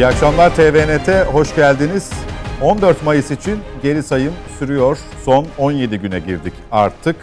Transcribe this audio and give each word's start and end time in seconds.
İyi 0.00 0.06
akşamlar 0.06 0.56
TVNT, 0.56 1.26
hoş 1.32 1.54
geldiniz. 1.56 2.10
14 2.62 3.02
Mayıs 3.02 3.30
için 3.30 3.58
geri 3.82 4.02
sayım 4.02 4.32
sürüyor. 4.58 4.98
Son 5.24 5.46
17 5.58 5.98
güne 5.98 6.18
girdik 6.18 6.52
artık. 6.72 7.16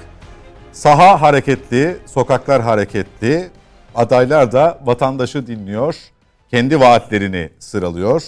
Saha 0.72 1.22
hareketli, 1.22 1.98
sokaklar 2.06 2.62
hareketli. 2.62 3.50
Adaylar 3.96 4.52
da 4.52 4.80
vatandaşı 4.86 5.48
dinliyor. 5.48 5.96
Kendi 6.52 6.80
vaatlerini 6.80 7.50
sıralıyor. 7.60 8.24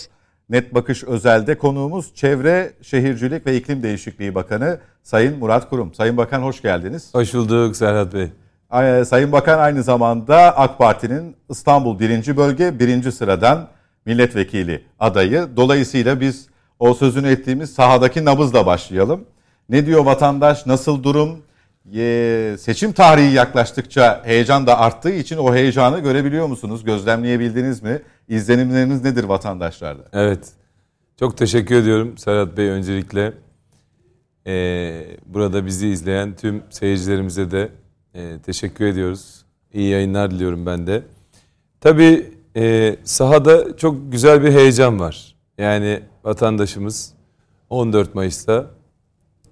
Net 0.49 0.73
Bakış 0.73 1.04
Özel'de 1.04 1.57
konuğumuz 1.57 2.16
Çevre, 2.16 2.73
Şehircilik 2.81 3.48
ve 3.48 3.55
İklim 3.55 3.84
Değişikliği 3.84 4.35
Bakanı 4.35 4.79
Sayın 5.04 5.40
Murat 5.40 5.70
Kurum. 5.70 5.93
Sayın 5.93 6.18
Bakan 6.18 6.41
hoş 6.41 6.62
geldiniz. 6.62 7.09
Hoş 7.13 7.34
bulduk 7.34 7.76
Serhat 7.76 8.13
Bey. 8.13 8.27
Sayın 9.04 9.31
Bakan 9.31 9.59
aynı 9.59 9.84
zamanda 9.84 10.57
AK 10.57 10.77
Parti'nin 10.77 11.35
İstanbul 11.49 11.99
1. 11.99 12.38
Bölge 12.38 12.79
1. 12.79 13.12
sıradan 13.12 13.79
milletvekili 14.05 14.85
adayı. 14.99 15.48
Dolayısıyla 15.55 16.21
biz 16.21 16.48
o 16.80 16.94
sözünü 16.94 17.27
ettiğimiz 17.27 17.73
sahadaki 17.73 18.26
nabızla 18.26 18.66
başlayalım. 18.66 19.26
Ne 19.70 19.85
diyor 19.85 20.05
vatandaş? 20.05 20.66
Nasıl 20.66 21.03
durum? 21.03 21.40
Ee, 21.95 22.55
seçim 22.59 22.91
tarihi 22.91 23.34
yaklaştıkça 23.34 24.21
heyecan 24.26 24.68
da 24.68 24.79
arttığı 24.79 25.12
için 25.12 25.37
o 25.37 25.55
heyecanı 25.55 25.99
görebiliyor 25.99 26.48
musunuz? 26.48 26.84
Gözlemleyebildiniz 26.84 27.84
mi? 27.84 28.01
İzlenimleriniz 28.27 29.04
nedir 29.04 29.24
vatandaşlarda? 29.24 30.04
Evet. 30.13 30.49
Çok 31.20 31.37
teşekkür 31.37 31.76
ediyorum 31.76 32.18
Serhat 32.18 32.57
Bey 32.57 32.70
öncelikle. 32.70 33.34
Ee, 34.48 35.05
burada 35.26 35.65
bizi 35.65 35.87
izleyen 35.87 36.35
tüm 36.35 36.63
seyircilerimize 36.70 37.52
de 37.52 37.70
e, 38.13 38.40
teşekkür 38.46 38.85
ediyoruz. 38.85 39.46
İyi 39.74 39.90
yayınlar 39.90 40.31
diliyorum 40.31 40.65
ben 40.65 40.87
de. 40.87 41.04
Tabii 41.81 42.31
e, 42.60 42.96
sahada 43.04 43.77
çok 43.77 44.12
güzel 44.12 44.43
bir 44.43 44.52
heyecan 44.52 44.99
var. 44.99 45.35
Yani 45.57 46.04
vatandaşımız 46.24 47.13
14 47.70 48.15
Mayıs'ta 48.15 48.71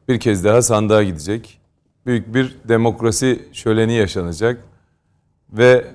bir 0.08 0.20
kez 0.20 0.44
daha 0.44 0.62
sandığa 0.62 1.04
gidecek. 1.04 1.62
Büyük 2.06 2.34
bir 2.34 2.56
demokrasi 2.68 3.42
şöleni 3.54 3.94
yaşanacak. 3.94 4.64
Ve 5.50 5.88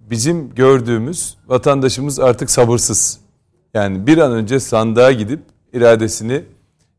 bizim 0.00 0.54
gördüğümüz 0.54 1.36
vatandaşımız 1.46 2.20
artık 2.20 2.50
sabırsız. 2.50 3.20
Yani 3.74 4.06
bir 4.06 4.18
an 4.18 4.32
önce 4.32 4.60
sandığa 4.60 5.12
gidip 5.12 5.40
iradesini 5.72 6.42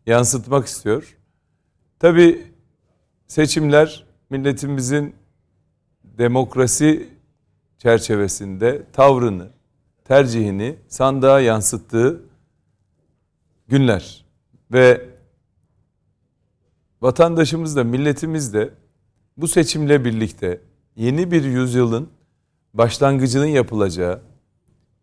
yansıtmak 0.06 0.68
istiyor. 0.68 1.18
Tabi 2.00 2.48
seçimler 3.28 4.06
milletimizin 4.30 5.16
demokrasi 6.04 7.08
çerçevesinde 7.82 8.84
tavrını, 8.94 9.48
tercihini 10.04 10.76
sandığa 10.88 11.40
yansıttığı 11.40 12.24
günler 13.68 14.26
ve 14.72 15.10
vatandaşımız 17.02 17.76
da 17.76 17.84
milletimiz 17.84 18.54
de 18.54 18.70
bu 19.38 19.48
seçimle 19.48 20.06
birlikte 20.06 20.62
yeni 20.96 21.32
bir 21.32 21.44
yüzyılın 21.44 22.10
başlangıcının 22.74 23.46
yapılacağı 23.46 24.22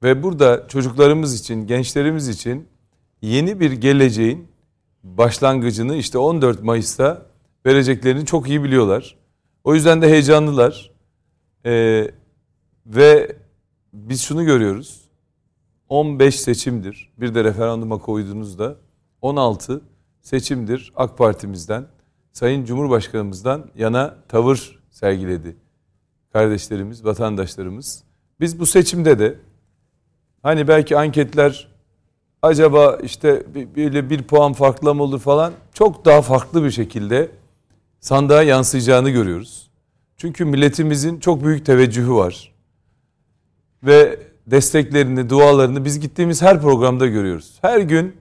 ve 0.02 0.22
burada 0.22 0.68
çocuklarımız 0.68 1.40
için, 1.40 1.66
gençlerimiz 1.66 2.28
için 2.28 2.68
yeni 3.22 3.60
bir 3.60 3.72
geleceğin 3.72 4.48
başlangıcını 5.02 5.96
işte 5.96 6.18
14 6.18 6.62
Mayıs'ta 6.62 7.26
vereceklerini 7.66 8.26
çok 8.26 8.48
iyi 8.48 8.62
biliyorlar. 8.62 9.16
O 9.64 9.74
yüzden 9.74 10.02
de 10.02 10.08
heyecanlılar. 10.08 10.90
Ee, 11.66 12.10
ve 12.88 13.36
biz 13.92 14.22
şunu 14.22 14.44
görüyoruz. 14.44 15.00
15 15.88 16.40
seçimdir. 16.40 17.12
Bir 17.18 17.34
de 17.34 17.44
referanduma 17.44 17.98
koyduğunuzda 17.98 18.76
16 19.22 19.80
seçimdir 20.20 20.92
AK 20.96 21.18
Parti'mizden, 21.18 21.86
Sayın 22.32 22.64
Cumhurbaşkanımızdan 22.64 23.70
yana 23.76 24.14
tavır 24.28 24.78
sergiledi. 24.90 25.56
Kardeşlerimiz, 26.32 27.04
vatandaşlarımız. 27.04 28.04
Biz 28.40 28.60
bu 28.60 28.66
seçimde 28.66 29.18
de 29.18 29.38
hani 30.42 30.68
belki 30.68 30.98
anketler 30.98 31.68
acaba 32.42 32.98
işte 33.02 33.46
böyle 33.76 34.10
bir 34.10 34.22
puan 34.22 34.52
farklı 34.52 34.94
mı 34.94 35.02
olur 35.02 35.20
falan 35.20 35.52
çok 35.74 36.04
daha 36.04 36.22
farklı 36.22 36.64
bir 36.64 36.70
şekilde 36.70 37.30
sandığa 38.00 38.42
yansıyacağını 38.42 39.10
görüyoruz. 39.10 39.70
Çünkü 40.16 40.44
milletimizin 40.44 41.20
çok 41.20 41.44
büyük 41.44 41.66
teveccühü 41.66 42.12
var 42.12 42.57
ve 43.82 44.18
desteklerini, 44.46 45.30
dualarını 45.30 45.84
biz 45.84 46.00
gittiğimiz 46.00 46.42
her 46.42 46.60
programda 46.60 47.06
görüyoruz. 47.06 47.58
Her 47.62 47.80
gün 47.80 48.16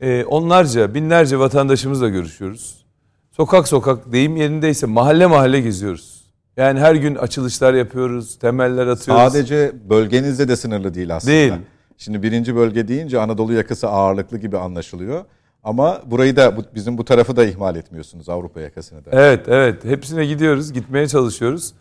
e, 0.00 0.24
onlarca, 0.24 0.94
binlerce 0.94 1.38
vatandaşımızla 1.38 2.08
görüşüyoruz. 2.08 2.86
Sokak 3.32 3.68
sokak, 3.68 4.12
deyim 4.12 4.36
yerindeyse 4.36 4.86
mahalle 4.86 5.26
mahalle 5.26 5.60
geziyoruz. 5.60 6.26
Yani 6.56 6.80
her 6.80 6.94
gün 6.94 7.14
açılışlar 7.14 7.74
yapıyoruz, 7.74 8.38
temeller 8.38 8.86
atıyoruz. 8.86 9.22
Sadece 9.22 9.72
bölgenizde 9.88 10.48
de 10.48 10.56
sınırlı 10.56 10.94
değil 10.94 11.16
aslında. 11.16 11.32
Değil. 11.32 11.52
Şimdi 11.98 12.22
birinci 12.22 12.56
bölge 12.56 12.88
deyince 12.88 13.20
Anadolu 13.20 13.52
yakası 13.52 13.88
ağırlıklı 13.88 14.38
gibi 14.38 14.58
anlaşılıyor. 14.58 15.24
Ama 15.64 16.02
burayı 16.06 16.36
da 16.36 16.54
bizim 16.74 16.98
bu 16.98 17.04
tarafı 17.04 17.36
da 17.36 17.44
ihmal 17.44 17.76
etmiyorsunuz 17.76 18.28
Avrupa 18.28 18.60
yakasını 18.60 19.04
da. 19.04 19.10
Evet, 19.12 19.48
evet. 19.48 19.84
Hepsine 19.84 20.26
gidiyoruz, 20.26 20.72
gitmeye 20.72 21.08
çalışıyoruz. 21.08 21.72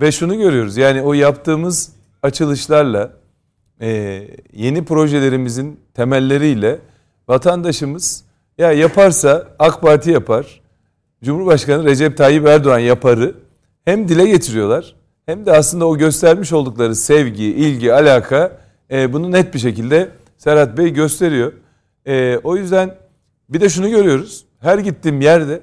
Ve 0.00 0.12
şunu 0.12 0.38
görüyoruz. 0.38 0.76
Yani 0.76 1.02
o 1.02 1.12
yaptığımız 1.12 1.92
açılışlarla 2.22 3.12
e, 3.80 4.22
yeni 4.52 4.84
projelerimizin 4.84 5.80
temelleriyle 5.94 6.78
vatandaşımız 7.28 8.24
ya 8.58 8.72
yaparsa 8.72 9.48
AK 9.58 9.80
Parti 9.80 10.10
yapar, 10.10 10.60
Cumhurbaşkanı 11.24 11.84
Recep 11.84 12.16
Tayyip 12.16 12.46
Erdoğan 12.46 12.78
yaparı 12.78 13.34
hem 13.84 14.08
dile 14.08 14.26
getiriyorlar 14.26 14.94
hem 15.26 15.46
de 15.46 15.52
aslında 15.52 15.86
o 15.86 15.96
göstermiş 15.96 16.52
oldukları 16.52 16.94
sevgi, 16.94 17.44
ilgi, 17.44 17.94
alaka 17.94 18.58
e, 18.90 19.12
bunu 19.12 19.32
net 19.32 19.54
bir 19.54 19.58
şekilde 19.58 20.08
Serhat 20.38 20.78
Bey 20.78 20.90
gösteriyor. 20.90 21.52
E, 22.06 22.38
o 22.44 22.56
yüzden 22.56 22.96
bir 23.48 23.60
de 23.60 23.68
şunu 23.68 23.90
görüyoruz. 23.90 24.44
Her 24.60 24.78
gittiğim 24.78 25.20
yerde 25.20 25.60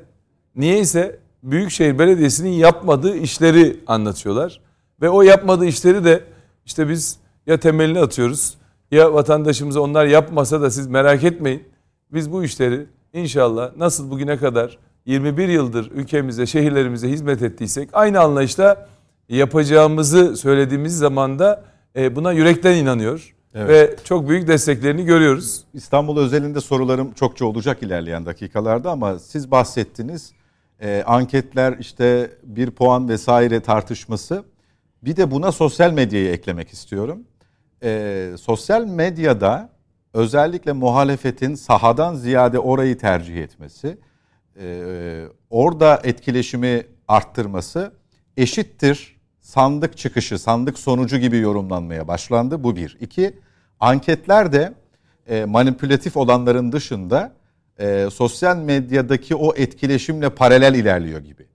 niyeyse 0.56 1.19
Büyükşehir 1.44 2.00
Belediyesi'nin 2.00 2.50
yapmadığı 2.50 3.18
işleri 3.18 3.79
anlatıyorlar. 3.88 4.62
Ve 5.01 5.09
o 5.09 5.22
yapmadığı 5.22 5.66
işleri 5.66 6.03
de 6.03 6.24
işte 6.67 6.89
biz 6.89 7.17
ya 7.47 7.59
temelini 7.59 8.00
atıyoruz 8.00 8.57
ya 8.91 9.13
vatandaşımıza 9.13 9.81
onlar 9.81 10.05
yapmasa 10.05 10.61
da 10.61 10.72
siz 10.72 10.88
merak 10.88 11.23
etmeyin. 11.23 11.63
Biz 12.13 12.31
bu 12.31 12.44
işleri 12.44 12.85
inşallah 13.13 13.78
nasıl 13.78 14.11
bugüne 14.11 14.38
kadar 14.38 14.77
21 15.06 15.47
yıldır 15.47 15.91
ülkemize, 15.91 16.45
şehirlerimize 16.45 17.09
hizmet 17.09 17.41
ettiysek 17.41 17.89
aynı 17.94 18.19
anlayışla 18.19 18.88
yapacağımızı 19.29 20.38
söylediğimiz 20.38 20.97
zaman 20.97 21.39
da 21.39 21.63
e, 21.95 22.16
buna 22.16 22.31
yürekten 22.31 22.75
inanıyor. 22.75 23.35
Evet. 23.56 23.69
Ve 23.69 24.03
çok 24.03 24.29
büyük 24.29 24.47
desteklerini 24.47 25.06
görüyoruz. 25.06 25.63
İstanbul 25.73 26.17
özelinde 26.17 26.61
sorularım 26.61 27.13
çokça 27.13 27.45
olacak 27.45 27.83
ilerleyen 27.83 28.25
dakikalarda 28.25 28.91
ama 28.91 29.19
siz 29.19 29.51
bahsettiniz. 29.51 30.31
E, 30.81 31.03
anketler 31.07 31.75
işte 31.80 32.31
bir 32.44 32.71
puan 32.71 33.09
vesaire 33.09 33.59
tartışması. 33.59 34.44
Bir 35.03 35.15
de 35.15 35.31
buna 35.31 35.51
sosyal 35.51 35.91
medyayı 35.91 36.31
eklemek 36.31 36.69
istiyorum. 36.69 37.23
E, 37.83 38.31
sosyal 38.39 38.85
medyada 38.85 39.69
özellikle 40.13 40.71
muhalefetin 40.71 41.55
sahadan 41.55 42.15
ziyade 42.15 42.59
orayı 42.59 42.97
tercih 42.97 43.44
etmesi, 43.44 43.97
e, 44.59 45.25
orada 45.49 46.01
etkileşimi 46.03 46.85
arttırması 47.07 47.91
eşittir 48.38 49.17
sandık 49.41 49.97
çıkışı, 49.97 50.39
sandık 50.39 50.79
sonucu 50.79 51.17
gibi 51.17 51.38
yorumlanmaya 51.38 52.07
başlandı. 52.07 52.63
Bu 52.63 52.75
bir. 52.75 52.97
İki, 52.99 53.39
anketler 53.79 54.53
de 54.53 54.73
e, 55.27 55.45
manipülatif 55.45 56.17
olanların 56.17 56.71
dışında 56.71 57.33
e, 57.79 58.07
sosyal 58.13 58.57
medyadaki 58.57 59.35
o 59.35 59.55
etkileşimle 59.55 60.29
paralel 60.29 60.75
ilerliyor 60.75 61.21
gibi. 61.21 61.45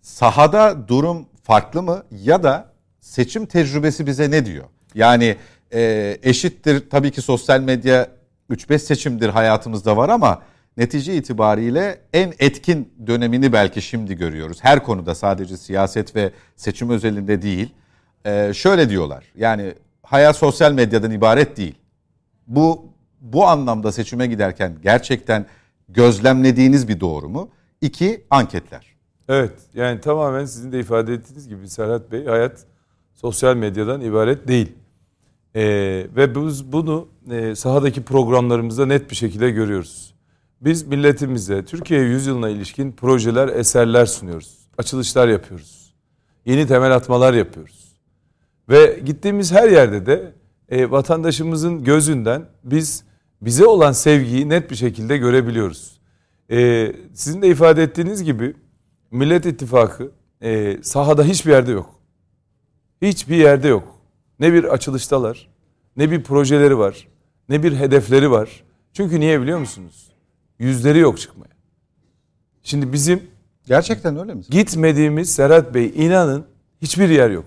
Sahada 0.00 0.88
durum 0.88 1.26
farklı 1.42 1.82
mı 1.82 2.02
ya 2.10 2.42
da 2.42 2.69
seçim 3.00 3.46
tecrübesi 3.46 4.06
bize 4.06 4.30
ne 4.30 4.46
diyor? 4.46 4.64
Yani 4.94 5.36
e, 5.72 6.18
eşittir 6.22 6.90
tabii 6.90 7.10
ki 7.10 7.22
sosyal 7.22 7.60
medya 7.60 8.08
3-5 8.50 8.78
seçimdir 8.78 9.28
hayatımızda 9.28 9.96
var 9.96 10.08
ama 10.08 10.42
netice 10.76 11.16
itibariyle 11.16 12.00
en 12.12 12.32
etkin 12.38 12.92
dönemini 13.06 13.52
belki 13.52 13.82
şimdi 13.82 14.16
görüyoruz. 14.16 14.58
Her 14.60 14.82
konuda 14.82 15.14
sadece 15.14 15.56
siyaset 15.56 16.16
ve 16.16 16.30
seçim 16.56 16.90
özelinde 16.90 17.42
değil. 17.42 17.74
E, 18.24 18.54
şöyle 18.54 18.88
diyorlar 18.88 19.24
yani 19.34 19.74
hayat 20.02 20.36
sosyal 20.36 20.72
medyadan 20.72 21.10
ibaret 21.10 21.56
değil. 21.56 21.74
Bu 22.46 22.90
bu 23.20 23.46
anlamda 23.46 23.92
seçime 23.92 24.26
giderken 24.26 24.76
gerçekten 24.82 25.46
gözlemlediğiniz 25.88 26.88
bir 26.88 27.00
doğru 27.00 27.28
mu? 27.28 27.50
İki, 27.80 28.24
anketler. 28.30 28.86
Evet 29.28 29.52
yani 29.74 30.00
tamamen 30.00 30.44
sizin 30.44 30.72
de 30.72 30.80
ifade 30.80 31.14
ettiğiniz 31.14 31.48
gibi 31.48 31.68
Serhat 31.68 32.12
Bey 32.12 32.24
hayat 32.24 32.66
sosyal 33.20 33.56
medyadan 33.56 34.00
ibaret 34.00 34.48
değil. 34.48 34.72
Ee, 35.56 35.62
ve 36.16 36.34
biz 36.34 36.72
bunu 36.72 37.08
e, 37.30 37.54
sahadaki 37.54 38.02
programlarımızda 38.02 38.86
net 38.86 39.10
bir 39.10 39.16
şekilde 39.16 39.50
görüyoruz. 39.50 40.14
Biz 40.60 40.86
milletimize 40.86 41.64
Türkiye 41.64 42.00
yüzyılına 42.00 42.48
ilişkin 42.48 42.92
projeler, 42.92 43.48
eserler 43.48 44.06
sunuyoruz. 44.06 44.58
Açılışlar 44.78 45.28
yapıyoruz. 45.28 45.94
Yeni 46.46 46.66
temel 46.66 46.94
atmalar 46.94 47.34
yapıyoruz. 47.34 47.96
Ve 48.68 49.00
gittiğimiz 49.04 49.52
her 49.52 49.68
yerde 49.68 50.06
de 50.06 50.32
e, 50.68 50.90
vatandaşımızın 50.90 51.84
gözünden 51.84 52.42
biz 52.64 53.04
bize 53.42 53.66
olan 53.66 53.92
sevgiyi 53.92 54.48
net 54.48 54.70
bir 54.70 54.76
şekilde 54.76 55.16
görebiliyoruz. 55.16 56.00
E, 56.50 56.92
sizin 57.14 57.42
de 57.42 57.48
ifade 57.48 57.82
ettiğiniz 57.82 58.24
gibi 58.24 58.54
Millet 59.10 59.46
İttifakı 59.46 60.10
e, 60.42 60.78
sahada 60.82 61.24
hiçbir 61.24 61.50
yerde 61.50 61.72
yok. 61.72 61.99
Hiçbir 63.02 63.36
yerde 63.36 63.68
yok. 63.68 64.00
Ne 64.40 64.52
bir 64.52 64.64
açılıştalar, 64.64 65.48
ne 65.96 66.10
bir 66.10 66.22
projeleri 66.22 66.78
var, 66.78 67.08
ne 67.48 67.62
bir 67.62 67.76
hedefleri 67.76 68.30
var. 68.30 68.64
Çünkü 68.92 69.20
niye 69.20 69.40
biliyor 69.40 69.58
musunuz? 69.58 70.12
Yüzleri 70.58 70.98
yok 70.98 71.18
çıkmaya. 71.18 71.50
Şimdi 72.62 72.92
bizim 72.92 73.22
gerçekten 73.66 74.18
öyle 74.18 74.34
mi? 74.34 74.42
Gitmediğimiz 74.50 75.34
Serhat 75.34 75.74
Bey 75.74 75.92
inanın 75.96 76.44
hiçbir 76.82 77.08
yer 77.08 77.30
yok. 77.30 77.44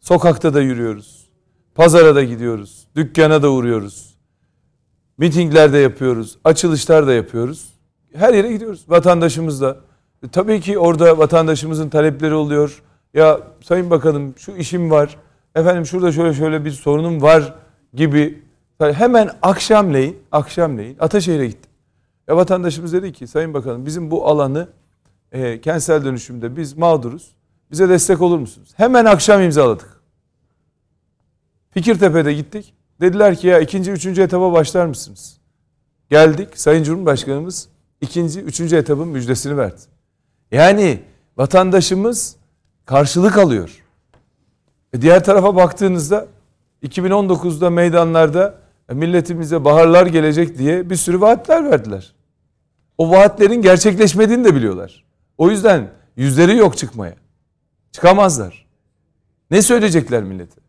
Sokakta 0.00 0.54
da 0.54 0.60
yürüyoruz. 0.60 1.28
Pazara 1.74 2.14
da 2.14 2.22
gidiyoruz. 2.22 2.86
Dükkana 2.96 3.42
da 3.42 3.50
uğruyoruz. 3.50 4.14
Mitingler 5.18 5.72
de 5.72 5.78
yapıyoruz. 5.78 6.38
Açılışlar 6.44 7.06
da 7.06 7.12
yapıyoruz. 7.12 7.68
Her 8.14 8.34
yere 8.34 8.52
gidiyoruz. 8.52 8.84
Vatandaşımız 8.88 9.60
da. 9.60 9.76
E, 10.22 10.28
tabii 10.28 10.60
ki 10.60 10.78
orada 10.78 11.18
vatandaşımızın 11.18 11.88
talepleri 11.88 12.34
oluyor. 12.34 12.82
Ya 13.14 13.40
Sayın 13.64 13.90
Bakanım 13.90 14.34
şu 14.38 14.52
işim 14.52 14.90
var. 14.90 15.16
Efendim 15.54 15.86
şurada 15.86 16.12
şöyle 16.12 16.34
şöyle 16.34 16.64
bir 16.64 16.70
sorunum 16.70 17.22
var 17.22 17.54
gibi. 17.94 18.42
Hemen 18.78 19.30
akşamleyin, 19.42 20.18
akşamleyin 20.32 20.96
Ataşehir'e 21.00 21.46
gittim. 21.46 21.70
Ya 22.28 22.36
vatandaşımız 22.36 22.92
dedi 22.92 23.12
ki 23.12 23.26
Sayın 23.26 23.54
Bakanım 23.54 23.86
bizim 23.86 24.10
bu 24.10 24.26
alanı 24.26 24.68
e, 25.32 25.60
kentsel 25.60 26.04
dönüşümde 26.04 26.56
biz 26.56 26.76
mağduruz. 26.76 27.32
Bize 27.70 27.88
destek 27.88 28.22
olur 28.22 28.38
musunuz? 28.38 28.72
Hemen 28.76 29.04
akşam 29.04 29.42
imzaladık. 29.42 30.00
Fikirtepe'de 31.70 32.32
gittik. 32.32 32.74
Dediler 33.00 33.36
ki 33.36 33.46
ya 33.46 33.60
ikinci, 33.60 33.90
üçüncü 33.90 34.22
etaba 34.22 34.52
başlar 34.52 34.86
mısınız? 34.86 35.38
Geldik. 36.10 36.48
Sayın 36.58 36.82
Cumhurbaşkanımız 36.82 37.68
ikinci, 38.00 38.40
üçüncü 38.40 38.76
etabın 38.76 39.08
müjdesini 39.08 39.56
verdi. 39.56 39.80
Yani 40.50 41.00
vatandaşımız 41.36 42.36
karşılık 42.88 43.38
alıyor. 43.38 43.84
E 44.92 45.02
diğer 45.02 45.24
tarafa 45.24 45.56
baktığınızda 45.56 46.26
2019'da 46.82 47.70
meydanlarda 47.70 48.58
e, 48.88 48.94
milletimize 48.94 49.64
baharlar 49.64 50.06
gelecek 50.06 50.58
diye 50.58 50.90
bir 50.90 50.96
sürü 50.96 51.20
vaatler 51.20 51.70
verdiler. 51.70 52.14
O 52.98 53.10
vaatlerin 53.10 53.62
gerçekleşmediğini 53.62 54.44
de 54.44 54.54
biliyorlar. 54.54 55.04
O 55.38 55.50
yüzden 55.50 55.90
yüzleri 56.16 56.56
yok 56.56 56.76
çıkmaya. 56.76 57.14
Çıkamazlar. 57.92 58.66
Ne 59.50 59.62
söyleyecekler 59.62 60.22
millete? 60.22 60.60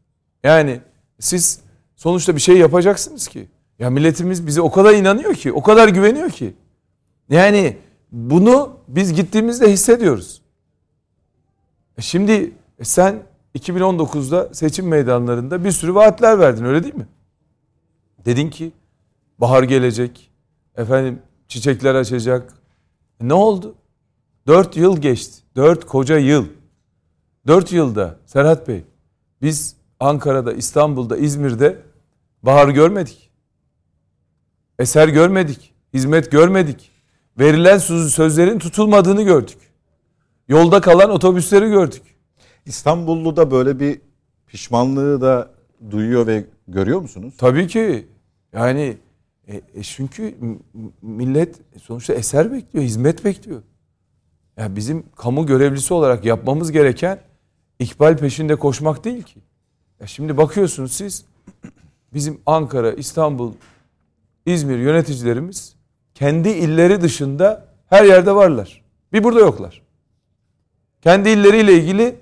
Yani 0.43 0.81
siz 1.19 1.59
sonuçta 1.95 2.35
bir 2.35 2.41
şey 2.41 2.57
yapacaksınız 2.57 3.27
ki. 3.27 3.47
Ya 3.79 3.89
milletimiz 3.89 4.47
bize 4.47 4.61
o 4.61 4.71
kadar 4.71 4.93
inanıyor 4.93 5.35
ki, 5.35 5.51
o 5.51 5.63
kadar 5.63 5.87
güveniyor 5.87 6.29
ki. 6.29 6.53
Yani 7.29 7.77
bunu 8.11 8.77
biz 8.87 9.13
gittiğimizde 9.13 9.71
hissediyoruz. 9.71 10.38
E 11.99 12.01
şimdi 12.01 12.53
sen 12.81 13.23
2019'da 13.55 14.53
seçim 14.53 14.87
meydanlarında 14.87 15.63
bir 15.63 15.71
sürü 15.71 15.95
vaatler 15.95 16.39
verdin 16.39 16.65
öyle 16.65 16.83
değil 16.83 16.95
mi? 16.95 17.07
Dedin 18.25 18.49
ki 18.49 18.71
bahar 19.37 19.63
gelecek, 19.63 20.31
efendim 20.75 21.21
çiçekler 21.47 21.95
açacak. 21.95 22.53
E 23.21 23.27
ne 23.27 23.33
oldu? 23.33 23.75
Dört 24.47 24.77
yıl 24.77 24.97
geçti. 24.97 25.41
Dört 25.55 25.85
koca 25.85 26.17
yıl. 26.17 26.45
Dört 27.47 27.71
yılda 27.71 28.19
Serhat 28.25 28.67
Bey 28.67 28.83
biz 29.41 29.75
Ankara'da, 29.99 30.53
İstanbul'da, 30.53 31.17
İzmir'de 31.17 31.81
bahar 32.43 32.69
görmedik. 32.69 33.31
Eser 34.79 35.07
görmedik. 35.07 35.73
Hizmet 35.93 36.31
görmedik. 36.31 36.91
Verilen 37.39 37.77
sözlerin 38.07 38.59
tutulmadığını 38.59 39.21
gördük. 39.23 39.68
Yolda 40.49 40.81
kalan 40.81 41.09
otobüsleri 41.09 41.69
gördük. 41.69 42.01
İstanbullu 42.65 43.35
da 43.35 43.51
böyle 43.51 43.79
bir 43.79 44.01
pişmanlığı 44.47 45.21
da 45.21 45.51
duyuyor 45.91 46.27
ve 46.27 46.45
görüyor 46.67 47.01
musunuz? 47.01 47.33
Tabii 47.37 47.67
ki. 47.67 48.07
Yani 48.53 48.97
e, 49.47 49.55
e 49.55 49.83
çünkü 49.83 50.35
millet 51.01 51.55
sonuçta 51.81 52.13
eser 52.13 52.51
bekliyor, 52.51 52.85
hizmet 52.85 53.25
bekliyor. 53.25 53.57
Ya 54.57 54.63
yani 54.63 54.75
bizim 54.75 55.05
kamu 55.15 55.45
görevlisi 55.45 55.93
olarak 55.93 56.25
yapmamız 56.25 56.71
gereken 56.71 57.19
ikbal 57.79 58.17
peşinde 58.17 58.55
koşmak 58.55 59.03
değil 59.03 59.23
ki. 59.23 59.39
Ya 59.99 60.07
şimdi 60.07 60.37
bakıyorsunuz 60.37 60.91
siz 60.91 61.25
bizim 62.13 62.41
Ankara, 62.45 62.91
İstanbul, 62.91 63.53
İzmir 64.45 64.77
yöneticilerimiz 64.77 65.75
kendi 66.13 66.49
illeri 66.49 67.01
dışında 67.01 67.65
her 67.85 68.03
yerde 68.03 68.35
varlar. 68.35 68.83
Bir 69.13 69.23
burada 69.23 69.39
yoklar. 69.39 69.88
Kendi 71.01 71.29
illeriyle 71.29 71.73
ilgili 71.73 72.19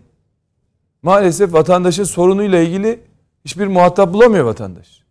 maalesef 1.02 1.54
vatandaşın 1.54 2.04
sorunuyla 2.04 2.60
ilgili 2.60 3.00
hiçbir 3.46 3.68
muhatap 3.68 4.14
bulamıyor 4.14 4.46
vatandaş. 4.46 5.04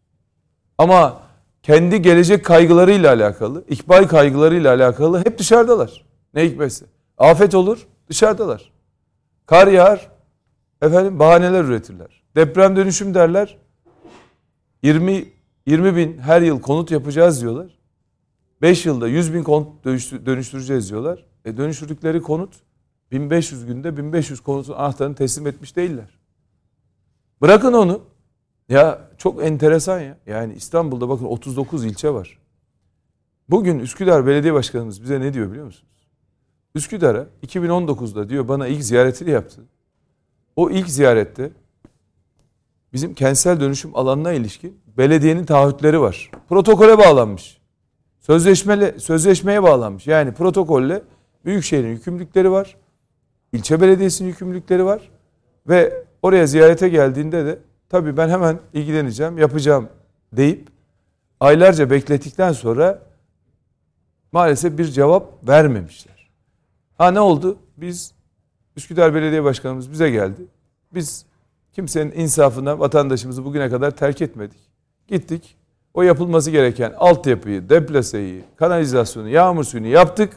Ama 0.79 1.23
kendi 1.63 2.03
gelecek 2.03 2.45
kaygılarıyla 2.45 3.13
alakalı, 3.13 3.65
ikbal 3.69 4.09
kaygılarıyla 4.09 4.75
alakalı 4.75 5.19
hep 5.19 5.39
dışarıdalar. 5.39 6.05
Ne 6.35 6.45
hikmetse. 6.45 6.87
Afet 7.19 7.55
olur, 7.55 7.87
dışarıdalar. 8.09 8.73
Kar 9.47 9.69
yağar, 9.69 10.11
efendim 10.83 11.19
bahaneler 11.19 11.65
üretirler. 11.65 12.23
Deprem 12.37 12.77
dönüşüm 12.77 13.15
derler. 13.15 13.59
20 14.83 15.25
20 15.67 15.97
bin 15.97 16.19
her 16.19 16.43
yıl 16.43 16.61
konut 16.61 16.91
yapacağız 16.91 17.41
diyorlar. 17.41 17.79
5 18.63 18.87
yılda 18.87 19.09
100 19.09 19.35
bin 19.35 19.43
konut 19.43 19.85
dönüştüreceğiz 20.27 20.91
diyorlar. 20.91 21.25
E 21.45 21.57
dönüştürdükleri 21.57 22.23
konut 22.23 22.55
1500 23.13 23.67
günde 23.67 23.97
1500 23.97 24.41
konutun 24.41 24.73
anahtarını 24.73 25.15
teslim 25.15 25.47
etmiş 25.47 25.77
değiller. 25.77 26.19
Bırakın 27.43 27.73
onu. 27.73 28.01
Ya 28.69 29.09
çok 29.19 29.45
enteresan 29.45 30.01
ya. 30.01 30.19
Yani 30.27 30.55
İstanbul'da 30.55 31.09
bakın 31.09 31.25
39 31.25 31.85
ilçe 31.85 32.11
var. 32.11 32.39
Bugün 33.49 33.79
Üsküdar 33.79 34.27
Belediye 34.27 34.55
Başkanımız 34.55 35.03
bize 35.03 35.21
ne 35.21 35.35
diyor 35.35 35.51
biliyor 35.51 35.67
musunuz? 35.67 35.87
Üsküdar'a 36.75 37.27
2019'da 37.47 38.29
diyor 38.29 38.49
bana 38.49 38.67
ilk 38.67 38.85
ziyaretini 38.85 39.31
yaptı. 39.31 39.61
O 40.57 40.71
ilk 40.71 40.89
ziyarette 40.89 41.51
bizim 42.93 43.15
kentsel 43.15 43.61
dönüşüm 43.61 43.97
alanına 43.97 44.33
ilişkin 44.33 44.81
belediyenin 44.99 45.45
taahhütleri 45.45 46.01
var. 46.01 46.31
Protokole 46.49 46.99
bağlanmış. 46.99 47.59
Sözleşmeli, 48.21 49.01
sözleşmeye 49.01 49.63
bağlanmış. 49.63 50.07
Yani 50.07 50.35
protokolle 50.35 51.03
Büyükşehir'in 51.45 51.89
yükümlülükleri 51.89 52.51
var 52.51 52.77
ilçe 53.53 53.81
belediyesinin 53.81 54.29
yükümlülükleri 54.29 54.85
var 54.85 55.11
ve 55.69 56.05
oraya 56.23 56.47
ziyarete 56.47 56.89
geldiğinde 56.89 57.47
de 57.47 57.59
tabii 57.89 58.17
ben 58.17 58.29
hemen 58.29 58.59
ilgileneceğim, 58.73 59.39
yapacağım 59.39 59.89
deyip 60.33 60.69
aylarca 61.41 61.91
beklettikten 61.91 62.53
sonra 62.53 63.03
maalesef 64.33 64.79
bir 64.79 64.85
cevap 64.85 65.49
vermemişler. 65.49 66.31
Ha 66.99 67.11
ne 67.11 67.21
oldu? 67.21 67.59
Biz 67.77 68.15
Üsküdar 68.77 69.15
Belediye 69.15 69.45
Başkanımız 69.45 69.93
bize 69.93 70.11
geldi. 70.11 70.47
Biz 70.95 71.27
kimsenin 71.73 72.13
insafına 72.13 72.79
vatandaşımızı 72.79 73.45
bugüne 73.45 73.71
kadar 73.71 73.91
terk 73.91 74.23
etmedik. 74.23 74.61
Gittik. 75.09 75.57
O 75.95 76.03
yapılması 76.03 76.51
gereken 76.51 76.95
altyapıyı, 76.97 77.69
deplaseyi, 77.69 78.45
kanalizasyonu, 78.57 79.29
yağmur 79.29 79.65
suyunu 79.65 79.87
yaptık. 79.87 80.37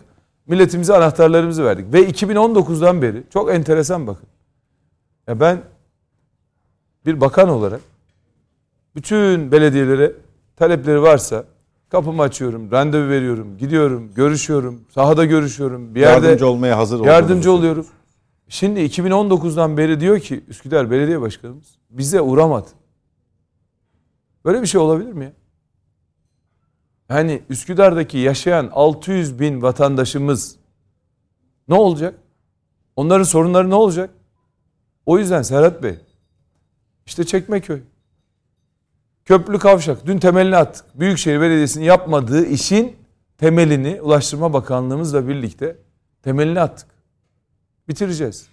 Milletimize 0.50 0.96
anahtarlarımızı 0.96 1.66
verdik. 1.66 1.94
Ve 1.94 2.10
2019'dan 2.10 3.02
beri 3.02 3.24
çok 3.34 3.52
enteresan 3.54 4.08
bakın. 4.08 4.28
Ya 5.28 5.40
ben 5.40 5.62
bir 7.06 7.22
bakan 7.22 7.50
olarak 7.50 7.82
bütün 8.96 9.52
belediyelere 9.52 10.14
talepleri 10.56 11.02
varsa 11.02 11.46
kapımı 11.90 12.22
açıyorum, 12.22 12.72
randevu 12.72 13.10
veriyorum, 13.10 13.58
gidiyorum, 13.58 14.12
görüşüyorum, 14.16 14.82
sahada 14.90 15.26
görüşüyorum. 15.26 15.96
Bir 15.96 16.00
yerde 16.00 16.26
yardımcı 16.26 16.48
olmaya 16.48 16.78
hazır 16.78 17.06
Yardımcı 17.06 17.52
oluyorum. 17.52 17.86
Şimdi 18.48 18.80
2019'dan 18.80 19.78
beri 19.78 20.00
diyor 20.00 20.20
ki 20.20 20.44
Üsküdar 20.48 20.92
Belediye 20.92 21.22
Başkanımız 21.22 21.68
bize 21.90 22.22
uğramadı. 22.22 22.68
Böyle 24.46 24.62
bir 24.62 24.68
şey 24.68 24.82
olabilir 24.82 25.14
mi 25.14 25.24
ya? 25.24 25.32
Yani 27.10 27.42
Üsküdar'daki 27.50 28.18
yaşayan 28.18 28.70
600 28.74 29.40
bin 29.40 29.62
vatandaşımız 29.62 30.56
ne 31.68 31.76
olacak? 31.76 32.16
Onların 32.96 33.24
sorunları 33.24 33.70
ne 33.70 33.76
olacak? 33.76 34.10
O 35.06 35.18
yüzden 35.18 35.42
Serhat 35.42 35.84
Bey, 35.84 35.96
işte 37.06 37.24
Çekmeköy, 37.24 37.82
Köprülü 39.30 39.60
kavşak. 39.60 40.06
Dün 40.06 40.20
temelini 40.20 40.58
attık. 40.58 41.00
Büyükşehir 41.00 41.42
Belediyesi'nin 41.42 41.86
yapmadığı 41.86 42.46
işin 42.46 42.96
temelini 43.38 44.02
Ulaştırma 44.02 44.54
Bakanlığımızla 44.54 45.28
birlikte 45.28 45.78
temelini 46.24 46.62
attık. 46.62 46.88
Bitireceğiz. 47.88 48.48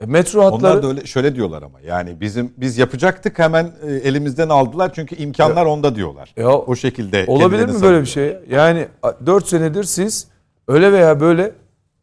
E, 0.00 0.06
metro 0.06 0.44
hatları... 0.44 0.72
Onlar 0.72 0.82
da 0.82 0.88
öyle 0.88 1.06
şöyle 1.06 1.34
diyorlar 1.34 1.62
ama 1.62 1.80
yani 1.80 2.20
bizim 2.20 2.52
biz 2.56 2.78
yapacaktık 2.78 3.38
hemen 3.38 3.72
e, 3.82 3.92
elimizden 3.92 4.48
aldılar 4.48 4.92
çünkü 4.94 5.16
imkanlar 5.16 5.66
ya, 5.66 5.72
onda 5.72 5.94
diyorlar. 5.94 6.34
Ya, 6.36 6.48
o 6.48 6.76
şekilde. 6.76 7.24
Olabilir 7.26 7.66
mi 7.66 7.82
böyle 7.82 8.00
bir 8.00 8.06
şey? 8.06 8.36
Yani 8.50 8.88
4 9.26 9.48
senedir 9.48 9.84
siz 9.84 10.28
öyle 10.68 10.92
veya 10.92 11.20
böyle 11.20 11.52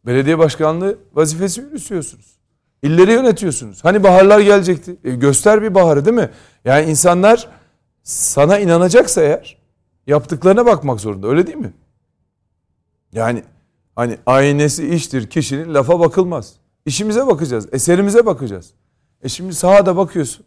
belediye 0.06 0.38
başkanlığı 0.38 0.98
vazifesi 1.14 1.62
yürütüyorsunuz. 1.62 2.34
İlleri 2.84 3.12
yönetiyorsunuz. 3.12 3.84
Hani 3.84 4.04
baharlar 4.04 4.40
gelecekti. 4.40 4.96
E, 5.04 5.12
göster 5.12 5.62
bir 5.62 5.76
baharı 5.76 6.06
değil 6.06 6.18
mi? 6.18 6.30
Yani 6.66 6.90
insanlar 6.90 7.48
sana 8.04 8.60
inanacaksa 8.60 9.22
eğer 9.22 9.58
yaptıklarına 10.08 10.66
bakmak 10.66 11.00
zorunda. 11.00 11.28
Öyle 11.28 11.48
değil 11.48 11.58
mi? 11.58 11.74
Yani 13.14 13.44
hani 13.96 14.18
aynesi 14.26 14.88
iştir 14.88 15.30
kişinin 15.30 15.74
lafa 15.74 16.00
bakılmaz. 16.00 16.54
İşimize 16.86 17.28
bakacağız. 17.28 17.68
Eserimize 17.72 18.26
bakacağız. 18.26 18.74
E 19.24 19.30
şimdi 19.30 19.54
sahada 19.54 19.98
bakıyorsun. 19.98 20.46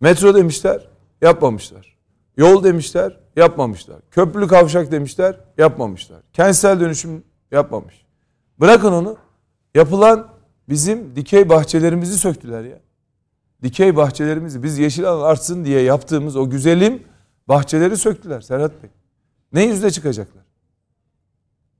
Metro 0.00 0.34
demişler, 0.34 0.88
yapmamışlar. 1.22 1.96
Yol 2.36 2.64
demişler, 2.64 3.20
yapmamışlar. 3.36 4.00
Köprülü 4.10 4.48
kavşak 4.48 4.92
demişler, 4.92 5.40
yapmamışlar. 5.58 6.22
Kentsel 6.32 6.80
dönüşüm 6.80 7.24
yapmamış. 7.50 8.06
Bırakın 8.60 8.92
onu. 8.92 9.16
Yapılan 9.74 10.28
bizim 10.68 11.16
dikey 11.16 11.48
bahçelerimizi 11.48 12.18
söktüler 12.18 12.64
ya. 12.64 12.80
Dikey 13.62 13.96
bahçelerimizi 13.96 14.62
biz 14.62 14.78
yeşil 14.78 15.04
alan 15.08 15.30
artsın 15.30 15.64
diye 15.64 15.80
yaptığımız 15.80 16.36
o 16.36 16.50
güzelim 16.50 17.02
bahçeleri 17.48 17.96
söktüler 17.96 18.40
Serhat 18.40 18.82
Bey. 18.82 18.90
Ne 19.52 19.64
yüzde 19.64 19.90
çıkacaklar? 19.90 20.44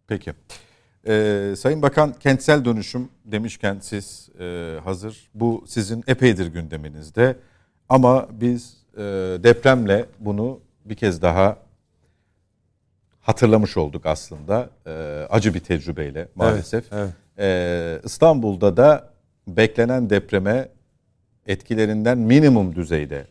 Peki. 0.06 0.34
Ee, 1.08 1.54
Sayın 1.56 1.82
Bakan 1.82 2.12
kentsel 2.12 2.64
dönüşüm 2.64 3.08
demişken 3.24 3.78
siz 3.80 4.28
e, 4.40 4.78
hazır. 4.84 5.30
Bu 5.34 5.64
sizin 5.66 6.04
epeydir 6.06 6.46
gündeminizde. 6.46 7.36
Ama 7.88 8.28
biz 8.32 8.76
e, 8.96 9.02
depremle 9.42 10.06
bunu 10.18 10.60
bir 10.84 10.94
kez 10.94 11.22
daha 11.22 11.56
hatırlamış 13.20 13.76
olduk 13.76 14.06
aslında. 14.06 14.70
E, 14.86 14.92
acı 15.30 15.54
bir 15.54 15.60
tecrübeyle 15.60 16.28
maalesef. 16.34 16.92
Evet, 16.92 17.02
evet. 17.02 17.14
E, 17.38 18.00
İstanbul'da 18.04 18.76
da 18.76 19.10
beklenen 19.48 20.10
depreme 20.10 20.68
etkilerinden 21.46 22.18
minimum 22.18 22.74
düzeyde 22.74 23.26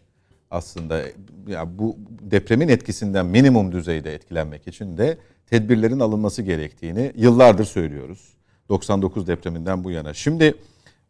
aslında 0.56 1.02
ya 1.48 1.80
bu 1.80 1.98
depremin 2.22 2.68
etkisinden 2.68 3.26
minimum 3.26 3.72
düzeyde 3.72 4.14
etkilenmek 4.14 4.68
için 4.68 4.98
de 4.98 5.18
tedbirlerin 5.50 6.00
alınması 6.00 6.42
gerektiğini 6.42 7.12
yıllardır 7.16 7.66
söylüyoruz. 7.66 8.34
99 8.70 9.28
depreminden 9.28 9.84
bu 9.84 9.92
yana. 9.92 10.14
Şimdi 10.14 10.56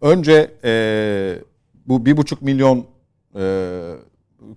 önce 0.01 0.51
e, 0.63 1.35
bu 1.85 2.05
bir 2.05 2.17
buçuk 2.17 2.41
milyon 2.41 2.85
e, 3.35 3.93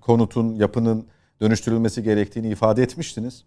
konutun 0.00 0.54
yapının 0.54 1.06
dönüştürülmesi 1.40 2.02
gerektiğini 2.02 2.48
ifade 2.48 2.82
etmiştiniz. 2.82 3.44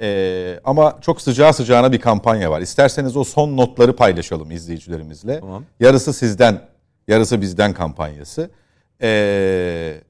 E, 0.00 0.60
ama 0.64 0.98
çok 1.00 1.20
sıcağı 1.20 1.54
sıcağına 1.54 1.92
bir 1.92 2.00
kampanya 2.00 2.50
var. 2.50 2.60
İsterseniz 2.60 3.16
o 3.16 3.24
son 3.24 3.56
notları 3.56 3.96
paylaşalım 3.96 4.50
izleyicilerimizle. 4.50 5.40
Tamam. 5.40 5.64
Yarısı 5.80 6.12
sizden, 6.12 6.60
yarısı 7.08 7.40
bizden 7.40 7.72
kampanyası. 7.72 8.50
E, 9.02 10.00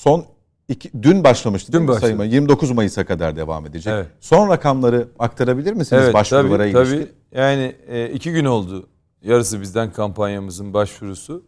son 0.00 0.24
iki, 0.68 0.90
dün 1.02 1.24
başlamıştı 1.24 1.72
dün 1.72 1.88
başladı. 1.88 2.00
sayıma. 2.00 2.24
29 2.24 2.70
Mayıs'a 2.70 3.06
kadar 3.06 3.36
devam 3.36 3.66
edecek. 3.66 3.92
Evet. 3.92 4.06
Son 4.20 4.48
rakamları 4.48 5.08
aktarabilir 5.18 5.72
misiniz 5.72 6.02
evet, 6.04 6.14
başvurulara 6.14 6.62
tabii, 6.62 6.70
ilişkin? 6.70 6.98
Tabii. 6.98 7.10
Yani 7.32 7.76
e, 7.88 8.10
iki 8.10 8.32
gün 8.32 8.44
oldu 8.44 8.88
yarısı 9.22 9.60
bizden 9.60 9.92
kampanyamızın 9.92 10.74
başvurusu. 10.74 11.44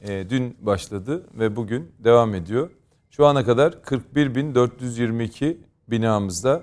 E, 0.00 0.30
dün 0.30 0.56
başladı 0.60 1.26
ve 1.34 1.56
bugün 1.56 1.92
devam 1.98 2.34
ediyor. 2.34 2.70
Şu 3.10 3.26
ana 3.26 3.44
kadar 3.44 3.72
41.422 3.72 5.56
binamızda 5.88 6.62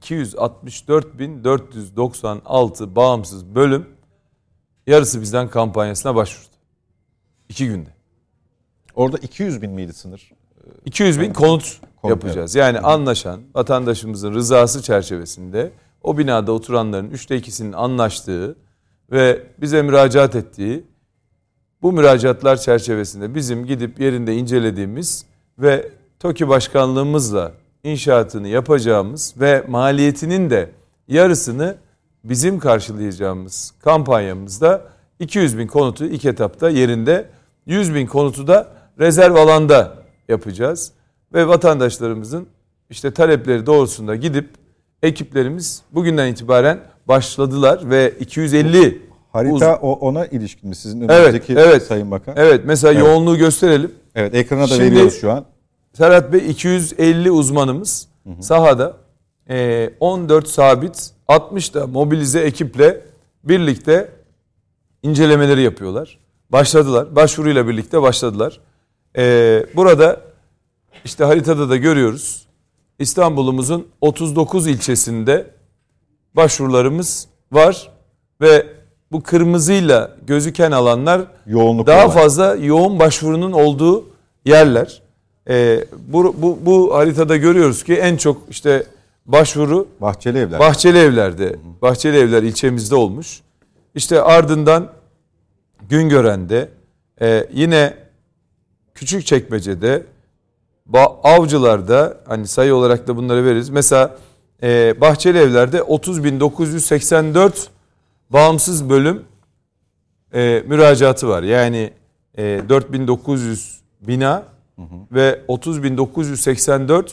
264.496 0.00 2.96
bağımsız 2.96 3.54
bölüm 3.54 3.86
yarısı 4.86 5.20
bizden 5.20 5.48
kampanyasına 5.48 6.14
başvurdu. 6.14 6.56
İki 7.48 7.66
günde. 7.66 8.01
Orada 8.94 9.16
200 9.18 9.62
bin 9.62 9.70
miydi 9.70 9.92
sınır? 9.92 10.32
200 10.84 11.20
bin 11.20 11.32
konut, 11.32 11.80
konut 12.02 12.10
yapacağız. 12.10 12.54
Yani 12.54 12.76
evet. 12.76 12.84
anlaşan 12.84 13.40
vatandaşımızın 13.54 14.34
rızası 14.34 14.82
çerçevesinde 14.82 15.70
o 16.02 16.18
binada 16.18 16.52
oturanların 16.52 17.10
üçte 17.10 17.36
ikisinin 17.36 17.72
anlaştığı 17.72 18.56
ve 19.12 19.42
bize 19.60 19.82
müracaat 19.82 20.36
ettiği 20.36 20.84
bu 21.82 21.92
müracaatlar 21.92 22.56
çerçevesinde 22.56 23.34
bizim 23.34 23.66
gidip 23.66 24.00
yerinde 24.00 24.36
incelediğimiz 24.36 25.24
ve 25.58 25.90
TOKİ 26.20 26.48
başkanlığımızla 26.48 27.52
inşaatını 27.84 28.48
yapacağımız 28.48 29.34
ve 29.40 29.64
maliyetinin 29.68 30.50
de 30.50 30.70
yarısını 31.08 31.76
bizim 32.24 32.58
karşılayacağımız 32.58 33.74
kampanyamızda 33.80 34.82
200 35.18 35.58
bin 35.58 35.66
konutu 35.66 36.04
ilk 36.04 36.24
etapta 36.24 36.70
yerinde 36.70 37.28
100 37.66 37.94
bin 37.94 38.06
konutu 38.06 38.46
da 38.46 38.81
rezerv 38.98 39.34
alanda 39.34 39.94
yapacağız. 40.28 40.92
Ve 41.34 41.48
vatandaşlarımızın 41.48 42.46
işte 42.90 43.10
talepleri 43.10 43.66
doğrusunda 43.66 44.16
gidip 44.16 44.48
ekiplerimiz 45.02 45.82
bugünden 45.92 46.32
itibaren 46.32 46.80
başladılar 47.08 47.90
ve 47.90 48.14
250 48.20 49.02
Harita 49.32 49.76
o, 49.76 49.92
ona 49.92 50.26
ilişkin 50.26 50.68
mi 50.68 50.76
sizin 50.76 51.00
önünüzdeki 51.00 51.52
evet, 51.52 51.66
evet, 51.66 51.82
Sayın 51.82 52.10
Bakan? 52.10 52.34
Evet 52.36 52.60
mesela 52.64 52.92
evet. 52.92 53.02
yoğunluğu 53.06 53.36
gösterelim. 53.36 53.92
Evet 54.14 54.34
ekrana 54.34 54.62
da 54.62 54.66
Şimdi, 54.66 54.82
veriyoruz 54.82 55.20
şu 55.20 55.32
an. 55.32 55.44
Serhat 55.92 56.32
Bey 56.32 56.50
250 56.50 57.30
uzmanımız 57.30 58.08
hı 58.26 58.30
hı. 58.30 58.42
sahada 58.42 58.96
e, 59.50 59.90
14 60.00 60.48
sabit 60.48 61.10
60 61.28 61.74
da 61.74 61.86
mobilize 61.86 62.40
ekiple 62.40 63.00
birlikte 63.44 64.10
incelemeleri 65.02 65.62
yapıyorlar. 65.62 66.18
Başladılar. 66.50 67.16
Başvuruyla 67.16 67.68
birlikte 67.68 68.02
başladılar. 68.02 68.60
Ee, 69.16 69.66
burada 69.76 70.20
işte 71.04 71.24
haritada 71.24 71.68
da 71.70 71.76
görüyoruz. 71.76 72.46
İstanbul'umuzun 72.98 73.88
39 74.00 74.66
ilçesinde 74.66 75.46
başvurularımız 76.34 77.28
var 77.52 77.90
ve 78.40 78.66
bu 79.12 79.22
kırmızıyla 79.22 80.16
gözüken 80.26 80.70
alanlar 80.70 81.22
Yoğunluk 81.46 81.86
daha 81.86 82.08
var. 82.08 82.14
fazla 82.14 82.54
yoğun 82.54 82.98
başvurunun 82.98 83.52
olduğu 83.52 84.04
yerler. 84.44 85.02
Ee, 85.48 85.84
bu, 86.08 86.34
bu, 86.38 86.58
bu 86.62 86.94
haritada 86.94 87.36
görüyoruz 87.36 87.84
ki 87.84 87.94
en 87.94 88.16
çok 88.16 88.42
işte 88.50 88.86
başvuru 89.26 89.88
Bahçeli 90.00 90.38
Evler. 90.38 90.60
Bahçeli 90.60 90.98
Evler'de. 90.98 91.56
Bahçeli 91.82 92.16
Evler 92.16 92.42
ilçemizde 92.42 92.94
olmuş. 92.94 93.40
İşte 93.94 94.22
ardından 94.22 94.88
Güngören'de 95.88 96.68
e, 97.20 97.46
yine 97.52 97.94
küçük 99.02 99.26
çekmecede 99.26 100.02
avcılarda 101.22 102.20
hani 102.26 102.46
sayı 102.46 102.74
olarak 102.74 103.08
da 103.08 103.16
bunları 103.16 103.44
veririz. 103.44 103.70
Mesela 103.70 104.16
e, 104.62 105.00
Bahçeli 105.00 105.38
Evler'de 105.38 105.78
30.984 105.78 107.52
bağımsız 108.30 108.90
bölüm 108.90 109.22
e, 110.34 110.62
müracaatı 110.66 111.28
var. 111.28 111.42
Yani 111.42 111.92
e, 112.38 112.42
4.900 112.42 113.78
bina 114.00 114.42
hı 114.76 114.82
hı. 114.82 114.96
ve 115.12 115.40
30.984 115.48 117.08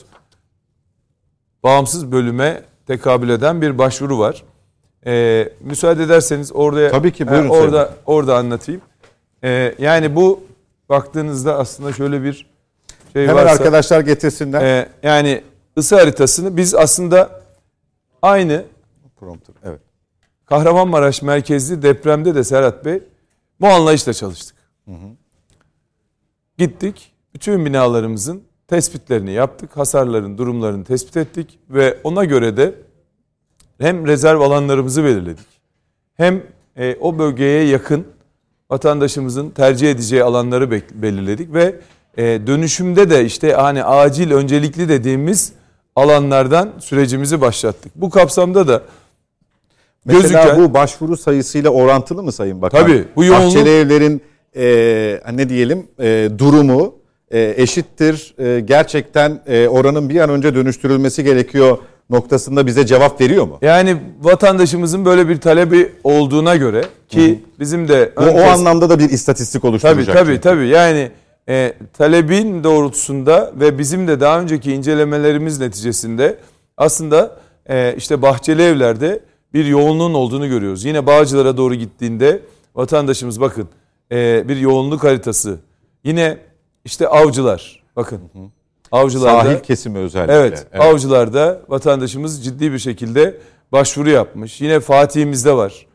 bağımsız 1.63 2.11
bölüme 2.11 2.63
tekabül 2.87 3.29
eden 3.29 3.61
bir 3.61 3.77
başvuru 3.77 4.19
var. 4.19 4.43
E, 5.05 5.49
müsaade 5.61 6.03
ederseniz 6.03 6.51
orada 6.53 6.91
Tabii 6.91 7.11
ki 7.11 7.27
buyurun. 7.27 7.47
E, 7.47 7.51
orada 7.51 7.93
orada 8.05 8.37
anlatayım. 8.37 8.81
E, 9.43 9.75
yani 9.79 10.15
bu 10.15 10.48
baktığınızda 10.89 11.57
aslında 11.57 11.93
şöyle 11.93 12.23
bir 12.23 12.49
şey 13.13 13.27
Hemen 13.27 13.35
varsa, 13.35 13.51
arkadaşlar 13.51 14.01
getirsinler. 14.01 14.61
E, 14.63 14.89
yani 15.03 15.43
ısı 15.77 15.95
haritasını 15.95 16.57
biz 16.57 16.75
aslında 16.75 17.41
aynı 18.21 18.65
prompter 19.19 19.55
evet. 19.63 19.81
Kahramanmaraş 20.45 21.21
merkezli 21.21 21.81
depremde 21.81 22.35
de 22.35 22.43
Serhat 22.43 22.85
Bey 22.85 23.03
bu 23.61 23.67
anlayışla 23.67 24.13
çalıştık. 24.13 24.57
Hı 24.85 24.91
hı. 24.91 25.09
Gittik 26.57 27.13
bütün 27.33 27.65
binalarımızın 27.65 28.43
tespitlerini 28.67 29.31
yaptık. 29.31 29.77
Hasarların 29.77 30.37
durumlarını 30.37 30.83
tespit 30.83 31.17
ettik 31.17 31.59
ve 31.69 31.97
ona 32.03 32.25
göre 32.25 32.57
de 32.57 32.75
hem 33.79 34.07
rezerv 34.07 34.39
alanlarımızı 34.39 35.03
belirledik. 35.03 35.47
Hem 36.17 36.43
e, 36.77 36.95
o 36.99 37.19
bölgeye 37.19 37.63
yakın 37.63 38.07
vatandaşımızın 38.69 39.49
tercih 39.49 39.91
edeceği 39.91 40.23
alanları 40.23 40.71
belirledik 40.71 41.53
ve 41.53 41.75
e, 42.17 42.23
dönüşümde 42.23 43.09
de 43.09 43.25
işte 43.25 43.53
hani 43.53 43.83
acil 43.83 44.31
öncelikli 44.31 44.89
dediğimiz 44.89 45.51
alanlardan 45.95 46.69
sürecimizi 46.79 47.41
başlattık. 47.41 47.91
Bu 47.95 48.09
kapsamda 48.09 48.67
da 48.67 48.81
Mesela 50.05 50.43
gözüken, 50.43 50.63
bu 50.63 50.73
başvuru 50.73 51.17
sayısıyla 51.17 51.69
orantılı 51.69 52.23
mı 52.23 52.31
Sayın 52.31 52.61
Bakan? 52.61 52.81
Tabii. 52.81 53.05
Bu 53.15 53.23
yoğunluk... 53.23 53.45
Bahçeli 53.45 53.69
evlerin 53.69 54.21
e, 54.55 55.35
ne 55.35 55.49
diyelim 55.49 55.87
e, 55.99 56.29
durumu 56.37 56.95
e, 57.31 57.53
eşittir. 57.57 58.35
E, 58.39 58.59
gerçekten 58.59 59.41
e, 59.47 59.67
oranın 59.67 60.09
bir 60.09 60.19
an 60.19 60.29
önce 60.29 60.55
dönüştürülmesi 60.55 61.23
gerekiyor 61.23 61.77
noktasında 62.09 62.67
bize 62.67 62.85
cevap 62.85 63.21
veriyor 63.21 63.47
mu? 63.47 63.57
Yani 63.61 63.97
vatandaşımızın 64.21 65.05
böyle 65.05 65.29
bir 65.29 65.41
talebi 65.41 65.91
olduğuna 66.03 66.55
göre 66.55 66.85
ki 67.07 67.29
Hı-hı. 67.29 67.59
bizim 67.59 67.87
de 67.87 68.13
o, 68.17 68.23
o 68.23 68.41
anlamda 68.41 68.89
da 68.89 68.99
bir 68.99 69.09
istatistik 69.09 69.65
oluşturacak. 69.65 70.05
Tabii 70.05 70.13
tabii 70.13 70.27
çünkü. 70.29 70.41
tabii. 70.41 70.67
Yani 70.67 71.11
e, 71.49 71.73
talebin 71.93 72.63
doğrultusunda 72.63 73.53
ve 73.55 73.77
bizim 73.79 74.07
de 74.07 74.19
daha 74.19 74.41
önceki 74.41 74.71
incelemelerimiz 74.71 75.59
neticesinde 75.59 76.37
aslında 76.77 77.39
e, 77.69 77.95
işte 77.97 78.21
bahçeli 78.21 78.61
evlerde 78.61 79.19
bir 79.53 79.65
yoğunluğun 79.65 80.13
olduğunu 80.13 80.49
görüyoruz. 80.49 80.85
Yine 80.85 81.05
Bağcılar'a 81.05 81.57
doğru 81.57 81.75
gittiğinde 81.75 82.41
vatandaşımız 82.75 83.41
bakın 83.41 83.69
e, 84.11 84.47
bir 84.47 84.57
yoğunluk 84.57 85.03
haritası. 85.03 85.59
Yine 86.03 86.37
işte 86.85 87.07
avcılar 87.07 87.83
bakın. 87.95 88.19
Avcılarda, 88.91 89.43
Sahil 89.43 89.59
kesimi 89.59 89.97
özellikle. 89.97 90.33
Evet, 90.33 90.67
evet 90.71 90.83
avcılarda 90.83 91.61
vatandaşımız 91.67 92.45
ciddi 92.45 92.71
bir 92.71 92.79
şekilde 92.79 93.37
başvuru 93.71 94.09
yapmış. 94.09 94.61
Yine 94.61 94.79
Fatih'imizde 94.79 95.53
var. 95.53 95.85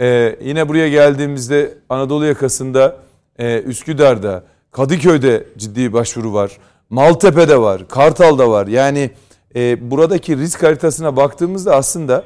Ee, 0.00 0.36
yine 0.44 0.68
buraya 0.68 0.88
geldiğimizde 0.88 1.74
Anadolu 1.88 2.26
yakasında 2.26 2.96
e, 3.38 3.60
Üsküdar'da, 3.60 4.44
Kadıköy'de 4.70 5.46
ciddi 5.58 5.92
başvuru 5.92 6.32
var. 6.32 6.58
Maltepe'de 6.90 7.60
var, 7.60 7.88
Kartal'da 7.88 8.50
var. 8.50 8.66
Yani 8.66 9.10
e, 9.56 9.90
buradaki 9.90 10.38
risk 10.38 10.62
haritasına 10.62 11.16
baktığımızda 11.16 11.76
aslında 11.76 12.24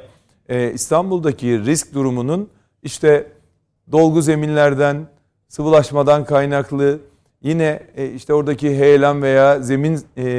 e, 0.48 0.72
İstanbul'daki 0.72 1.64
risk 1.64 1.94
durumunun 1.94 2.48
işte 2.82 3.26
dolgu 3.92 4.22
zeminlerden, 4.22 5.06
sıvılaşmadan 5.48 6.24
kaynaklı, 6.24 6.98
yine 7.42 7.80
e, 7.96 8.10
işte 8.10 8.34
oradaki 8.34 8.78
heyelan 8.78 9.22
veya 9.22 9.60
zemin 9.60 10.00
e, 10.16 10.30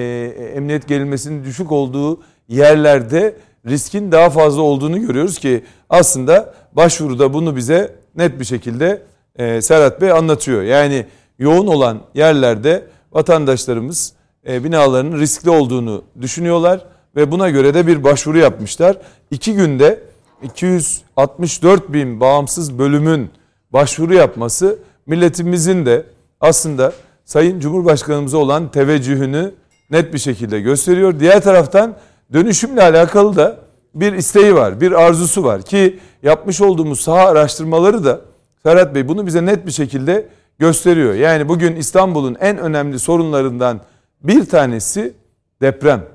emniyet 0.56 0.88
gerilmesinin 0.88 1.44
düşük 1.44 1.72
olduğu 1.72 2.22
yerlerde 2.48 3.36
riskin 3.66 4.12
daha 4.12 4.30
fazla 4.30 4.62
olduğunu 4.62 5.02
görüyoruz 5.02 5.40
ki 5.40 5.64
aslında 5.90 6.54
başvuruda 6.74 7.34
bunu 7.34 7.56
bize 7.56 7.96
net 8.16 8.40
bir 8.40 8.46
şekilde 8.46 9.02
e, 9.36 9.62
Serhat 9.62 10.02
Bey 10.02 10.12
anlatıyor. 10.12 10.64
Yani 10.64 11.06
yoğun 11.40 11.68
olan 11.68 12.00
yerlerde 12.14 12.88
vatandaşlarımız 13.12 14.14
e, 14.48 14.64
binalarının 14.64 15.20
riskli 15.20 15.50
olduğunu 15.50 16.04
düşünüyorlar 16.22 16.86
ve 17.16 17.32
buna 17.32 17.50
göre 17.50 17.74
de 17.74 17.88
bir 17.88 18.04
başvuru 18.04 18.38
yapmışlar. 18.38 18.98
İki 19.32 19.54
günde 19.54 20.00
264 20.44 21.94
bin 21.94 22.20
bağımsız 22.20 22.80
bölümün 22.80 23.30
başvuru 23.74 24.14
yapması 24.14 24.80
milletimizin 25.06 25.86
de 25.86 26.06
aslında 26.42 26.94
Sayın 27.26 27.60
Cumhurbaşkanımıza 27.60 28.38
olan 28.38 28.72
teveccühünü 28.72 29.54
net 29.92 30.14
bir 30.14 30.20
şekilde 30.20 30.62
gösteriyor. 30.62 31.20
Diğer 31.20 31.42
taraftan 31.42 31.96
dönüşümle 32.34 32.84
alakalı 32.84 33.36
da 33.36 33.60
bir 33.96 34.14
isteği 34.14 34.56
var, 34.56 34.82
bir 34.82 34.92
arzusu 34.92 35.44
var 35.44 35.62
ki 35.62 36.00
yapmış 36.24 36.62
olduğumuz 36.62 37.02
saha 37.02 37.28
araştırmaları 37.28 38.06
da 38.06 38.22
Ferhat 38.64 38.96
Bey 38.96 39.08
bunu 39.08 39.28
bize 39.28 39.46
net 39.46 39.66
bir 39.66 39.72
şekilde 39.72 40.28
gösteriyor. 40.60 41.14
Yani 41.14 41.50
bugün 41.50 41.76
İstanbul'un 41.76 42.38
en 42.40 42.58
önemli 42.58 43.00
sorunlarından 43.00 43.82
bir 44.24 44.46
tanesi 44.46 45.14
deprem, 45.62 46.06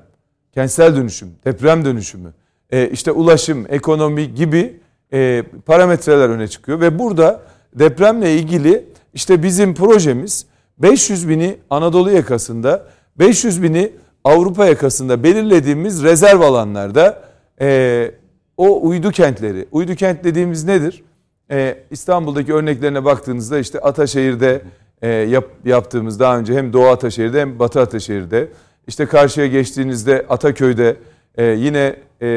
kentsel 0.53 0.95
dönüşüm, 0.95 1.29
deprem 1.45 1.85
dönüşümü, 1.85 2.33
e, 2.69 2.89
işte 2.89 3.11
ulaşım, 3.11 3.65
ekonomi 3.69 4.33
gibi 4.33 4.79
e, 5.13 5.43
parametreler 5.65 6.29
öne 6.29 6.47
çıkıyor 6.47 6.79
ve 6.79 6.99
burada 6.99 7.41
depremle 7.75 8.35
ilgili 8.35 8.85
işte 9.15 9.43
bizim 9.43 9.73
projemiz 9.73 10.45
500 10.77 11.29
bini 11.29 11.57
Anadolu 11.69 12.11
yakasında, 12.11 12.87
500 13.19 13.63
bini 13.63 13.91
Avrupa 14.23 14.65
yakasında 14.65 15.23
belirlediğimiz 15.23 16.03
rezerv 16.03 16.41
alanlarda 16.41 17.23
e, 17.61 18.11
o 18.57 18.87
uydu 18.87 19.11
kentleri, 19.11 19.67
uydu 19.71 19.95
kent 19.95 20.23
dediğimiz 20.23 20.63
nedir? 20.63 21.03
E, 21.51 21.77
İstanbul'daki 21.91 22.53
örneklerine 22.53 23.05
baktığınızda 23.05 23.59
işte 23.59 23.79
Ataşehir'de 23.79 24.61
e, 25.01 25.09
yap, 25.09 25.45
yaptığımız 25.65 26.19
daha 26.19 26.37
önce 26.37 26.53
hem 26.53 26.73
Doğu 26.73 26.87
Ataşehir'de 26.87 27.41
hem 27.41 27.59
Batı 27.59 27.79
Ataşehir'de, 27.81 28.47
işte 28.87 29.05
karşıya 29.05 29.47
geçtiğinizde 29.47 30.25
Ataköy'de 30.29 30.97
e, 31.35 31.45
yine 31.45 31.95
e, 32.21 32.27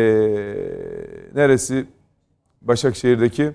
neresi? 1.34 1.86
Başakşehir'deki 2.62 3.52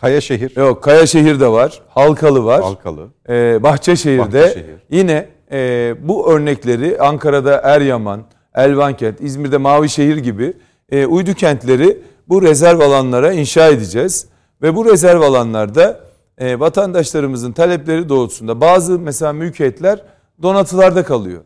Kayaşehir. 0.00 0.56
Yok 0.56 0.82
Kayaşehir'de 0.82 1.48
var. 1.48 1.82
Halkalı 1.88 2.44
var. 2.44 2.62
Halkalı. 2.62 3.06
Ee, 3.28 3.62
Bahçeşehir'de. 3.62 4.42
Bahçeşehir. 4.42 4.76
Yine 4.90 5.28
e, 5.52 5.94
bu 6.02 6.32
örnekleri 6.32 6.98
Ankara'da 7.00 7.60
Eryaman, 7.64 8.22
Elvankent, 8.54 9.20
İzmir'de 9.20 9.56
Mavişehir 9.56 10.16
gibi 10.16 10.52
e, 10.90 11.06
uydu 11.06 11.34
kentleri 11.34 11.98
bu 12.28 12.42
rezerv 12.42 12.80
alanlara 12.80 13.32
inşa 13.32 13.68
edeceğiz. 13.68 14.26
Ve 14.62 14.74
bu 14.74 14.84
rezerv 14.84 15.20
alanlarda 15.20 16.00
e, 16.38 16.60
vatandaşlarımızın 16.60 17.52
talepleri 17.52 18.08
doğrultusunda 18.08 18.60
bazı 18.60 18.98
mesela 18.98 19.32
mülkiyetler 19.32 20.02
donatılarda 20.42 21.04
kalıyor. 21.04 21.42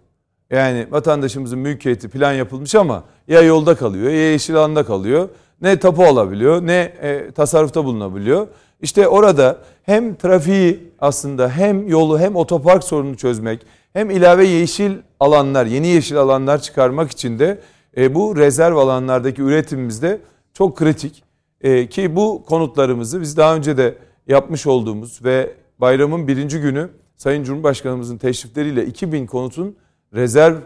Yani 0.50 0.86
vatandaşımızın 0.90 1.58
mülkiyeti 1.58 2.08
plan 2.08 2.32
yapılmış 2.32 2.74
ama 2.74 3.04
ya 3.28 3.40
yolda 3.40 3.74
kalıyor 3.74 4.10
ya 4.10 4.30
yeşil 4.32 4.56
alanda 4.56 4.84
kalıyor 4.84 5.28
ne 5.62 5.78
tapu 5.78 6.04
alabiliyor 6.04 6.66
ne 6.66 6.92
e, 7.02 7.30
tasarrufta 7.30 7.84
bulunabiliyor. 7.84 8.46
İşte 8.82 9.08
orada 9.08 9.58
hem 9.82 10.14
trafiği 10.14 10.92
aslında 11.00 11.48
hem 11.48 11.88
yolu 11.88 12.18
hem 12.18 12.36
otopark 12.36 12.84
sorununu 12.84 13.16
çözmek 13.16 13.66
hem 13.92 14.10
ilave 14.10 14.46
yeşil 14.46 14.92
alanlar, 15.20 15.66
yeni 15.66 15.86
yeşil 15.86 16.16
alanlar 16.16 16.62
çıkarmak 16.62 17.10
için 17.10 17.38
de 17.38 17.60
e, 17.96 18.14
bu 18.14 18.36
rezerv 18.36 18.76
alanlardaki 18.76 19.42
üretimimizde 19.42 20.20
çok 20.54 20.76
kritik. 20.76 21.22
E, 21.60 21.86
ki 21.86 22.16
bu 22.16 22.44
konutlarımızı 22.46 23.20
biz 23.20 23.36
daha 23.36 23.56
önce 23.56 23.76
de 23.76 23.94
yapmış 24.26 24.66
olduğumuz 24.66 25.24
ve 25.24 25.50
bayramın 25.78 26.28
birinci 26.28 26.60
günü 26.60 26.88
Sayın 27.16 27.44
Cumhurbaşkanımızın 27.44 28.18
teşrifleriyle 28.18 28.86
2000 28.86 29.26
konutun 29.26 29.76
rezerv 30.14 30.56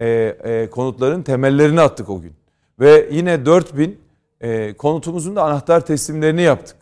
e, 0.00 0.08
e, 0.08 0.70
konutların 0.70 1.22
temellerini 1.22 1.80
attık 1.80 2.10
o 2.10 2.20
gün. 2.20 2.32
Ve 2.80 3.08
yine 3.12 3.46
4000 3.46 3.98
e, 4.40 4.72
konutumuzun 4.72 5.36
da 5.36 5.42
anahtar 5.42 5.86
teslimlerini 5.86 6.42
yaptık. 6.42 6.76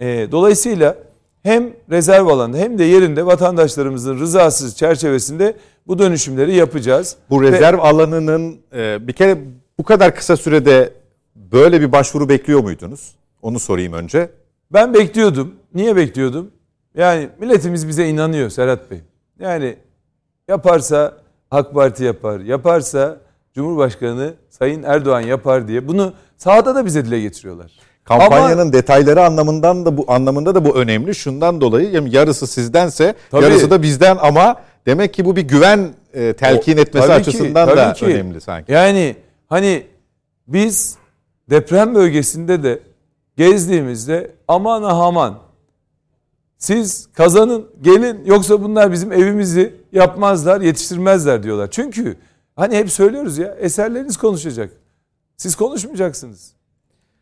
E, 0.00 0.28
dolayısıyla 0.32 0.96
hem 1.42 1.72
rezerv 1.90 2.26
alanda 2.26 2.56
hem 2.56 2.78
de 2.78 2.84
yerinde 2.84 3.26
vatandaşlarımızın 3.26 4.18
rızası 4.18 4.76
çerçevesinde 4.76 5.56
bu 5.86 5.98
dönüşümleri 5.98 6.54
yapacağız. 6.54 7.16
Bu 7.30 7.42
rezerv 7.42 7.76
Ve, 7.76 7.82
alanının 7.82 8.58
e, 8.74 9.08
bir 9.08 9.12
kere 9.12 9.38
bu 9.78 9.84
kadar 9.84 10.14
kısa 10.14 10.36
sürede 10.36 10.92
böyle 11.36 11.80
bir 11.80 11.92
başvuru 11.92 12.28
bekliyor 12.28 12.60
muydunuz? 12.60 13.14
Onu 13.42 13.58
sorayım 13.58 13.92
önce. 13.92 14.30
Ben 14.72 14.94
bekliyordum. 14.94 15.54
Niye 15.74 15.96
bekliyordum? 15.96 16.50
Yani 16.94 17.28
milletimiz 17.40 17.88
bize 17.88 18.08
inanıyor 18.08 18.50
Serhat 18.50 18.90
Bey. 18.90 19.00
Yani 19.40 19.76
yaparsa 20.48 21.16
AK 21.50 21.74
Parti 21.74 22.04
yapar, 22.04 22.40
yaparsa 22.40 23.18
Cumhurbaşkanı 23.54 24.34
Sayın 24.50 24.82
Erdoğan 24.82 25.20
yapar 25.20 25.68
diye 25.68 25.88
bunu 25.88 26.12
sahada 26.38 26.74
da 26.74 26.86
bize 26.86 27.04
dile 27.04 27.20
getiriyorlar. 27.20 27.72
Kampanyanın 28.04 28.62
Ama, 28.62 28.72
detayları 28.72 29.24
anlamından 29.24 29.86
da 29.86 29.96
bu 29.96 30.04
anlamında 30.08 30.54
da 30.54 30.64
bu 30.64 30.76
önemli. 30.76 31.14
Şundan 31.14 31.60
dolayı 31.60 31.90
yani 31.90 32.16
yarısı 32.16 32.46
sizdense 32.46 33.14
tabii, 33.30 33.44
yarısı 33.44 33.70
da 33.70 33.82
bizden 33.82 34.16
ama 34.20 34.56
demek 34.86 35.14
ki 35.14 35.24
bu 35.24 35.36
bir 35.36 35.42
güven 35.42 35.88
e, 36.14 36.32
telkin 36.32 36.76
o, 36.76 36.80
etmesi 36.80 37.12
açısından 37.12 37.68
ki, 37.68 37.76
da 37.76 37.92
ki. 37.92 38.04
önemli 38.04 38.40
sanki. 38.40 38.72
Yani 38.72 39.16
hani 39.48 39.86
biz 40.48 40.96
deprem 41.50 41.94
bölgesinde 41.94 42.62
de 42.62 42.80
gezdiğimizde 43.36 44.30
aman 44.48 44.82
aman 44.82 45.38
siz 46.58 47.08
kazanın 47.12 47.66
gelin 47.82 48.24
yoksa 48.24 48.62
bunlar 48.62 48.92
bizim 48.92 49.12
evimizi 49.12 49.74
yapmazlar 49.92 50.60
yetiştirmezler 50.60 51.42
diyorlar. 51.42 51.68
Çünkü 51.70 52.16
hani 52.56 52.76
hep 52.76 52.90
söylüyoruz 52.90 53.38
ya 53.38 53.54
eserleriniz 53.60 54.16
konuşacak. 54.16 54.70
Siz 55.38 55.56
konuşmayacaksınız. 55.56 56.52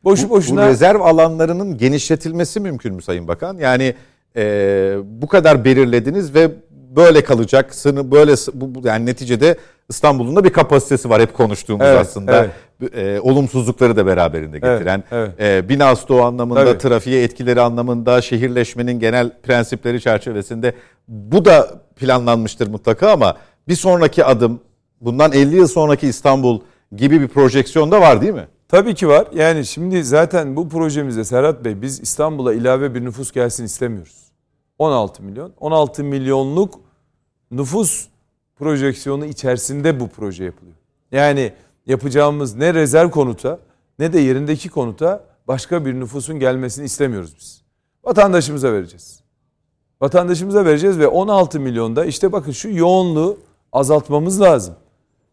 Boşu 0.05 0.29
bu, 0.29 0.31
boşuna. 0.31 0.63
Bu 0.63 0.67
rezerv 0.67 1.01
alanlarının 1.01 1.79
genişletilmesi 1.79 2.61
mümkün 2.61 2.95
mü 2.95 3.03
Sayın 3.03 3.29
Bakan? 3.29 3.57
Yani 3.59 3.95
e, 4.37 4.97
bu 5.05 5.27
kadar 5.27 5.65
belirlediniz 5.65 6.35
ve 6.35 6.51
böyle 6.71 7.25
kalacak. 7.25 7.75
Sını 7.75 8.11
böyle 8.11 8.35
bu, 8.55 8.89
yani 8.89 9.07
neticede 9.07 9.57
İstanbul'un 9.89 10.37
da 10.37 10.45
bir 10.45 10.53
kapasitesi 10.53 11.11
var 11.11 11.23
hep 11.23 11.35
konuştuğumuz 11.35 11.87
evet, 11.87 12.01
aslında. 12.01 12.51
Evet. 12.81 12.95
e, 12.97 13.21
olumsuzlukları 13.21 13.97
da 13.97 14.07
beraberinde 14.07 14.59
getiren, 14.59 15.05
Evet, 15.13 15.41
e, 15.41 15.69
bina 15.69 15.97
stoğu 15.97 16.23
anlamında, 16.23 16.65
Tabii. 16.65 16.79
trafiğe 16.79 17.23
etkileri 17.23 17.61
anlamında, 17.61 18.23
şehirleşmenin 18.23 19.01
genel 19.01 19.31
prensipleri 19.43 20.01
çerçevesinde 20.01 20.75
bu 21.09 21.45
da 21.45 21.81
planlanmıştır 21.97 22.69
mutlaka 22.69 23.11
ama 23.11 23.37
bir 23.69 23.77
sonraki 23.77 24.25
adım 24.25 24.61
bundan 25.01 25.33
50 25.33 25.57
yıl 25.57 25.67
sonraki 25.67 26.09
İstanbul 26.09 26.61
gibi 26.93 27.21
bir 27.21 27.29
projeksiyon 27.29 27.91
da 27.91 28.01
var 28.01 28.21
değil 28.21 28.33
mi? 28.33 28.49
Tabii 28.69 28.95
ki 28.95 29.09
var. 29.09 29.29
Yani 29.35 29.67
şimdi 29.67 30.05
zaten 30.05 30.57
bu 30.57 30.69
projemizde 30.69 31.25
Serhat 31.25 31.65
Bey 31.65 31.83
biz 31.83 32.01
İstanbul'a 32.01 32.55
ilave 32.55 32.95
bir 32.95 33.05
nüfus 33.05 33.33
gelsin 33.33 33.65
istemiyoruz. 33.65 34.27
16 34.79 35.23
milyon. 35.23 35.53
16 35.61 36.05
milyonluk 36.05 36.81
nüfus 37.51 38.09
projeksiyonu 38.57 39.27
içerisinde 39.27 40.01
bu 40.01 40.09
proje 40.09 40.45
yapılıyor. 40.45 40.77
Yani 41.13 41.53
yapacağımız 41.87 42.55
ne 42.55 42.75
rezerv 42.75 43.11
konuta 43.11 43.59
ne 43.99 44.13
de 44.13 44.21
yerindeki 44.21 44.69
konuta 44.69 45.25
başka 45.49 45.85
bir 45.85 45.95
nüfusun 45.95 46.41
gelmesini 46.41 46.85
istemiyoruz 46.85 47.37
biz. 47.39 47.63
Vatandaşımıza 48.05 48.73
vereceğiz. 48.73 49.21
Vatandaşımıza 50.01 50.65
vereceğiz 50.65 50.99
ve 50.99 51.09
16 51.09 51.61
milyonda 51.61 52.05
işte 52.05 52.33
bakın 52.33 52.53
şu 52.53 52.71
yoğunluğu 52.71 53.39
azaltmamız 53.73 54.41
lazım. 54.41 54.75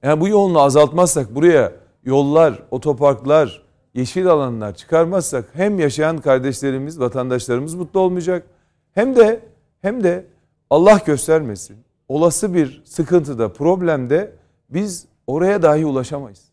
Yani 0.03 0.21
bu 0.21 0.27
yoğunluğu 0.27 0.61
azaltmazsak 0.61 1.35
buraya 1.35 1.71
yollar, 2.03 2.63
otoparklar, 2.71 3.63
yeşil 3.93 4.27
alanlar 4.27 4.75
çıkarmazsak 4.75 5.45
hem 5.53 5.79
yaşayan 5.79 6.17
kardeşlerimiz, 6.17 6.99
vatandaşlarımız 6.99 7.73
mutlu 7.73 7.99
olmayacak. 7.99 8.47
Hem 8.91 9.15
de 9.15 9.39
hem 9.81 10.03
de 10.03 10.25
Allah 10.69 10.99
göstermesin. 11.05 11.77
Olası 12.07 12.53
bir 12.53 12.81
sıkıntıda, 12.85 13.53
problemde 13.53 14.31
biz 14.69 15.05
oraya 15.27 15.61
dahi 15.61 15.85
ulaşamayız. 15.85 16.43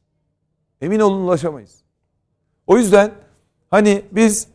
Emin 0.81 1.01
olun 1.01 1.21
ulaşamayız. 1.21 1.83
O 2.67 2.79
yüzden 2.79 3.13
hani 3.71 4.03
biz 4.13 4.49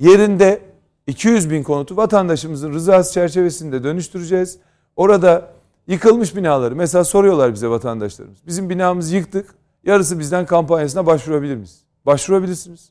yerinde 0.00 0.60
200 1.06 1.50
bin 1.50 1.62
konutu 1.62 1.96
vatandaşımızın 1.96 2.72
rızası 2.72 3.12
çerçevesinde 3.12 3.84
dönüştüreceğiz. 3.84 4.58
Orada 4.96 5.57
yıkılmış 5.88 6.36
binaları 6.36 6.76
mesela 6.76 7.04
soruyorlar 7.04 7.54
bize 7.54 7.68
vatandaşlarımız. 7.68 8.46
Bizim 8.46 8.70
binamızı 8.70 9.16
yıktık. 9.16 9.54
Yarısı 9.84 10.18
bizden 10.18 10.46
kampanyasına 10.46 11.06
başvurabilir 11.06 11.54
miyiz? 11.54 11.82
Başvurabilirsiniz. 12.06 12.90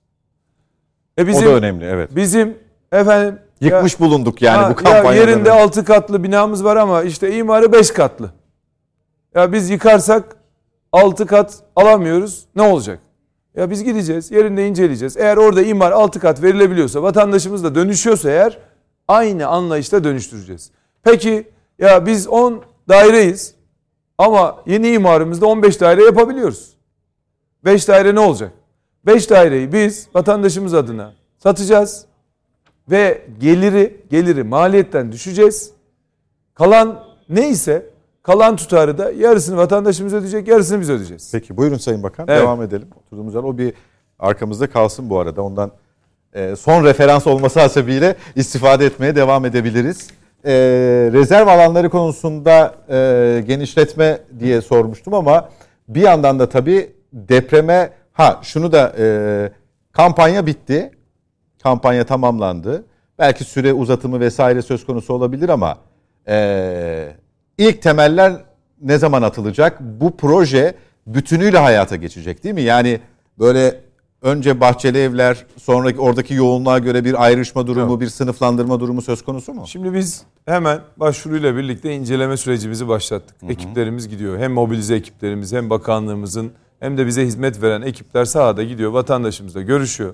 E 1.18 1.24
o 1.24 1.42
da 1.42 1.50
önemli 1.50 1.86
evet. 1.86 2.16
Bizim 2.16 2.58
efendim 2.92 3.40
Yıkmış 3.62 3.94
ya- 3.94 4.00
bulunduk 4.00 4.42
yani 4.42 4.58
Ha, 4.58 4.70
bu 4.70 4.76
kampanyadan. 4.76 5.14
Ya 5.14 5.20
yerinde 5.20 5.40
önce. 5.40 5.52
6 5.52 5.86
katlı 5.86 6.24
binamız 6.24 6.64
var 6.64 6.76
ama 6.76 7.04
işte 7.04 7.36
imarı 7.38 7.72
5 7.72 7.92
katlı. 7.92 8.32
Ya 9.36 9.54
biz 9.54 9.70
yıkarsak 9.70 10.36
6 10.92 11.26
kat 11.26 11.64
alamıyoruz. 11.76 12.46
Ne 12.56 12.62
olacak? 12.62 13.00
Ya 13.56 13.70
biz 13.70 13.84
gideceğiz, 13.84 14.32
yerinde 14.32 14.68
inceleyeceğiz. 14.68 15.18
Eğer 15.18 15.38
orada 15.38 15.62
imar 15.62 15.92
6 15.92 16.20
kat 16.20 16.44
verilebiliyorsa, 16.44 17.04
vatandaşımız 17.04 17.64
da 17.64 17.76
dönüşüyorsa 17.76 18.30
eğer 18.30 18.58
aynı 19.08 19.48
anlayışla 19.48 20.04
dönüştüreceğiz. 20.04 20.72
Peki 21.04 21.48
ya 21.80 22.06
biz 22.06 22.28
10 22.28 22.62
daireyiz 22.90 23.54
ama 24.18 24.64
yeni 24.66 24.90
imarımızda 24.92 25.46
15 25.46 25.82
daire 25.82 26.04
yapabiliyoruz. 26.04 26.74
5 27.66 27.88
daire 27.88 28.16
ne 28.16 28.20
olacak? 28.20 28.52
5 29.06 29.30
daireyi 29.30 29.74
biz 29.74 30.08
vatandaşımız 30.16 30.74
adına 30.74 31.14
satacağız 31.38 32.06
ve 32.92 33.22
geliri 33.40 34.02
geliri 34.10 34.44
maliyetten 34.44 35.12
düşeceğiz. 35.12 35.72
Kalan 36.54 37.04
neyse 37.30 37.90
kalan 38.24 38.56
tutarı 38.56 38.98
da 38.98 39.12
yarısını 39.12 39.58
vatandaşımız 39.58 40.14
ödeyecek, 40.14 40.48
yarısını 40.48 40.82
biz 40.82 40.90
ödeyeceğiz. 40.90 41.30
Peki 41.32 41.58
buyurun 41.58 41.78
Sayın 41.78 42.04
Bakan 42.04 42.26
Evet. 42.30 42.42
devam 42.42 42.62
edelim. 42.62 42.88
Oturduğumuz 43.06 43.36
yer 43.36 43.44
o 43.44 43.58
bir 43.58 43.74
arkamızda 44.20 44.70
kalsın 44.70 45.10
bu 45.10 45.20
arada. 45.20 45.42
Ondan 45.42 45.72
e, 46.34 46.56
son 46.56 46.84
referans 46.84 47.28
olması 47.28 47.60
hasebiyle 47.60 48.16
istifade 48.36 48.86
etmeye 48.86 49.16
devam 49.16 49.46
edebiliriz. 49.46 50.08
E, 50.46 50.52
rezerv 51.14 51.48
alanları 51.48 51.90
konusunda 51.90 52.76
e, 52.90 53.44
genişletme 53.48 54.20
diye 54.40 54.62
sormuştum 54.62 55.14
ama 55.14 55.50
bir 55.88 56.02
yandan 56.02 56.40
da 56.40 56.50
tabii 56.50 56.92
depreme 57.14 57.90
ha 58.14 58.40
şunu 58.44 58.72
da 58.72 58.94
e, 59.00 59.06
kampanya 59.92 60.46
bitti. 60.46 60.92
Kampanya 61.64 62.06
tamamlandı. 62.06 62.86
Belki 63.20 63.44
süre 63.44 63.74
uzatımı 63.74 64.20
vesaire 64.20 64.62
söz 64.62 64.86
konusu 64.86 65.14
olabilir 65.14 65.50
ama 65.50 65.78
e, 66.28 67.08
ilk 67.58 67.82
temeller 67.82 68.34
ne 68.82 68.98
zaman 68.98 69.22
atılacak? 69.22 69.80
Bu 69.82 70.18
proje 70.18 70.76
bütünüyle 71.08 71.58
hayata 71.58 71.96
geçecek 71.96 72.44
değil 72.44 72.56
mi? 72.56 72.62
Yani 72.62 73.00
böyle 73.40 73.76
önce 74.22 74.60
bahçeli 74.60 74.98
evler, 74.98 75.46
sonraki 75.58 76.00
oradaki 76.00 76.34
yoğunluğa 76.34 76.80
göre 76.80 77.06
bir 77.06 77.24
ayrışma 77.24 77.68
durumu, 77.68 77.86
Tamam. 77.86 78.00
bir 78.00 78.08
sınıflandırma 78.08 78.80
durumu 78.80 79.02
söz 79.02 79.24
konusu 79.24 79.54
mu? 79.54 79.64
Şimdi 79.68 79.94
biz 79.94 80.24
hemen 80.46 80.82
başvuruyla 80.98 81.56
birlikte 81.58 81.96
inceleme 81.96 82.38
sürecimizi 82.38 82.88
başlattık. 82.88 83.36
Ekiplerimiz 83.50 84.10
gidiyor. 84.10 84.40
Hem 84.40 84.54
mobilize 84.54 84.96
ekiplerimiz 84.96 85.54
hem 85.54 85.70
bakanlığımızın 85.70 86.52
hem 86.80 86.98
de 86.98 87.08
bize 87.08 87.26
hizmet 87.26 87.62
veren 87.62 87.82
ekipler 87.82 88.26
sahada 88.26 88.64
gidiyor. 88.64 88.92
Vatandaşımızla 88.92 89.62
görüşüyor. 89.62 90.14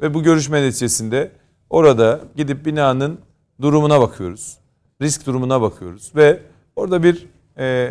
Ve 0.00 0.14
bu 0.14 0.22
görüşme 0.22 0.62
neticesinde 0.62 1.32
orada 1.70 2.20
gidip 2.36 2.66
binanın 2.66 3.18
durumuna 3.60 4.00
bakıyoruz. 4.00 4.58
Risk 5.02 5.26
durumuna 5.26 5.62
bakıyoruz. 5.62 6.12
Ve 6.16 6.40
orada 6.76 7.02
bir 7.02 7.26
e, 7.58 7.90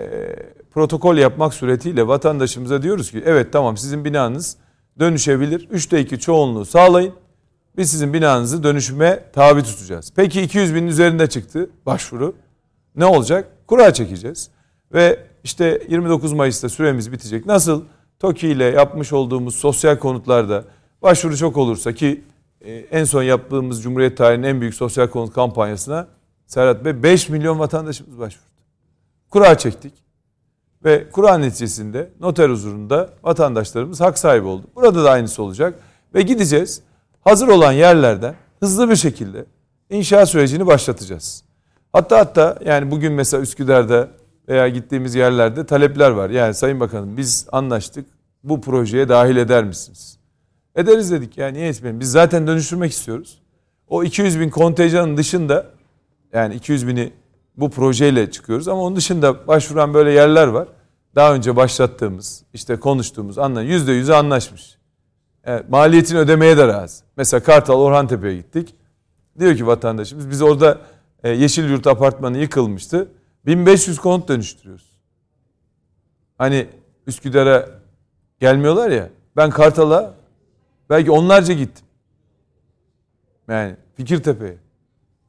protokol 0.74 1.18
yapmak 1.18 1.54
suretiyle 1.54 2.08
vatandaşımıza 2.08 2.82
diyoruz 2.82 3.12
ki 3.12 3.24
evet 3.26 3.54
tamam 3.54 3.78
sizin 3.78 4.06
binanız 4.06 4.58
dönüşebilir. 5.00 5.70
3'te 5.70 6.00
2 6.00 6.20
çoğunluğu 6.20 6.66
sağlayın. 6.66 7.14
Biz 7.78 7.92
sizin 7.92 8.14
binanızı 8.14 8.64
dönüşüme 8.64 9.24
tabi 9.34 9.64
tutacağız. 9.64 10.14
Peki 10.16 10.42
200 10.42 10.76
binin 10.76 10.88
üzerinde 10.88 11.28
çıktı 11.28 11.70
başvuru. 11.86 12.36
Ne 12.96 13.06
olacak? 13.06 13.50
Kura 13.68 13.94
çekeceğiz. 13.94 14.50
Ve 14.94 15.20
işte 15.44 15.82
29 15.90 16.34
Mayıs'ta 16.34 16.70
süremiz 16.70 17.12
bitecek. 17.12 17.46
Nasıl 17.46 17.84
TOKİ 18.20 18.48
ile 18.48 18.64
yapmış 18.64 19.14
olduğumuz 19.14 19.56
sosyal 19.56 19.98
konutlarda 19.98 20.66
başvuru 21.02 21.38
çok 21.38 21.58
olursa 21.58 21.94
ki 21.94 22.24
e, 22.62 22.74
en 22.74 23.04
son 23.04 23.24
yaptığımız 23.24 23.84
Cumhuriyet 23.84 24.18
tarihinin 24.18 24.48
en 24.48 24.62
büyük 24.62 24.76
sosyal 24.76 25.08
konut 25.08 25.34
kampanyasına 25.34 26.08
Serhat 26.48 26.86
Bey 26.86 27.04
5 27.04 27.30
milyon 27.30 27.60
vatandaşımız 27.60 28.20
başvurdu. 28.20 28.46
Kura 29.30 29.58
çektik. 29.58 29.94
Ve 30.86 31.10
kura 31.10 31.38
neticesinde 31.38 32.10
noter 32.20 32.50
huzurunda 32.50 33.10
vatandaşlarımız 33.24 34.02
hak 34.02 34.20
sahibi 34.20 34.48
oldu. 34.48 34.68
Burada 34.76 35.04
da 35.04 35.12
aynısı 35.12 35.44
olacak. 35.44 35.80
Ve 36.16 36.22
gideceğiz. 36.22 36.82
Hazır 37.22 37.48
olan 37.48 37.72
yerlerden 37.72 38.36
hızlı 38.60 38.90
bir 38.90 38.96
şekilde 38.96 39.46
inşaat 39.90 40.30
sürecini 40.30 40.68
başlatacağız. 40.68 41.44
Hatta 41.94 42.20
hatta 42.20 42.60
yani 42.66 42.92
bugün 42.92 43.14
mesela 43.14 43.44
Üsküdar'da 43.44 44.08
veya 44.50 44.68
gittiğimiz 44.68 45.16
yerlerde 45.16 45.66
talepler 45.66 46.10
var. 46.10 46.30
Yani 46.30 46.54
Sayın 46.54 46.80
Bakanım 46.80 47.18
biz 47.18 47.48
anlaştık. 47.52 48.06
Bu 48.44 48.62
projeye 48.62 49.10
dahil 49.10 49.38
eder 49.38 49.64
misiniz? 49.64 50.18
Ederiz 50.76 51.12
dedik 51.12 51.38
yani 51.38 51.58
niye 51.58 51.68
etmeyelim? 51.68 52.00
Biz 52.00 52.12
zaten 52.12 52.48
dönüştürmek 52.48 52.92
istiyoruz. 52.92 53.42
O 53.88 54.04
200 54.04 54.40
bin 54.40 54.50
kontenjanın 54.50 55.18
dışında 55.18 55.66
yani 56.34 56.56
200 56.56 56.88
bini 56.88 57.14
bu 57.62 57.70
projeyle 57.70 58.32
çıkıyoruz 58.32 58.68
ama 58.68 58.82
onun 58.82 58.96
dışında 58.96 59.48
başvuran 59.48 59.94
böyle 59.94 60.12
yerler 60.12 60.48
var. 60.48 60.68
Daha 61.16 61.34
önce 61.34 61.56
başlattığımız, 61.56 62.44
işte 62.54 62.76
konuştuğumuz 62.76 63.38
anla 63.38 63.62
yüzde 63.62 63.92
yüze 63.92 64.16
anlaşmış. 64.16 64.78
Evet, 65.44 65.70
maliyetini 65.70 66.20
ödemeye 66.20 66.58
de 66.58 66.68
razı. 66.68 67.04
Mesela 67.18 67.44
Kartal 67.44 67.80
Orhantepe'ye 67.80 68.36
gittik. 68.36 68.76
Diyor 69.40 69.56
ki 69.56 69.68
vatandaşımız 69.68 70.30
biz 70.30 70.42
orada 70.42 70.78
e, 71.24 71.30
Yeşil 71.30 71.70
Yurt 71.70 71.88
apartmanı 71.88 72.38
yıkılmıştı. 72.38 73.08
1500 73.46 74.00
konut 74.00 74.28
dönüştürüyoruz. 74.28 74.92
Hani 76.38 76.68
Üsküdar'a 77.08 77.70
gelmiyorlar 78.40 78.90
ya. 78.90 79.10
Ben 79.38 79.50
Kartal'a 79.50 80.14
belki 80.90 81.12
onlarca 81.12 81.54
gittim. 81.54 81.86
Yani 83.48 83.76
Fikirtepe'ye. 83.96 84.58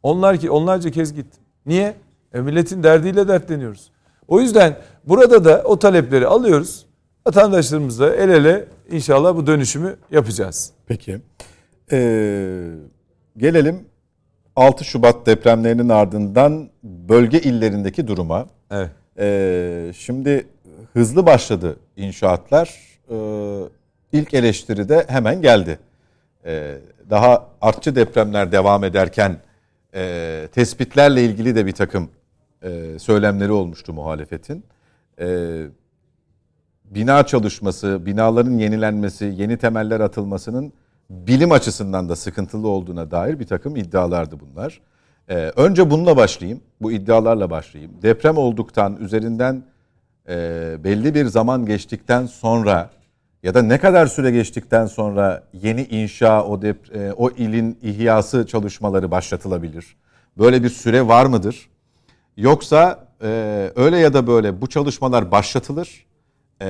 Onlar 0.02 0.36
ki 0.36 0.50
onlarca 0.50 0.90
kez 0.90 1.14
gittim. 1.14 1.42
Niye? 1.66 1.96
E 2.34 2.40
milletin 2.40 2.82
derdiyle 2.82 3.28
dertleniyoruz. 3.28 3.90
O 4.28 4.40
yüzden 4.40 4.76
burada 5.04 5.44
da 5.44 5.62
o 5.64 5.78
talepleri 5.78 6.26
alıyoruz. 6.26 6.86
Vatandaşlarımızla 7.26 8.14
el 8.14 8.28
ele 8.28 8.64
inşallah 8.90 9.36
bu 9.36 9.46
dönüşümü 9.46 9.96
yapacağız. 10.10 10.70
Peki. 10.86 11.18
Ee, 11.92 12.68
gelelim 13.36 13.84
6 14.56 14.84
Şubat 14.84 15.26
depremlerinin 15.26 15.88
ardından 15.88 16.68
bölge 16.82 17.40
illerindeki 17.40 18.08
duruma. 18.08 18.46
Evet. 18.70 18.90
Ee, 19.18 19.92
şimdi 19.96 20.46
hızlı 20.92 21.26
başladı 21.26 21.76
inşaatlar. 21.96 22.78
Ee, 23.10 23.16
ilk 24.12 24.34
eleştiri 24.34 24.88
de 24.88 25.04
hemen 25.08 25.42
geldi. 25.42 25.78
Ee, 26.46 26.78
daha 27.10 27.48
artçı 27.60 27.96
depremler 27.96 28.52
devam 28.52 28.84
ederken 28.84 29.36
e, 29.94 30.48
tespitlerle 30.52 31.24
ilgili 31.24 31.54
de 31.54 31.66
bir 31.66 31.72
takım 31.72 32.10
e, 32.62 32.98
söylemleri 32.98 33.52
olmuştu 33.52 33.92
muhalefetin. 33.92 34.64
E, 35.20 35.58
bina 36.84 37.26
çalışması, 37.26 38.06
binaların 38.06 38.58
yenilenmesi, 38.58 39.34
yeni 39.36 39.56
temeller 39.56 40.00
atılmasının 40.00 40.72
bilim 41.10 41.52
açısından 41.52 42.08
da 42.08 42.16
sıkıntılı 42.16 42.68
olduğuna 42.68 43.10
dair 43.10 43.40
bir 43.40 43.46
takım 43.46 43.76
iddialardı 43.76 44.40
bunlar. 44.40 44.80
Ee, 45.28 45.34
önce 45.56 45.90
bununla 45.90 46.16
başlayayım, 46.16 46.60
bu 46.80 46.92
iddialarla 46.92 47.50
başlayayım. 47.50 47.92
Deprem 48.02 48.36
olduktan, 48.36 48.96
üzerinden 48.96 49.62
e, 50.28 50.34
belli 50.84 51.14
bir 51.14 51.26
zaman 51.26 51.66
geçtikten 51.66 52.26
sonra 52.26 52.90
ya 53.42 53.54
da 53.54 53.62
ne 53.62 53.78
kadar 53.78 54.06
süre 54.06 54.30
geçtikten 54.30 54.86
sonra 54.86 55.42
yeni 55.52 55.84
inşa, 55.84 56.44
o, 56.44 56.62
dep 56.62 56.96
e, 56.96 57.12
o 57.12 57.30
ilin 57.30 57.78
ihyası 57.82 58.46
çalışmaları 58.46 59.10
başlatılabilir? 59.10 59.96
Böyle 60.38 60.62
bir 60.62 60.68
süre 60.68 61.08
var 61.08 61.26
mıdır? 61.26 61.68
Yoksa 62.36 63.08
e, 63.22 63.28
öyle 63.76 63.98
ya 63.98 64.14
da 64.14 64.26
böyle 64.26 64.60
bu 64.60 64.66
çalışmalar 64.66 65.30
başlatılır. 65.30 66.06
E, 66.62 66.66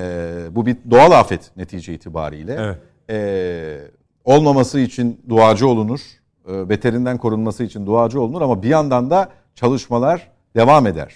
bu 0.50 0.66
bir 0.66 0.76
doğal 0.90 1.10
afet 1.10 1.50
netice 1.56 1.94
itibariyle. 1.94 2.56
Evet. 2.60 2.78
E, 3.10 3.78
olmaması 4.24 4.80
için 4.80 5.20
duacı 5.28 5.68
olunur. 5.68 6.00
E, 6.48 6.68
beterinden 6.68 7.18
korunması 7.18 7.64
için 7.64 7.86
duacı 7.86 8.20
olunur 8.20 8.42
ama 8.42 8.62
bir 8.62 8.68
yandan 8.68 9.10
da 9.10 9.28
çalışmalar 9.54 10.30
devam 10.56 10.86
eder. 10.86 11.14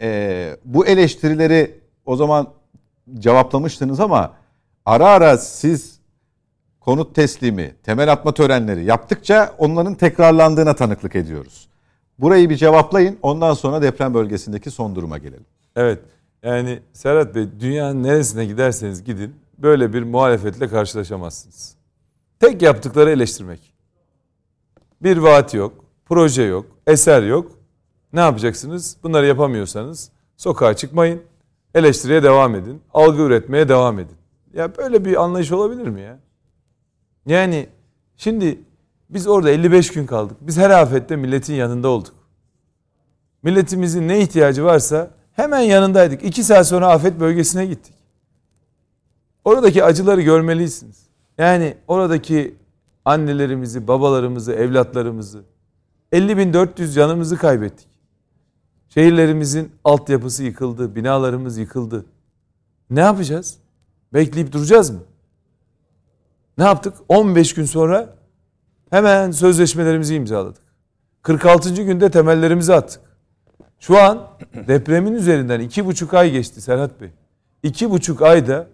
E, 0.00 0.56
bu 0.64 0.86
eleştirileri 0.86 1.80
o 2.06 2.16
zaman 2.16 2.48
cevaplamıştınız 3.18 4.00
ama 4.00 4.32
ara 4.86 5.06
ara 5.08 5.38
siz 5.38 6.00
konut 6.80 7.14
teslimi, 7.14 7.74
temel 7.82 8.12
atma 8.12 8.34
törenleri 8.34 8.84
yaptıkça 8.84 9.54
onların 9.58 9.94
tekrarlandığına 9.94 10.74
tanıklık 10.74 11.16
ediyoruz. 11.16 11.68
Burayı 12.18 12.50
bir 12.50 12.56
cevaplayın. 12.56 13.18
Ondan 13.22 13.54
sonra 13.54 13.82
deprem 13.82 14.14
bölgesindeki 14.14 14.70
son 14.70 14.96
duruma 14.96 15.18
gelelim. 15.18 15.46
Evet. 15.76 15.98
Yani 16.42 16.80
Serhat 16.92 17.34
Bey 17.34 17.46
dünyanın 17.60 18.02
neresine 18.02 18.44
giderseniz 18.46 19.04
gidin 19.04 19.34
böyle 19.58 19.92
bir 19.92 20.02
muhalefetle 20.02 20.68
karşılaşamazsınız. 20.68 21.74
Tek 22.40 22.62
yaptıkları 22.62 23.10
eleştirmek. 23.10 23.74
Bir 25.02 25.16
vaat 25.16 25.54
yok, 25.54 25.84
proje 26.06 26.42
yok, 26.42 26.66
eser 26.86 27.22
yok. 27.22 27.50
Ne 28.12 28.20
yapacaksınız? 28.20 28.96
Bunları 29.02 29.26
yapamıyorsanız 29.26 30.10
sokağa 30.36 30.76
çıkmayın. 30.76 31.22
Eleştiriye 31.74 32.22
devam 32.22 32.54
edin. 32.54 32.82
Algı 32.94 33.22
üretmeye 33.22 33.68
devam 33.68 33.98
edin. 33.98 34.16
Ya 34.54 34.76
böyle 34.76 35.04
bir 35.04 35.22
anlayış 35.22 35.52
olabilir 35.52 35.88
mi 35.88 36.00
ya? 36.00 36.18
Yani 37.26 37.68
şimdi 38.16 38.58
biz 39.14 39.26
orada 39.26 39.50
55 39.50 39.92
gün 39.92 40.06
kaldık. 40.06 40.36
Biz 40.40 40.56
her 40.56 40.70
afette 40.70 41.16
milletin 41.16 41.54
yanında 41.54 41.88
olduk. 41.88 42.14
Milletimizin 43.42 44.08
ne 44.08 44.20
ihtiyacı 44.20 44.64
varsa 44.64 45.10
hemen 45.32 45.60
yanındaydık. 45.60 46.24
İki 46.24 46.44
saat 46.44 46.66
sonra 46.66 46.88
afet 46.88 47.20
bölgesine 47.20 47.66
gittik. 47.66 47.94
Oradaki 49.44 49.84
acıları 49.84 50.20
görmelisiniz. 50.20 51.06
Yani 51.38 51.76
oradaki 51.88 52.54
annelerimizi, 53.04 53.88
babalarımızı, 53.88 54.52
evlatlarımızı, 54.52 55.44
50.400 56.12 56.92
canımızı 56.94 57.36
kaybettik. 57.36 57.88
Şehirlerimizin 58.88 59.72
altyapısı 59.84 60.44
yıkıldı, 60.44 60.96
binalarımız 60.96 61.58
yıkıldı. 61.58 62.04
Ne 62.90 63.00
yapacağız? 63.00 63.58
Bekleyip 64.12 64.52
duracağız 64.52 64.90
mı? 64.90 65.00
Ne 66.58 66.64
yaptık? 66.64 66.94
15 67.08 67.54
gün 67.54 67.64
sonra 67.64 68.13
Hemen 68.94 69.30
sözleşmelerimizi 69.30 70.14
imzaladık. 70.14 70.62
46. 71.22 71.82
günde 71.82 72.10
temellerimizi 72.10 72.74
attık. 72.74 73.00
Şu 73.80 73.98
an 73.98 74.28
depremin 74.68 75.12
üzerinden 75.14 75.60
iki 75.60 75.86
buçuk 75.86 76.14
ay 76.14 76.30
geçti 76.30 76.60
Serhat 76.60 77.00
Bey. 77.00 77.10
İki 77.62 77.90
buçuk 77.90 78.22
ayda 78.22 78.68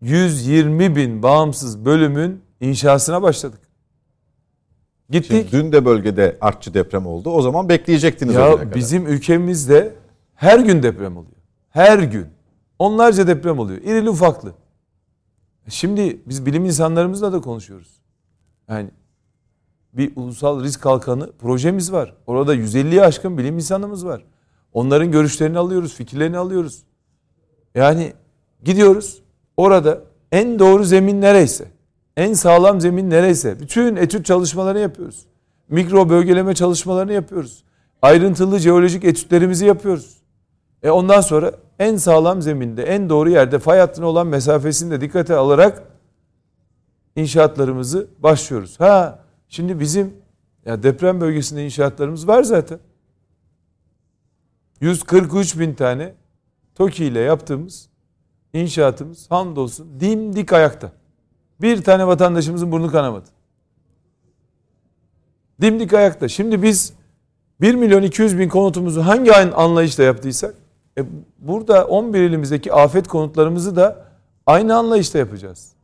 120 0.00 0.96
bin 0.96 1.22
bağımsız 1.22 1.84
bölümün 1.84 2.42
inşasına 2.60 3.22
başladık. 3.22 3.60
Gittik. 5.10 5.48
Şimdi 5.50 5.52
dün 5.52 5.72
de 5.72 5.84
bölgede 5.84 6.36
artçı 6.40 6.74
deprem 6.74 7.06
oldu. 7.06 7.30
O 7.30 7.42
zaman 7.42 7.68
bekleyecektiniz. 7.68 8.34
Ya 8.34 8.74
bizim 8.74 9.06
ülkemizde 9.06 9.94
her 10.34 10.58
gün 10.58 10.82
deprem 10.82 11.16
oluyor. 11.16 11.36
Her 11.70 11.98
gün. 11.98 12.26
Onlarca 12.78 13.26
deprem 13.26 13.58
oluyor. 13.58 13.80
İrili 13.82 14.10
ufaklı. 14.10 14.52
Şimdi 15.68 16.20
biz 16.26 16.46
bilim 16.46 16.64
insanlarımızla 16.64 17.32
da 17.32 17.40
konuşuyoruz. 17.40 18.00
Yani 18.68 18.90
bir 19.96 20.12
ulusal 20.16 20.62
risk 20.62 20.82
kalkanı 20.82 21.32
projemiz 21.32 21.92
var. 21.92 22.14
Orada 22.26 22.54
150'ye 22.54 23.02
aşkın 23.02 23.38
bilim 23.38 23.54
insanımız 23.54 24.06
var. 24.06 24.24
Onların 24.72 25.10
görüşlerini 25.10 25.58
alıyoruz, 25.58 25.94
fikirlerini 25.94 26.38
alıyoruz. 26.38 26.82
Yani 27.74 28.12
gidiyoruz 28.64 29.22
orada 29.56 30.00
en 30.32 30.58
doğru 30.58 30.84
zemin 30.84 31.20
nereyse, 31.20 31.68
en 32.16 32.32
sağlam 32.32 32.80
zemin 32.80 33.10
nereyse 33.10 33.60
bütün 33.60 33.96
etüt 33.96 34.26
çalışmalarını 34.26 34.80
yapıyoruz. 34.80 35.26
Mikro 35.68 36.08
bölgeleme 36.08 36.54
çalışmalarını 36.54 37.12
yapıyoruz. 37.12 37.64
Ayrıntılı 38.02 38.58
jeolojik 38.58 39.04
etütlerimizi 39.04 39.66
yapıyoruz. 39.66 40.16
E 40.82 40.90
ondan 40.90 41.20
sonra 41.20 41.52
en 41.78 41.96
sağlam 41.96 42.42
zeminde, 42.42 42.82
en 42.82 43.08
doğru 43.08 43.30
yerde 43.30 43.58
fay 43.58 43.78
hattına 43.78 44.06
olan 44.06 44.26
mesafesini 44.26 44.90
de 44.90 45.00
dikkate 45.00 45.34
alarak 45.34 45.82
inşaatlarımızı 47.16 48.06
başlıyoruz. 48.18 48.80
Ha 48.80 49.25
Şimdi 49.48 49.80
bizim 49.80 50.14
ya 50.66 50.82
deprem 50.82 51.20
bölgesinde 51.20 51.64
inşaatlarımız 51.64 52.28
var 52.28 52.42
zaten. 52.42 52.78
143 54.80 55.58
bin 55.58 55.74
tane 55.74 56.14
TOKİ 56.74 57.04
ile 57.04 57.20
yaptığımız 57.20 57.88
inşaatımız 58.52 59.30
hamdolsun 59.30 60.00
dimdik 60.00 60.52
ayakta. 60.52 60.92
Bir 61.60 61.84
tane 61.84 62.06
vatandaşımızın 62.06 62.72
burnu 62.72 62.90
kanamadı. 62.90 63.28
Dimdik 65.60 65.92
ayakta. 65.94 66.28
Şimdi 66.28 66.62
biz 66.62 66.92
1 67.60 67.74
milyon 67.74 68.02
200 68.02 68.38
bin 68.38 68.48
konutumuzu 68.48 69.00
hangi 69.00 69.34
anlayışla 69.34 70.04
yaptıysak 70.04 70.54
e 70.98 71.04
burada 71.38 71.86
11 71.86 72.20
ilimizdeki 72.20 72.72
afet 72.72 73.08
konutlarımızı 73.08 73.76
da 73.76 74.06
aynı 74.46 74.76
anlayışla 74.76 75.18
yapacağız. 75.18 75.75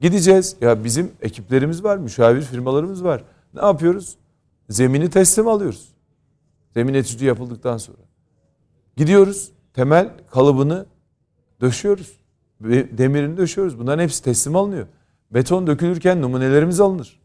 Gideceğiz. 0.00 0.56
Ya 0.60 0.84
bizim 0.84 1.12
ekiplerimiz 1.22 1.84
var, 1.84 1.96
müşavir 1.96 2.42
firmalarımız 2.42 3.04
var. 3.04 3.24
Ne 3.54 3.64
yapıyoruz? 3.64 4.16
Zemini 4.68 5.10
teslim 5.10 5.48
alıyoruz. 5.48 5.88
Zemin 6.74 6.94
etüdü 6.94 7.24
yapıldıktan 7.24 7.76
sonra. 7.76 7.98
Gidiyoruz. 8.96 9.52
Temel 9.74 10.10
kalıbını 10.30 10.86
döşüyoruz. 11.60 12.20
Demirini 12.98 13.36
döşüyoruz. 13.36 13.78
Bunların 13.78 14.02
hepsi 14.02 14.24
teslim 14.24 14.56
alınıyor. 14.56 14.86
Beton 15.30 15.66
dökülürken 15.66 16.22
numunelerimiz 16.22 16.80
alınır. 16.80 17.20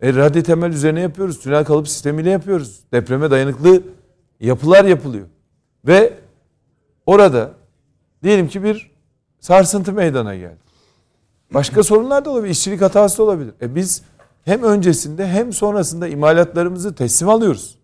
E, 0.00 0.14
radyo 0.14 0.42
temel 0.42 0.70
üzerine 0.70 1.00
yapıyoruz. 1.00 1.40
Tünel 1.40 1.64
kalıp 1.64 1.88
sistemiyle 1.88 2.30
yapıyoruz. 2.30 2.80
Depreme 2.92 3.30
dayanıklı 3.30 3.82
yapılar 4.40 4.84
yapılıyor. 4.84 5.26
Ve 5.86 6.12
orada 7.06 7.52
diyelim 8.22 8.48
ki 8.48 8.62
bir 8.62 8.90
sarsıntı 9.40 9.92
meydana 9.92 10.36
geldi. 10.36 10.63
Başka 11.54 11.82
sorunlar 11.82 12.24
da 12.24 12.30
olabilir. 12.30 12.52
İşçilik 12.52 12.80
hatası 12.80 13.18
da 13.18 13.22
olabilir. 13.22 13.54
E 13.62 13.74
biz 13.74 14.02
hem 14.44 14.62
öncesinde 14.62 15.26
hem 15.26 15.52
sonrasında 15.52 16.08
imalatlarımızı 16.08 16.94
teslim 16.94 17.28
alıyoruz. 17.28 17.78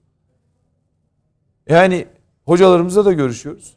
Yani 1.69 2.07
hocalarımızla 2.45 3.05
da 3.05 3.13
görüşüyoruz. 3.13 3.77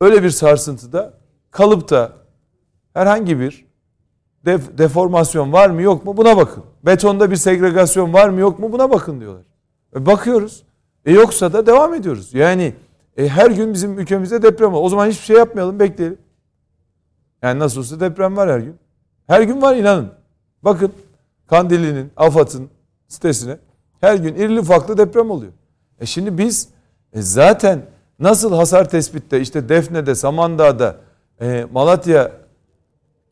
Öyle 0.00 0.22
bir 0.22 0.30
sarsıntıda 0.30 1.14
kalıpta 1.50 2.12
herhangi 2.94 3.40
bir 3.40 3.64
def, 4.44 4.78
deformasyon 4.78 5.52
var 5.52 5.70
mı 5.70 5.82
yok 5.82 6.04
mu 6.04 6.16
buna 6.16 6.36
bakın. 6.36 6.64
Betonda 6.86 7.30
bir 7.30 7.36
segregasyon 7.36 8.12
var 8.12 8.28
mı 8.28 8.40
yok 8.40 8.58
mu 8.58 8.72
buna 8.72 8.90
bakın 8.90 9.20
diyorlar. 9.20 9.44
E 9.96 10.06
bakıyoruz. 10.06 10.62
E 11.04 11.12
yoksa 11.12 11.52
da 11.52 11.66
devam 11.66 11.94
ediyoruz. 11.94 12.34
Yani 12.34 12.74
e 13.16 13.28
her 13.28 13.50
gün 13.50 13.74
bizim 13.74 13.98
ülkemizde 13.98 14.42
deprem 14.42 14.72
var. 14.72 14.80
O 14.82 14.88
zaman 14.88 15.06
hiçbir 15.06 15.24
şey 15.24 15.36
yapmayalım 15.36 15.80
bekleyelim. 15.80 16.18
Yani 17.44 17.58
nasıl 17.58 17.80
olsa 17.80 18.00
deprem 18.00 18.36
var 18.36 18.50
her 18.50 18.58
gün. 18.58 18.76
Her 19.26 19.42
gün 19.42 19.62
var 19.62 19.76
inanın. 19.76 20.12
Bakın 20.62 20.92
Kandili'nin, 21.46 22.12
AFAD'ın 22.16 22.70
sitesine 23.08 23.58
her 24.00 24.16
gün 24.16 24.34
irili 24.34 24.60
ufaklı 24.60 24.98
deprem 24.98 25.30
oluyor. 25.30 25.52
E 26.00 26.06
şimdi 26.06 26.38
biz 26.38 26.68
e 27.12 27.22
zaten 27.22 27.82
nasıl 28.18 28.54
hasar 28.54 28.90
tespitte 28.90 29.40
işte 29.40 29.68
Defne'de, 29.68 30.14
Samandağ'da, 30.14 30.96
e, 31.40 31.66
Malatya 31.72 32.32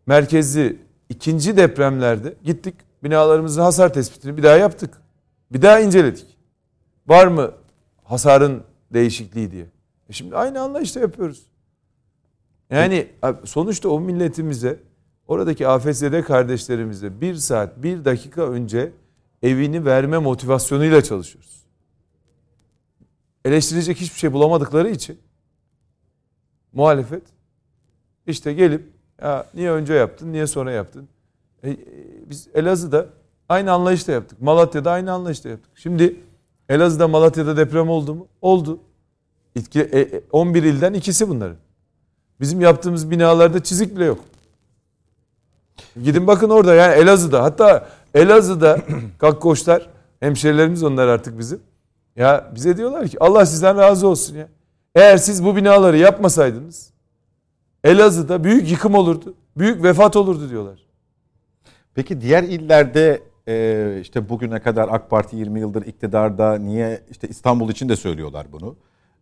merkezli 0.06 0.78
ikinci 1.08 1.56
depremlerde 1.56 2.34
gittik 2.44 2.74
binalarımızın 3.04 3.62
hasar 3.62 3.92
tespitini 3.92 4.36
bir 4.36 4.42
daha 4.42 4.56
yaptık. 4.56 4.94
Bir 5.52 5.62
daha 5.62 5.80
inceledik. 5.80 6.26
Var 7.06 7.26
mı 7.26 7.50
hasarın 8.04 8.62
değişikliği 8.92 9.50
diye. 9.50 9.66
E 10.08 10.12
şimdi 10.12 10.36
aynı 10.36 10.60
anlayışla 10.60 11.00
yapıyoruz. 11.00 11.51
Yani 12.72 13.08
sonuçta 13.44 13.88
o 13.88 14.00
milletimize 14.00 14.80
oradaki 15.28 15.68
AFS'de 15.68 16.22
kardeşlerimize 16.22 17.20
bir 17.20 17.34
saat 17.34 17.82
bir 17.82 18.04
dakika 18.04 18.42
önce 18.42 18.92
evini 19.42 19.84
verme 19.84 20.18
motivasyonuyla 20.18 21.02
çalışıyoruz. 21.02 21.62
Eleştirecek 23.44 23.96
hiçbir 24.00 24.18
şey 24.18 24.32
bulamadıkları 24.32 24.90
için 24.90 25.18
muhalefet 26.72 27.22
işte 28.26 28.52
gelip 28.52 28.92
ya 29.22 29.46
niye 29.54 29.70
önce 29.70 29.94
yaptın, 29.94 30.32
niye 30.32 30.46
sonra 30.46 30.72
yaptın? 30.72 31.08
E, 31.62 31.70
e, 31.70 31.78
biz 32.30 32.48
Elazığ'da 32.54 33.06
aynı 33.48 33.72
anlayışla 33.72 34.12
yaptık. 34.12 34.42
Malatya'da 34.42 34.90
aynı 34.90 35.12
anlayışla 35.12 35.50
yaptık. 35.50 35.72
Şimdi 35.74 36.16
Elazığ'da 36.68 37.08
Malatya'da 37.08 37.56
deprem 37.56 37.88
oldu 37.88 38.14
mu? 38.14 38.28
Oldu. 38.40 38.80
11 40.32 40.64
e, 40.64 40.68
ilden 40.68 40.92
ikisi 40.94 41.28
bunların. 41.28 41.56
Bizim 42.42 42.60
yaptığımız 42.60 43.10
binalarda 43.10 43.62
çizik 43.62 43.96
bile 43.96 44.04
yok. 44.04 44.18
Gidin 46.04 46.26
bakın 46.26 46.50
orada 46.50 46.74
yani 46.74 46.94
Elazığ'da 46.94 47.42
hatta 47.42 47.88
Elazığ'da 48.14 48.78
kakkoşlar 49.18 49.88
hemşerilerimiz 50.20 50.82
onlar 50.82 51.08
artık 51.08 51.38
bizim. 51.38 51.60
Ya 52.16 52.50
bize 52.54 52.76
diyorlar 52.76 53.08
ki 53.08 53.16
Allah 53.20 53.46
sizden 53.46 53.76
razı 53.78 54.08
olsun 54.08 54.36
ya. 54.36 54.48
Eğer 54.94 55.16
siz 55.16 55.44
bu 55.44 55.56
binaları 55.56 55.98
yapmasaydınız 55.98 56.90
Elazığ'da 57.84 58.44
büyük 58.44 58.70
yıkım 58.70 58.94
olurdu. 58.94 59.34
Büyük 59.56 59.82
vefat 59.82 60.16
olurdu 60.16 60.50
diyorlar. 60.50 60.86
Peki 61.94 62.20
diğer 62.20 62.42
illerde 62.42 63.22
e, 63.48 63.98
işte 64.02 64.28
bugüne 64.28 64.60
kadar 64.60 64.88
AK 64.88 65.10
Parti 65.10 65.36
20 65.36 65.60
yıldır 65.60 65.86
iktidarda 65.86 66.58
niye 66.58 67.00
işte 67.10 67.28
İstanbul 67.28 67.70
için 67.70 67.88
de 67.88 67.96
söylüyorlar 67.96 68.46
bunu. 68.52 68.76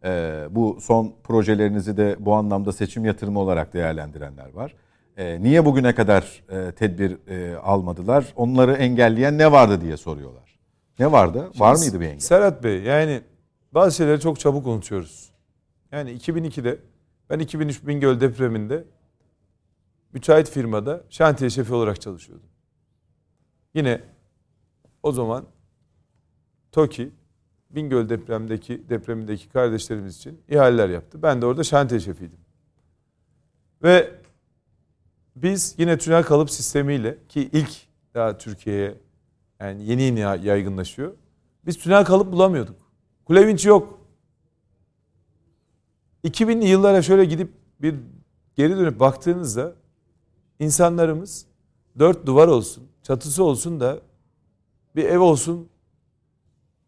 E, 0.05 0.43
bu 0.51 0.79
son 0.81 1.15
projelerinizi 1.25 1.97
de 1.97 2.17
bu 2.19 2.35
anlamda 2.35 2.73
seçim 2.73 3.05
yatırımı 3.05 3.41
olarak 3.41 3.73
değerlendirenler 3.73 4.53
var. 4.55 4.75
E, 5.17 5.43
niye 5.43 5.65
bugüne 5.65 5.95
kadar 5.95 6.43
e, 6.49 6.73
tedbir 6.73 7.29
e, 7.29 7.57
almadılar? 7.57 8.33
Onları 8.37 8.73
engelleyen 8.73 9.39
ne 9.39 9.53
vardı 9.53 9.81
diye 9.81 9.97
soruyorlar. 9.97 10.59
Ne 10.99 11.13
vardı? 11.13 11.49
Şimdi, 11.53 11.61
var 11.61 11.75
mıydı 11.75 12.01
bir 12.01 12.07
engel? 12.07 12.21
Serhat 12.21 12.65
Bey 12.65 12.83
yani 12.83 13.21
bazı 13.75 13.97
şeyleri 13.97 14.21
çok 14.21 14.41
çabuk 14.41 14.67
unutuyoruz. 14.67 15.31
Yani 15.93 16.11
2002'de 16.11 16.79
ben 17.31 17.39
2003 17.39 17.87
Bingöl 17.87 18.21
depreminde 18.21 18.85
müteahhit 20.13 20.51
firmada 20.51 21.05
şantiye 21.11 21.51
şefi 21.51 21.75
olarak 21.75 22.01
çalışıyordum. 22.01 22.49
Yine 23.75 24.01
o 25.03 25.13
zaman 25.13 25.45
TOKİ 26.73 27.11
Bingöl 27.71 28.09
depremdeki 28.09 28.89
depremindeki 28.89 29.49
kardeşlerimiz 29.49 30.17
için 30.17 30.41
ihaleler 30.49 30.89
yaptı. 30.89 31.23
Ben 31.23 31.43
de 31.43 31.47
orada 31.47 31.65
şantiye 31.65 32.01
şefiydim. 32.01 32.39
Ve 33.83 34.11
biz 35.37 35.75
yine 35.79 35.99
tünel 35.99 36.23
kalıp 36.23 36.51
sistemiyle 36.51 37.19
ki 37.29 37.51
ilk 37.53 37.71
daha 38.15 38.39
Türkiye'ye 38.39 38.95
yani 39.61 39.85
yeni 39.85 40.03
yeni 40.03 40.21
yaygınlaşıyor. 40.21 41.13
Biz 41.67 41.79
tünel 41.79 42.05
kalıp 42.05 42.33
bulamıyorduk. 42.33 42.77
Kulevinç 43.25 43.67
yok. 43.67 44.01
2000'li 46.25 46.67
yıllara 46.67 47.03
şöyle 47.03 47.25
gidip 47.25 47.53
bir 47.83 47.95
geri 48.57 48.77
dönüp 48.77 49.01
baktığınızda 49.01 49.75
insanlarımız 50.59 51.47
dört 51.99 52.27
duvar 52.27 52.49
olsun, 52.49 52.89
çatısı 53.03 53.45
olsun 53.45 53.81
da 53.81 54.01
bir 54.97 55.05
ev 55.05 55.19
olsun 55.19 55.69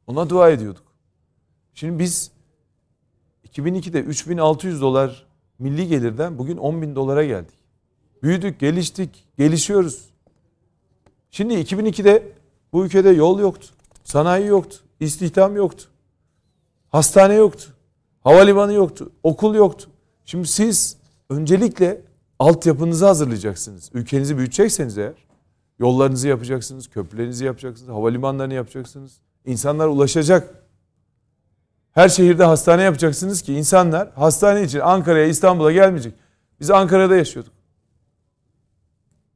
ona 0.07 0.31
dua 0.31 0.51
ediyorduk. 0.51 0.83
Şimdi 1.75 1.99
biz 1.99 2.31
2002'de 3.49 4.01
3600 4.01 4.81
dolar 4.81 5.27
milli 5.59 5.89
gelirden 5.89 6.39
bugün 6.39 6.57
10 6.57 6.83
bin 6.83 6.95
dolara 6.97 7.25
geldik. 7.25 7.59
Büyüdük, 8.23 8.61
geliştik, 8.61 9.25
gelişiyoruz. 9.39 10.11
Şimdi 11.31 11.55
2002'de 11.55 12.33
bu 12.73 12.85
ülkede 12.85 13.09
yol 13.11 13.41
yoktu, 13.41 13.67
sanayi 14.05 14.47
yoktu, 14.47 14.77
istihdam 15.01 15.57
yoktu, 15.57 15.85
hastane 16.89 17.35
yoktu, 17.35 17.73
havalimanı 18.21 18.73
yoktu, 18.73 19.13
okul 19.23 19.55
yoktu. 19.55 19.91
Şimdi 20.25 20.49
siz 20.49 20.97
öncelikle 21.31 22.01
altyapınızı 22.39 23.07
hazırlayacaksınız. 23.07 23.91
Ülkenizi 23.95 24.39
büyütecekseniz 24.39 24.99
eğer 24.99 25.27
yollarınızı 25.79 26.29
yapacaksınız, 26.29 26.89
köprülerinizi 26.89 27.45
yapacaksınız, 27.45 27.91
havalimanlarını 27.91 28.55
yapacaksınız. 28.55 29.21
İnsanlar 29.47 29.87
ulaşacak. 29.87 30.63
Her 31.93 32.09
şehirde 32.09 32.45
hastane 32.45 32.83
yapacaksınız 32.83 33.43
ki 33.43 33.55
insanlar 33.55 34.13
hastane 34.13 34.63
için 34.63 34.81
Ankara'ya, 34.81 35.27
İstanbul'a 35.27 35.73
gelmeyecek. 35.73 36.15
Biz 36.61 36.71
Ankara'da 36.71 37.17
yaşıyorduk. 37.17 37.53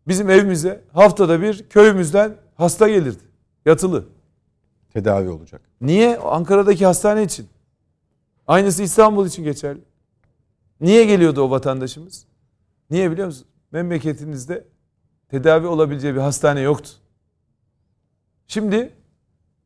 Bizim 0.08 0.30
evimize 0.30 0.84
haftada 0.92 1.42
bir 1.42 1.68
köyümüzden 1.68 2.36
hasta 2.54 2.88
gelirdi. 2.88 3.22
Yatılı. 3.66 4.04
Tedavi 4.92 5.28
olacak. 5.28 5.60
Niye? 5.80 6.18
Ankara'daki 6.18 6.86
hastane 6.86 7.22
için. 7.22 7.48
Aynısı 8.46 8.82
İstanbul 8.82 9.26
için 9.26 9.44
geçerli. 9.44 9.80
Niye 10.80 11.04
geliyordu 11.04 11.42
o 11.42 11.50
vatandaşımız? 11.50 12.26
Niye 12.90 13.10
biliyor 13.10 13.26
musunuz? 13.26 13.46
Memleketinizde 13.72 14.64
tedavi 15.28 15.66
olabileceği 15.66 16.14
bir 16.14 16.20
hastane 16.20 16.60
yoktu. 16.60 16.90
Şimdi 18.46 18.94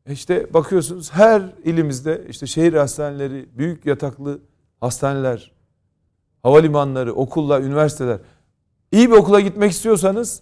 işte 0.09 0.53
bakıyorsunuz 0.53 1.11
her 1.11 1.41
ilimizde 1.63 2.25
işte 2.29 2.47
şehir 2.47 2.73
hastaneleri, 2.73 3.49
büyük 3.57 3.85
yataklı 3.85 4.39
hastaneler, 4.79 5.51
havalimanları, 6.43 7.13
okullar, 7.13 7.61
üniversiteler. 7.61 8.19
İyi 8.91 9.11
bir 9.11 9.15
okula 9.15 9.39
gitmek 9.39 9.71
istiyorsanız 9.71 10.41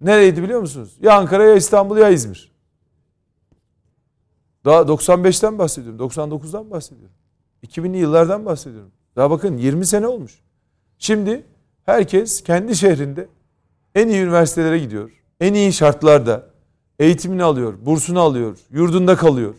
nereydi 0.00 0.42
biliyor 0.42 0.60
musunuz? 0.60 0.96
Ya 1.00 1.18
Ankara 1.18 1.44
ya 1.44 1.54
İstanbul 1.54 1.96
ya 1.96 2.08
İzmir. 2.08 2.52
Daha 4.64 4.80
95'ten 4.80 5.58
bahsediyorum, 5.58 6.00
99'dan 6.08 6.70
bahsediyorum. 6.70 7.14
2000'li 7.66 7.96
yıllardan 7.96 8.46
bahsediyorum. 8.46 8.90
Daha 9.16 9.30
bakın 9.30 9.56
20 9.56 9.86
sene 9.86 10.06
olmuş. 10.06 10.38
Şimdi 10.98 11.44
herkes 11.86 12.42
kendi 12.42 12.76
şehrinde 12.76 13.28
en 13.94 14.08
iyi 14.08 14.22
üniversitelere 14.22 14.78
gidiyor. 14.78 15.10
En 15.40 15.54
iyi 15.54 15.72
şartlarda 15.72 16.46
eğitimini 16.98 17.44
alıyor, 17.44 17.74
bursunu 17.86 18.20
alıyor, 18.20 18.58
yurdunda 18.70 19.16
kalıyor. 19.16 19.54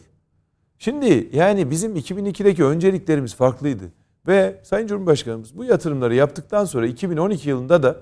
Şimdi 0.79 1.29
yani 1.33 1.71
bizim 1.71 1.95
2002'deki 1.95 2.63
önceliklerimiz 2.63 3.35
farklıydı. 3.35 3.83
Ve 4.27 4.61
Sayın 4.63 4.87
Cumhurbaşkanımız 4.87 5.57
bu 5.57 5.65
yatırımları 5.65 6.15
yaptıktan 6.15 6.65
sonra 6.65 6.87
2012 6.87 7.49
yılında 7.49 7.83
da 7.83 7.97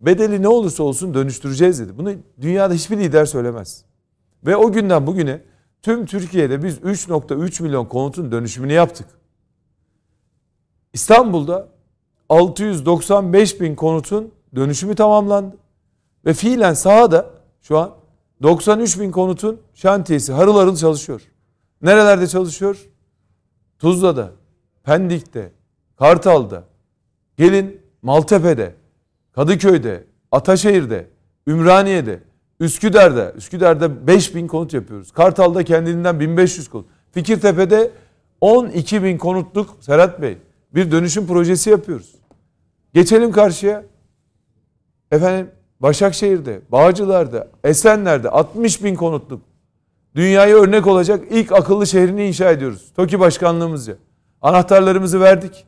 bedeli 0.00 0.42
ne 0.42 0.48
olursa 0.48 0.82
olsun 0.82 1.14
dönüştüreceğiz 1.14 1.80
dedi. 1.80 1.98
Bunu 1.98 2.14
dünyada 2.40 2.74
hiçbir 2.74 2.98
lider 2.98 3.24
söylemez. 3.24 3.84
Ve 4.46 4.56
o 4.56 4.72
günden 4.72 5.06
bugüne 5.06 5.40
tüm 5.82 6.06
Türkiye'de 6.06 6.62
biz 6.62 6.78
3.3 6.78 7.62
milyon 7.62 7.86
konutun 7.86 8.32
dönüşümünü 8.32 8.72
yaptık. 8.72 9.06
İstanbul'da 10.92 11.68
695 12.28 13.60
bin 13.60 13.74
konutun 13.74 14.34
dönüşümü 14.56 14.94
tamamlandı. 14.94 15.56
Ve 16.24 16.34
fiilen 16.34 16.74
sahada 16.74 17.30
şu 17.62 17.78
an 17.78 17.97
93 18.42 19.00
bin 19.00 19.10
konutun 19.10 19.60
şantiyesi 19.74 20.32
harıl 20.32 20.56
harıl 20.56 20.76
çalışıyor. 20.76 21.22
Nerelerde 21.82 22.26
çalışıyor? 22.26 22.88
Tuzla'da, 23.78 24.32
Pendik'te, 24.84 25.52
Kartal'da, 25.98 26.64
gelin 27.36 27.80
Maltepe'de, 28.02 28.74
Kadıköy'de, 29.32 30.04
Ataşehir'de, 30.32 31.06
Ümraniye'de, 31.46 32.20
Üsküdar'da, 32.60 33.32
Üsküdar'da 33.32 34.06
5 34.06 34.34
bin 34.34 34.46
konut 34.46 34.74
yapıyoruz. 34.74 35.12
Kartal'da 35.12 35.64
kendinden 35.64 36.20
1500 36.20 36.68
konut. 36.68 36.86
Fikirtepe'de 37.12 37.90
12 38.40 39.02
bin 39.02 39.18
konutluk 39.18 39.76
Serhat 39.80 40.22
Bey 40.22 40.38
bir 40.74 40.90
dönüşüm 40.90 41.26
projesi 41.26 41.70
yapıyoruz. 41.70 42.14
Geçelim 42.94 43.32
karşıya. 43.32 43.84
Efendim 45.10 45.50
Başakşehir'de, 45.80 46.60
Bağcılar'da, 46.72 47.48
Esenler'de 47.64 48.30
60 48.30 48.84
bin 48.84 48.94
konutluk 48.94 49.42
dünyaya 50.14 50.56
örnek 50.56 50.86
olacak 50.86 51.24
ilk 51.30 51.52
akıllı 51.52 51.86
şehrini 51.86 52.26
inşa 52.26 52.50
ediyoruz. 52.50 52.92
TOKİ 52.96 53.20
başkanlığımızca. 53.20 53.96
Anahtarlarımızı 54.42 55.20
verdik. 55.20 55.66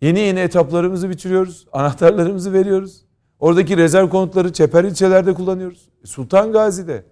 Yeni 0.00 0.18
yeni 0.18 0.40
etaplarımızı 0.40 1.10
bitiriyoruz. 1.10 1.66
Anahtarlarımızı 1.72 2.52
veriyoruz. 2.52 3.04
Oradaki 3.38 3.76
rezerv 3.76 4.08
konutları 4.08 4.52
çeper 4.52 4.84
ilçelerde 4.84 5.34
kullanıyoruz. 5.34 5.88
E, 6.04 6.06
Sultan 6.06 6.52
Gazi'de. 6.52 7.04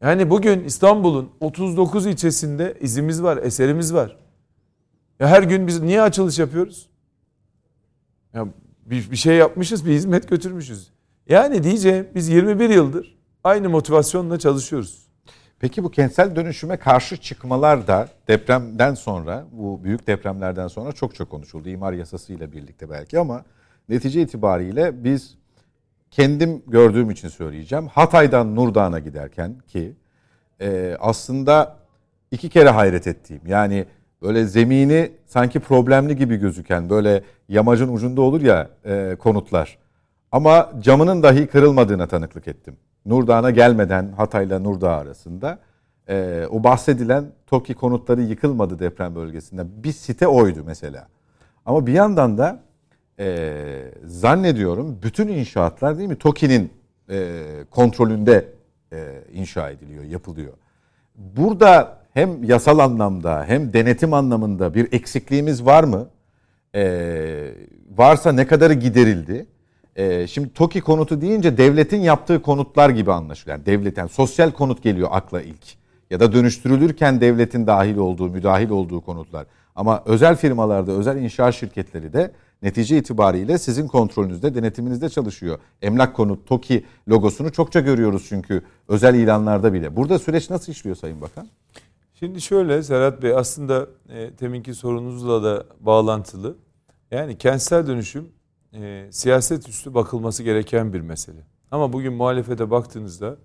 Yani 0.00 0.30
bugün 0.30 0.64
İstanbul'un 0.64 1.30
39 1.40 2.06
ilçesinde 2.06 2.76
izimiz 2.80 3.22
var, 3.22 3.36
eserimiz 3.36 3.94
var. 3.94 4.16
Ya 5.20 5.28
her 5.28 5.42
gün 5.42 5.66
biz 5.66 5.80
niye 5.80 6.02
açılış 6.02 6.38
yapıyoruz? 6.38 6.88
Ya 8.34 8.46
bir, 8.86 9.10
bir 9.10 9.16
şey 9.16 9.36
yapmışız, 9.36 9.86
bir 9.86 9.92
hizmet 9.92 10.28
götürmüşüz. 10.28 10.90
Yani 11.28 11.62
diyeceğim 11.62 12.08
biz 12.14 12.28
21 12.28 12.70
yıldır 12.70 13.16
aynı 13.44 13.70
motivasyonla 13.70 14.38
çalışıyoruz. 14.38 15.06
Peki 15.60 15.84
bu 15.84 15.90
kentsel 15.90 16.36
dönüşüme 16.36 16.76
karşı 16.76 17.16
çıkmalar 17.16 17.86
da 17.86 18.08
depremden 18.28 18.94
sonra, 18.94 19.46
bu 19.52 19.84
büyük 19.84 20.06
depremlerden 20.06 20.68
sonra 20.68 20.92
çok 20.92 21.14
çok 21.14 21.30
konuşuldu. 21.30 21.68
İmar 21.68 21.92
yasasıyla 21.92 22.52
birlikte 22.52 22.90
belki 22.90 23.18
ama 23.18 23.44
netice 23.88 24.22
itibariyle 24.22 25.04
biz 25.04 25.38
kendim 26.10 26.62
gördüğüm 26.66 27.10
için 27.10 27.28
söyleyeceğim. 27.28 27.86
Hatay'dan 27.86 28.56
Nurdağ'a 28.56 28.98
giderken 28.98 29.56
ki 29.68 29.92
e, 30.60 30.96
aslında 31.00 31.76
iki 32.30 32.48
kere 32.48 32.68
hayret 32.68 33.06
ettiğim 33.06 33.40
yani 33.46 33.86
böyle 34.26 34.46
zemini 34.46 35.10
sanki 35.26 35.60
problemli 35.60 36.16
gibi 36.16 36.36
gözüken 36.36 36.90
böyle 36.90 37.22
yamacın 37.48 37.94
ucunda 37.94 38.20
olur 38.20 38.42
ya 38.42 38.68
e, 38.84 39.16
konutlar. 39.18 39.78
Ama 40.32 40.72
camının 40.80 41.22
dahi 41.22 41.46
kırılmadığına 41.46 42.06
tanıklık 42.06 42.48
ettim. 42.48 42.76
Nurdağ'a 43.06 43.50
gelmeden 43.50 44.12
Hatay'la 44.16 44.58
Nurdağ 44.58 44.90
arasında 44.90 45.58
e, 46.08 46.46
o 46.50 46.64
bahsedilen 46.64 47.24
TOKİ 47.46 47.74
konutları 47.74 48.22
yıkılmadı 48.22 48.78
deprem 48.78 49.14
bölgesinde. 49.14 49.62
Bir 49.84 49.92
site 49.92 50.26
oydu 50.26 50.62
mesela. 50.66 51.08
Ama 51.66 51.86
bir 51.86 51.92
yandan 51.92 52.38
da 52.38 52.60
e, 53.18 53.54
zannediyorum 54.04 54.98
bütün 55.02 55.28
inşaatlar 55.28 55.98
değil 55.98 56.08
mi 56.08 56.18
TOKİ'nin 56.18 56.70
e, 57.10 57.42
kontrolünde 57.70 58.48
e, 58.92 59.22
inşa 59.32 59.70
ediliyor, 59.70 60.04
yapılıyor. 60.04 60.52
Burada 61.14 61.98
hem 62.16 62.44
yasal 62.44 62.78
anlamda 62.78 63.44
hem 63.46 63.72
denetim 63.72 64.14
anlamında 64.14 64.74
bir 64.74 64.92
eksikliğimiz 64.92 65.66
var 65.66 65.84
mı? 65.84 66.08
E, 66.74 66.84
varsa 67.96 68.32
ne 68.32 68.46
kadarı 68.46 68.74
giderildi? 68.74 69.46
E, 69.96 70.26
şimdi 70.26 70.52
TOKİ 70.52 70.80
konutu 70.80 71.20
deyince 71.20 71.56
devletin 71.56 72.00
yaptığı 72.00 72.42
konutlar 72.42 72.90
gibi 72.90 73.12
anlaşılıyor. 73.12 73.58
Yani 73.58 73.66
devletten 73.66 74.02
yani 74.02 74.10
sosyal 74.10 74.50
konut 74.50 74.82
geliyor 74.82 75.08
akla 75.12 75.42
ilk. 75.42 75.76
Ya 76.10 76.20
da 76.20 76.32
dönüştürülürken 76.32 77.20
devletin 77.20 77.66
dahil 77.66 77.96
olduğu, 77.96 78.30
müdahil 78.30 78.70
olduğu 78.70 79.00
konutlar. 79.00 79.46
Ama 79.74 80.02
özel 80.06 80.36
firmalarda, 80.36 80.92
özel 80.92 81.16
inşaat 81.16 81.54
şirketleri 81.54 82.12
de 82.12 82.32
netice 82.62 82.98
itibariyle 82.98 83.58
sizin 83.58 83.86
kontrolünüzde, 83.86 84.54
denetiminizde 84.54 85.08
çalışıyor. 85.08 85.58
Emlak 85.82 86.16
konut, 86.16 86.46
TOKİ 86.46 86.84
logosunu 87.08 87.52
çokça 87.52 87.80
görüyoruz 87.80 88.26
çünkü 88.28 88.62
özel 88.88 89.14
ilanlarda 89.14 89.72
bile. 89.72 89.96
Burada 89.96 90.18
süreç 90.18 90.50
nasıl 90.50 90.72
işliyor 90.72 90.96
Sayın 90.96 91.20
Bakan? 91.20 91.48
Şimdi 92.18 92.40
şöyle 92.40 92.82
Serhat 92.82 93.22
Bey 93.22 93.34
aslında 93.34 93.86
e, 94.08 94.30
teminki 94.30 94.74
sorunuzla 94.74 95.42
da 95.42 95.64
bağlantılı. 95.80 96.56
Yani 97.10 97.38
kentsel 97.38 97.86
dönüşüm 97.86 98.28
e, 98.74 99.08
siyaset 99.10 99.68
üstü 99.68 99.94
bakılması 99.94 100.42
gereken 100.42 100.92
bir 100.92 101.00
mesele. 101.00 101.40
Ama 101.70 101.92
bugün 101.92 102.12
muhalefete 102.12 102.70
baktığınızda 102.70 103.36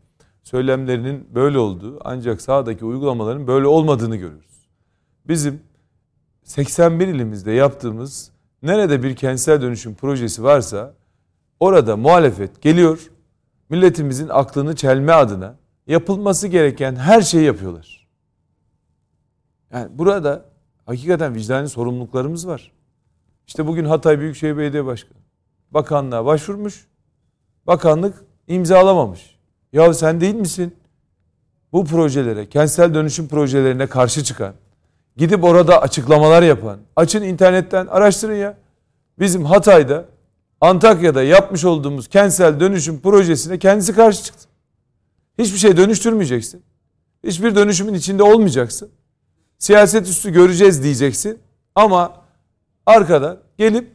söylemlerinin 0.43 1.27
böyle 1.35 1.57
olduğu 1.57 1.99
ancak 2.03 2.41
sahadaki 2.41 2.85
uygulamaların 2.85 3.47
böyle 3.47 3.67
olmadığını 3.67 4.15
görüyoruz. 4.15 4.67
Bizim 5.27 5.61
81 6.43 7.07
ilimizde 7.07 7.51
yaptığımız 7.51 8.31
nerede 8.63 9.03
bir 9.03 9.15
kentsel 9.15 9.61
dönüşüm 9.61 9.95
projesi 9.95 10.43
varsa 10.43 10.93
orada 11.59 11.97
muhalefet 11.97 12.61
geliyor. 12.61 13.11
Milletimizin 13.69 14.29
aklını 14.29 14.75
çelme 14.75 15.11
adına 15.11 15.55
yapılması 15.87 16.47
gereken 16.47 16.95
her 16.95 17.21
şeyi 17.21 17.43
yapıyorlar. 17.43 18.00
Yani 19.73 19.89
burada 19.93 20.45
hakikaten 20.85 21.35
vicdani 21.35 21.69
sorumluluklarımız 21.69 22.47
var. 22.47 22.71
İşte 23.47 23.67
bugün 23.67 23.85
Hatay 23.85 24.19
Büyükşehir 24.19 24.57
Belediye 24.57 24.85
Başkanı 24.85 25.21
bakanlığa 25.71 26.25
başvurmuş. 26.25 26.87
Bakanlık 27.67 28.23
imzalamamış. 28.47 29.35
Ya 29.73 29.93
sen 29.93 30.21
değil 30.21 30.35
misin? 30.35 30.75
Bu 31.73 31.85
projelere, 31.85 32.49
kentsel 32.49 32.93
dönüşüm 32.93 33.27
projelerine 33.27 33.87
karşı 33.87 34.23
çıkan, 34.23 34.53
gidip 35.17 35.43
orada 35.43 35.81
açıklamalar 35.81 36.41
yapan, 36.43 36.79
açın 36.95 37.21
internetten 37.21 37.87
araştırın 37.87 38.35
ya. 38.35 38.57
Bizim 39.19 39.45
Hatay'da, 39.45 40.05
Antakya'da 40.61 41.23
yapmış 41.23 41.65
olduğumuz 41.65 42.07
kentsel 42.07 42.59
dönüşüm 42.59 42.99
projesine 42.99 43.59
kendisi 43.59 43.95
karşı 43.95 44.23
çıktı. 44.23 44.47
Hiçbir 45.37 45.57
şey 45.57 45.77
dönüştürmeyeceksin. 45.77 46.63
Hiçbir 47.23 47.55
dönüşümün 47.55 47.93
içinde 47.93 48.23
olmayacaksın. 48.23 48.89
Siyaset 49.61 50.07
üstü 50.07 50.31
göreceğiz 50.31 50.83
diyeceksin. 50.83 51.39
Ama 51.75 52.25
arkadan 52.85 53.39
gelip 53.57 53.91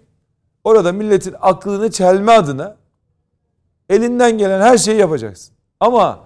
orada 0.64 0.92
milletin 0.92 1.34
aklını 1.40 1.90
çelme 1.90 2.32
adına 2.32 2.76
elinden 3.88 4.38
gelen 4.38 4.60
her 4.60 4.78
şeyi 4.78 4.98
yapacaksın. 4.98 5.54
Ama 5.80 6.24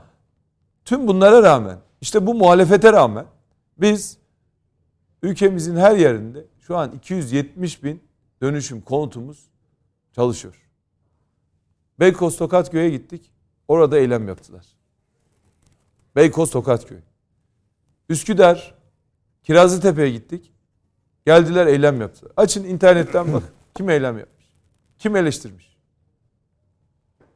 tüm 0.85 1.09
bunlara 1.09 1.43
rağmen 1.43 1.79
işte 2.01 2.27
bu 2.27 2.35
muhalefete 2.35 2.93
rağmen 2.93 3.27
biz 3.79 4.19
ülkemizin 5.23 5.77
her 5.77 5.97
yerinde 5.97 6.45
şu 6.59 6.77
an 6.77 6.93
270 6.93 7.85
bin 7.85 8.03
dönüşüm 8.43 8.81
konutumuz 8.81 9.51
çalışıyor. 10.13 10.55
Beykoz 12.01 12.37
Tokatköy'e 12.37 12.91
gittik. 12.91 13.31
Orada 13.69 13.99
eylem 13.99 14.29
yaptılar. 14.29 14.67
Beykoz 16.17 16.51
Tokatköy. 16.51 16.99
Üsküdar 18.09 18.80
Kirazlıtepe'ye 19.43 20.11
gittik. 20.11 20.53
Geldiler 21.27 21.67
eylem 21.67 22.01
yaptılar. 22.01 22.33
Açın 22.37 22.65
internetten 22.65 23.33
bak. 23.33 23.43
Kim 23.75 23.91
eylem 23.91 24.19
yapmış? 24.19 24.47
Kim 24.99 25.17
eleştirmiş? 25.17 25.71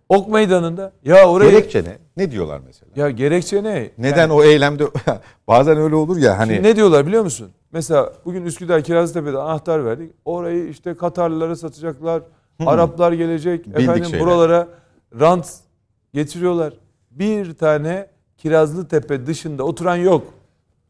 Ok 0.09 0.29
meydanında 0.29 0.93
ya 1.05 1.29
oraya 1.31 1.51
gerekçe 1.51 1.85
ne? 1.85 1.99
Ne 2.17 2.31
diyorlar 2.31 2.61
mesela? 2.67 2.93
Ya 2.97 3.11
gerekçe 3.11 3.63
ne? 3.63 3.91
Neden 3.99 4.19
yani, 4.19 4.33
o 4.33 4.45
eylemde 4.45 4.85
bazen 5.49 5.77
öyle 5.77 5.95
olur 5.95 6.17
ya 6.17 6.39
hani 6.39 6.63
ne 6.63 6.77
diyorlar 6.77 7.07
biliyor 7.07 7.23
musun? 7.23 7.51
Mesela 7.73 8.13
bugün 8.25 8.45
Üsküdar 8.45 8.83
Kirazlıtepe'de 8.83 9.39
anahtar 9.39 9.85
verdik. 9.85 10.13
Orayı 10.25 10.69
işte 10.69 10.97
Katarlılara 10.97 11.57
satacaklar. 11.57 12.23
Hmm. 12.57 12.69
Araplar 12.69 13.13
gelecek. 13.13 13.67
Bildik 13.67 13.81
efendim 13.81 14.05
şeyler. 14.05 14.21
buralara 14.21 14.69
rant 15.21 15.47
getiriyorlar. 16.13 16.75
Bir 17.11 17.55
tane 17.55 18.11
Kirazlıtepe 18.37 19.27
dışında 19.27 19.65
oturan 19.65 19.97
yok. 19.97 20.25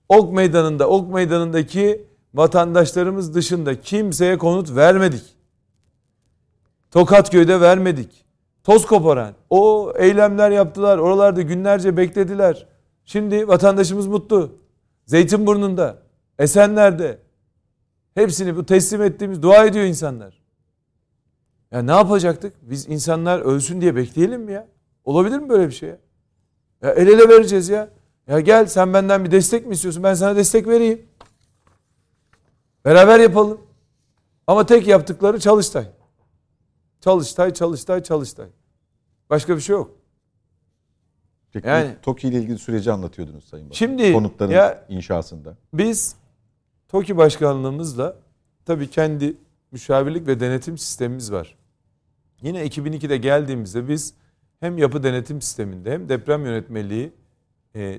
Ok 0.09 0.33
meydanında, 0.33 0.89
ok 0.89 1.15
meydanındaki 1.15 2.07
vatandaşlarımız 2.35 3.35
dışında 3.35 3.81
kimseye 3.81 4.39
konut 4.39 4.77
vermedik. 4.77 5.37
Tokatköy'de 6.91 7.61
vermedik. 7.61 8.25
Toz 8.65 8.87
koparan. 8.87 9.35
O 9.51 9.93
eylemler 9.97 10.51
yaptılar. 10.51 10.99
Oralarda 10.99 11.43
günlerce 11.43 11.97
beklediler. 11.97 12.67
Şimdi 13.05 13.49
vatandaşımız 13.49 14.07
mutlu. 14.07 14.53
Zeytinburnu'nda, 15.07 15.99
Esenler'de 16.39 17.19
hepsini 18.15 18.57
bu 18.57 18.67
teslim 18.67 19.03
ettiğimiz 19.03 19.43
dua 19.43 19.65
ediyor 19.65 19.85
insanlar. 19.85 20.43
Ya 21.73 21.83
ne 21.83 21.93
yapacaktık? 21.93 22.55
Biz 22.63 22.89
insanlar 22.89 23.41
ölsün 23.41 23.81
diye 23.81 23.97
bekleyelim 23.97 24.43
mi 24.43 24.53
ya? 24.53 24.69
Olabilir 25.05 25.39
mi 25.39 25.49
böyle 25.49 25.67
bir 25.69 25.73
şey 25.73 25.89
ya? 25.89 25.99
El 26.83 27.07
ele 27.07 27.29
vereceğiz 27.29 27.69
ya. 27.69 27.91
Ya 28.29 28.41
gel 28.41 28.67
sen 28.67 28.95
benden 28.95 29.25
bir 29.25 29.31
destek 29.31 29.67
mi 29.67 29.75
istiyorsun? 29.75 30.03
Ben 30.03 30.15
sana 30.15 30.37
destek 30.37 30.67
vereyim. 30.67 31.07
Beraber 32.85 33.21
yapalım. 33.21 33.61
Ama 34.47 34.67
tek 34.67 34.87
yaptıkları 34.87 35.41
Çalıştay. 35.41 35.87
Çalıştay, 37.01 37.53
Çalıştay, 37.55 38.03
Çalıştay. 38.03 38.47
Başka 39.31 39.57
bir 39.57 39.61
şey 39.61 39.77
yok. 39.77 39.91
Peki 41.53 41.69
yani, 41.69 41.97
TOKİ 42.03 42.29
ile 42.29 42.39
ilgili 42.39 42.59
süreci 42.59 42.93
anlatıyordunuz 42.93 43.45
Sayın 43.45 43.67
Bakan. 43.67 43.75
Şimdi 43.75 44.13
konutların 44.13 44.53
ya, 44.53 44.87
inşasında. 44.89 45.57
Biz 45.73 46.17
TOKİ 46.89 47.17
başkanlığımızla 47.17 48.17
tabii 48.65 48.91
kendi 48.91 49.37
müşavirlik 49.71 50.27
ve 50.27 50.41
denetim 50.41 50.79
sistemimiz 50.79 51.33
var. 51.33 51.57
Yine 52.43 52.67
2002'de 52.67 53.17
geldiğimizde 53.17 53.89
biz 53.89 54.15
hem 54.61 54.79
yapı 54.79 55.03
denetim 55.03 55.43
sisteminde 55.43 55.93
hem 55.93 56.09
deprem 56.09 56.45
yönetmeliği 56.45 57.13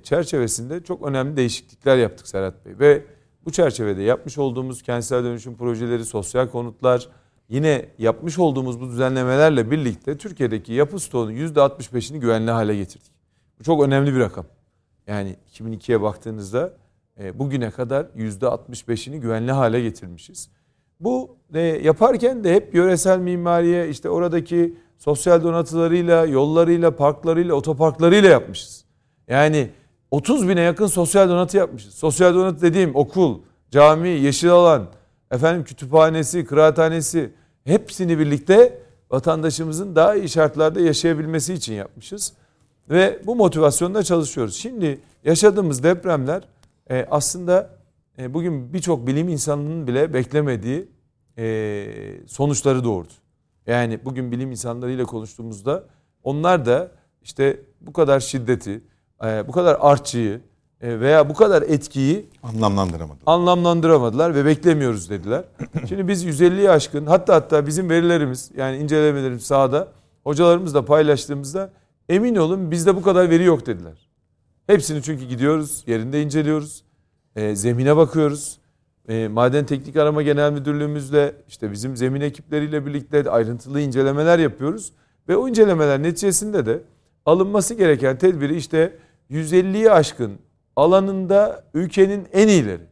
çerçevesinde 0.03 0.83
çok 0.83 1.07
önemli 1.07 1.37
değişiklikler 1.37 1.97
yaptık 1.97 2.27
Serhat 2.27 2.65
Bey. 2.65 2.79
Ve 2.79 3.03
bu 3.45 3.51
çerçevede 3.51 4.01
yapmış 4.01 4.37
olduğumuz 4.37 4.81
kentsel 4.81 5.23
dönüşüm 5.23 5.57
projeleri, 5.57 6.05
sosyal 6.05 6.47
konutlar, 6.47 7.09
yine 7.49 7.85
yapmış 7.97 8.39
olduğumuz 8.39 8.81
bu 8.81 8.89
düzenlemelerle 8.89 9.71
birlikte 9.71 10.17
Türkiye'deki 10.17 10.73
yapı 10.73 10.99
stoğunun 10.99 11.33
%65'ini 11.33 12.19
güvenli 12.19 12.51
hale 12.51 12.75
getirdik. 12.75 13.11
Bu 13.59 13.63
çok 13.63 13.83
önemli 13.83 14.13
bir 14.13 14.19
rakam. 14.19 14.45
Yani 15.07 15.35
2002'ye 15.53 16.01
baktığınızda 16.01 16.73
e, 17.19 17.39
bugüne 17.39 17.71
kadar 17.71 18.05
%65'ini 18.05 19.19
güvenli 19.19 19.51
hale 19.51 19.81
getirmişiz. 19.81 20.49
Bu 20.99 21.37
e, 21.53 21.59
yaparken 21.59 22.43
de 22.43 22.53
hep 22.53 22.75
yöresel 22.75 23.19
mimariye 23.19 23.89
işte 23.89 24.09
oradaki 24.09 24.77
sosyal 24.97 25.43
donatılarıyla, 25.43 26.25
yollarıyla, 26.25 26.95
parklarıyla, 26.95 27.55
otoparklarıyla 27.55 28.29
yapmışız. 28.29 28.84
Yani 29.27 29.69
30 30.11 30.49
bine 30.49 30.61
yakın 30.61 30.87
sosyal 30.87 31.29
donatı 31.29 31.57
yapmışız. 31.57 31.93
Sosyal 31.93 32.35
donatı 32.35 32.61
dediğim 32.61 32.95
okul, 32.95 33.39
cami, 33.71 34.09
yeşil 34.09 34.51
alan, 34.51 34.87
efendim 35.31 35.63
kütüphanesi, 35.63 36.45
kıraathanesi 36.45 37.33
hepsini 37.63 38.19
birlikte 38.19 38.81
vatandaşımızın 39.11 39.95
daha 39.95 40.15
iyi 40.15 40.29
şartlarda 40.29 40.79
yaşayabilmesi 40.79 41.53
için 41.53 41.73
yapmışız. 41.73 42.33
Ve 42.89 43.19
bu 43.25 43.35
motivasyonda 43.35 44.03
çalışıyoruz. 44.03 44.55
Şimdi 44.55 44.99
yaşadığımız 45.23 45.83
depremler 45.83 46.43
e, 46.89 47.05
aslında 47.11 47.69
e, 48.19 48.33
bugün 48.33 48.73
birçok 48.73 49.07
bilim 49.07 49.29
insanının 49.29 49.87
bile 49.87 50.13
beklemediği 50.13 50.87
e, 51.37 51.87
sonuçları 52.27 52.83
doğurdu. 52.83 53.13
Yani 53.67 53.99
bugün 54.05 54.31
bilim 54.31 54.51
insanlarıyla 54.51 55.05
konuştuğumuzda 55.05 55.83
onlar 56.23 56.65
da 56.65 56.91
işte 57.21 57.59
bu 57.81 57.93
kadar 57.93 58.19
şiddeti, 58.19 58.81
bu 59.21 59.51
kadar 59.51 59.77
artçıyı 59.79 60.41
e, 60.81 60.99
veya 60.99 61.29
bu 61.29 61.33
kadar 61.33 61.61
etkiyi 61.61 62.29
anlamlandıramadılar. 62.43 63.23
Anlamlandıramadılar 63.25 64.35
ve 64.35 64.45
beklemiyoruz 64.45 65.09
dediler. 65.09 65.43
Şimdi 65.89 66.07
biz 66.07 66.25
150'yi 66.25 66.69
aşkın 66.69 67.05
hatta 67.05 67.35
hatta 67.35 67.67
bizim 67.67 67.89
verilerimiz 67.89 68.51
yani 68.57 68.77
incelemelerimiz 68.77 69.43
sahada 69.43 69.87
hocalarımızla 70.23 70.85
paylaştığımızda 70.85 71.69
emin 72.09 72.35
olun 72.35 72.71
bizde 72.71 72.95
bu 72.95 73.01
kadar 73.01 73.29
veri 73.29 73.43
yok 73.43 73.65
dediler. 73.65 74.09
Hepsini 74.67 75.01
çünkü 75.01 75.25
gidiyoruz, 75.25 75.83
yerinde 75.87 76.21
inceliyoruz, 76.21 76.83
e, 77.35 77.55
zemine 77.55 77.97
bakıyoruz. 77.97 78.57
E, 79.09 79.27
Maden 79.27 79.65
Teknik 79.65 79.95
Arama 79.95 80.21
Genel 80.21 80.51
Müdürlüğümüzle 80.51 81.35
işte 81.47 81.71
bizim 81.71 81.97
zemin 81.97 82.21
ekipleriyle 82.21 82.85
birlikte 82.85 83.29
ayrıntılı 83.29 83.81
incelemeler 83.81 84.39
yapıyoruz. 84.39 84.93
Ve 85.29 85.37
o 85.37 85.47
incelemeler 85.47 86.03
neticesinde 86.03 86.65
de 86.65 86.81
alınması 87.25 87.73
gereken 87.73 88.17
tedbiri 88.17 88.55
işte 88.55 88.97
150'yi 89.31 89.91
aşkın 89.91 90.39
alanında 90.75 91.63
ülkenin 91.73 92.27
en 92.33 92.47
iyileri. 92.47 92.83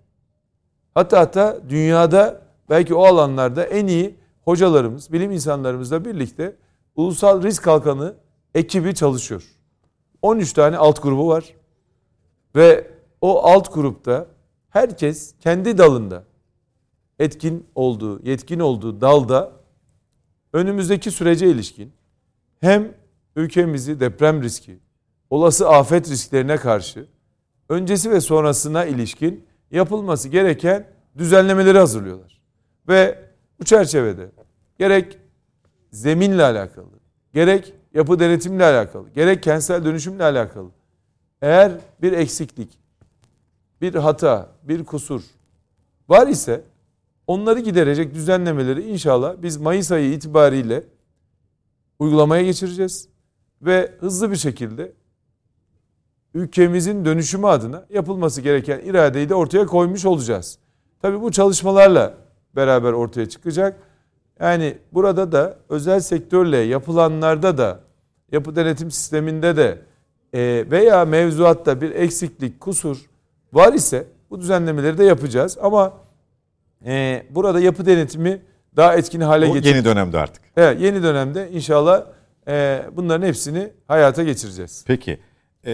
Hatta 0.95 1.19
hatta 1.19 1.57
dünyada 1.69 2.41
belki 2.69 2.95
o 2.95 3.05
alanlarda 3.05 3.63
en 3.63 3.87
iyi 3.87 4.15
hocalarımız, 4.41 5.13
bilim 5.13 5.31
insanlarımızla 5.31 6.05
birlikte 6.05 6.55
Ulusal 6.95 7.43
Risk 7.43 7.63
Kalkanı 7.63 8.13
ekibi 8.55 8.95
çalışıyor. 8.95 9.43
13 10.21 10.53
tane 10.53 10.77
alt 10.77 11.03
grubu 11.03 11.27
var. 11.27 11.53
Ve 12.55 12.91
o 13.21 13.43
alt 13.43 13.73
grupta 13.73 14.27
herkes 14.69 15.35
kendi 15.39 15.77
dalında 15.77 16.23
etkin 17.19 17.67
olduğu, 17.75 18.25
yetkin 18.25 18.59
olduğu 18.59 19.01
dalda 19.01 19.51
önümüzdeki 20.53 21.11
sürece 21.11 21.49
ilişkin 21.49 21.93
hem 22.59 22.93
ülkemizi 23.35 23.99
deprem 23.99 24.43
riski, 24.43 24.79
olası 25.29 25.69
afet 25.69 26.09
risklerine 26.09 26.57
karşı 26.57 27.07
öncesi 27.69 28.11
ve 28.11 28.21
sonrasına 28.21 28.85
ilişkin 28.85 29.45
yapılması 29.71 30.29
gereken 30.29 30.87
düzenlemeleri 31.17 31.77
hazırlıyorlar. 31.77 32.41
Ve 32.87 33.19
bu 33.59 33.65
çerçevede 33.65 34.31
gerek 34.79 35.17
zeminle 35.91 36.43
alakalı, 36.43 36.99
gerek 37.33 37.73
yapı 37.93 38.19
denetimle 38.19 38.65
alakalı, 38.65 39.09
gerek 39.09 39.43
kentsel 39.43 39.85
dönüşümle 39.85 40.23
alakalı 40.23 40.69
eğer 41.41 41.71
bir 42.01 42.11
eksiklik, 42.11 42.79
bir 43.81 43.95
hata, 43.95 44.49
bir 44.63 44.83
kusur 44.83 45.23
var 46.09 46.27
ise 46.27 46.61
onları 47.27 47.59
giderecek 47.59 48.13
düzenlemeleri 48.13 48.89
inşallah 48.89 49.35
biz 49.41 49.57
Mayıs 49.57 49.91
ayı 49.91 50.13
itibariyle 50.13 50.83
uygulamaya 51.99 52.43
geçireceğiz 52.43 53.12
ve 53.65 53.91
hızlı 53.99 54.31
bir 54.31 54.35
şekilde 54.35 54.91
ülkemizin 56.33 57.05
dönüşümü 57.05 57.47
adına 57.47 57.85
yapılması 57.89 58.41
gereken 58.41 58.79
iradeyi 58.79 59.29
de 59.29 59.35
ortaya 59.35 59.65
koymuş 59.65 60.05
olacağız. 60.05 60.57
Tabii 61.01 61.21
bu 61.21 61.31
çalışmalarla 61.31 62.13
beraber 62.55 62.93
ortaya 62.93 63.29
çıkacak. 63.29 63.79
Yani 64.39 64.77
burada 64.93 65.31
da 65.31 65.57
özel 65.69 65.99
sektörle 65.99 66.57
yapılanlarda 66.57 67.57
da 67.57 67.79
yapı 68.31 68.55
denetim 68.55 68.91
sisteminde 68.91 69.57
de 69.57 69.81
e, 70.33 70.65
veya 70.71 71.05
mevzuatta 71.05 71.81
bir 71.81 71.91
eksiklik, 71.91 72.59
kusur 72.59 72.97
var 73.53 73.73
ise 73.73 74.07
bu 74.29 74.39
düzenlemeleri 74.39 74.97
de 74.97 75.03
yapacağız. 75.03 75.57
Ama 75.61 75.93
e, 76.85 77.23
burada 77.29 77.59
yapı 77.59 77.85
denetimi 77.85 78.41
daha 78.75 78.95
etkin 78.95 79.21
hale 79.21 79.47
getireceğiz. 79.47 79.75
Yeni 79.77 79.85
dönemde 79.85 80.19
artık. 80.19 80.43
Evet 80.57 80.81
yeni 80.81 81.03
dönemde 81.03 81.49
inşallah 81.51 82.03
e, 82.47 82.85
bunların 82.91 83.27
hepsini 83.27 83.73
hayata 83.87 84.23
geçireceğiz. 84.23 84.83
Peki. 84.87 85.19
E, 85.65 85.73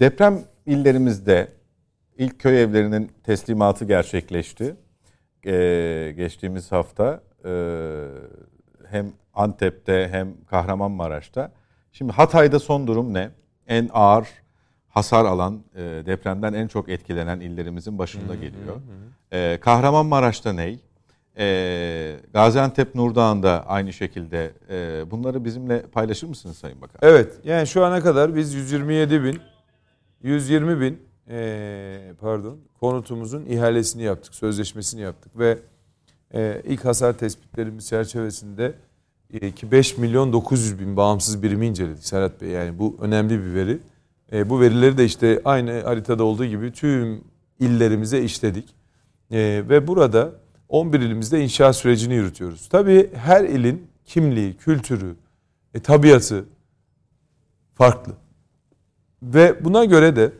deprem 0.00 0.44
illerimizde 0.66 1.48
ilk 2.18 2.38
köy 2.38 2.62
evlerinin 2.62 3.10
teslimatı 3.24 3.84
gerçekleşti. 3.84 4.76
E, 5.46 6.14
geçtiğimiz 6.16 6.72
hafta 6.72 7.22
e, 7.44 7.52
hem 8.86 9.12
Antep'te 9.34 10.08
hem 10.10 10.44
Kahramanmaraş'ta. 10.44 11.52
Şimdi 11.92 12.12
Hatay'da 12.12 12.58
son 12.58 12.86
durum 12.86 13.14
ne? 13.14 13.30
En 13.66 13.90
ağır 13.92 14.28
hasar 14.88 15.24
alan, 15.24 15.64
e, 15.74 15.80
depremden 15.80 16.52
en 16.52 16.68
çok 16.68 16.88
etkilenen 16.88 17.40
illerimizin 17.40 17.98
başında 17.98 18.34
geliyor. 18.34 18.76
E, 19.32 19.58
Kahramanmaraş'ta 19.60 20.52
ney? 20.52 20.80
E, 21.38 22.16
Gaziantep 22.32 22.94
Nurdağ'ında 22.94 23.64
aynı 23.66 23.92
şekilde. 23.92 24.52
E, 24.70 25.10
bunları 25.10 25.44
bizimle 25.44 25.82
paylaşır 25.82 26.26
mısınız 26.26 26.56
Sayın 26.56 26.80
Bakan? 26.80 26.98
Evet. 27.02 27.32
Yani 27.44 27.66
şu 27.66 27.84
ana 27.84 28.00
kadar 28.00 28.36
biz 28.36 28.54
127 28.54 29.24
bin, 29.24 29.40
120 30.22 30.80
bin 30.80 31.00
e, 31.30 32.12
pardon 32.20 32.58
konutumuzun 32.80 33.46
ihalesini 33.46 34.02
yaptık, 34.02 34.34
sözleşmesini 34.34 35.00
yaptık 35.00 35.38
ve 35.38 35.58
e, 36.34 36.62
ilk 36.64 36.84
hasar 36.84 37.12
tespitlerimiz 37.18 37.88
çerçevesinde 37.88 38.74
e, 39.32 39.50
ki 39.50 39.72
5 39.72 39.98
milyon 39.98 40.32
900 40.32 40.80
bin 40.80 40.96
bağımsız 40.96 41.42
birimi 41.42 41.66
inceledik 41.66 42.04
Serhat 42.04 42.40
Bey. 42.40 42.48
Yani 42.48 42.78
bu 42.78 42.96
önemli 43.00 43.40
bir 43.40 43.54
veri. 43.54 43.78
E, 44.32 44.50
bu 44.50 44.60
verileri 44.60 44.98
de 44.98 45.04
işte 45.04 45.40
aynı 45.44 45.82
haritada 45.82 46.24
olduğu 46.24 46.44
gibi 46.44 46.72
tüm 46.72 47.24
illerimize 47.60 48.22
işledik. 48.22 48.74
E, 49.30 49.64
ve 49.68 49.86
burada 49.86 50.41
11 50.72 51.00
ilimizde 51.00 51.44
inşaat 51.44 51.76
sürecini 51.76 52.14
yürütüyoruz. 52.14 52.68
Tabii 52.68 53.10
her 53.14 53.44
ilin 53.44 53.86
kimliği, 54.04 54.56
kültürü, 54.56 55.16
e, 55.74 55.80
tabiatı 55.80 56.44
farklı. 57.74 58.12
Ve 59.22 59.64
buna 59.64 59.84
göre 59.84 60.16
de 60.16 60.32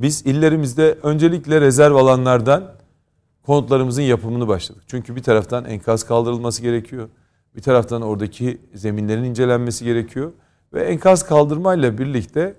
biz 0.00 0.26
illerimizde 0.26 0.98
öncelikle 1.02 1.60
rezerv 1.60 1.94
alanlardan 1.94 2.74
konutlarımızın 3.46 4.02
yapımını 4.02 4.48
başladık. 4.48 4.82
Çünkü 4.86 5.16
bir 5.16 5.22
taraftan 5.22 5.64
enkaz 5.64 6.04
kaldırılması 6.04 6.62
gerekiyor. 6.62 7.08
Bir 7.56 7.62
taraftan 7.62 8.02
oradaki 8.02 8.58
zeminlerin 8.74 9.24
incelenmesi 9.24 9.84
gerekiyor. 9.84 10.32
Ve 10.72 10.82
enkaz 10.82 11.26
kaldırmayla 11.26 11.98
birlikte 11.98 12.54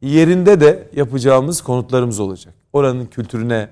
yerinde 0.00 0.60
de 0.60 0.88
yapacağımız 0.96 1.62
konutlarımız 1.62 2.20
olacak. 2.20 2.54
Oranın 2.72 3.06
kültürüne, 3.06 3.68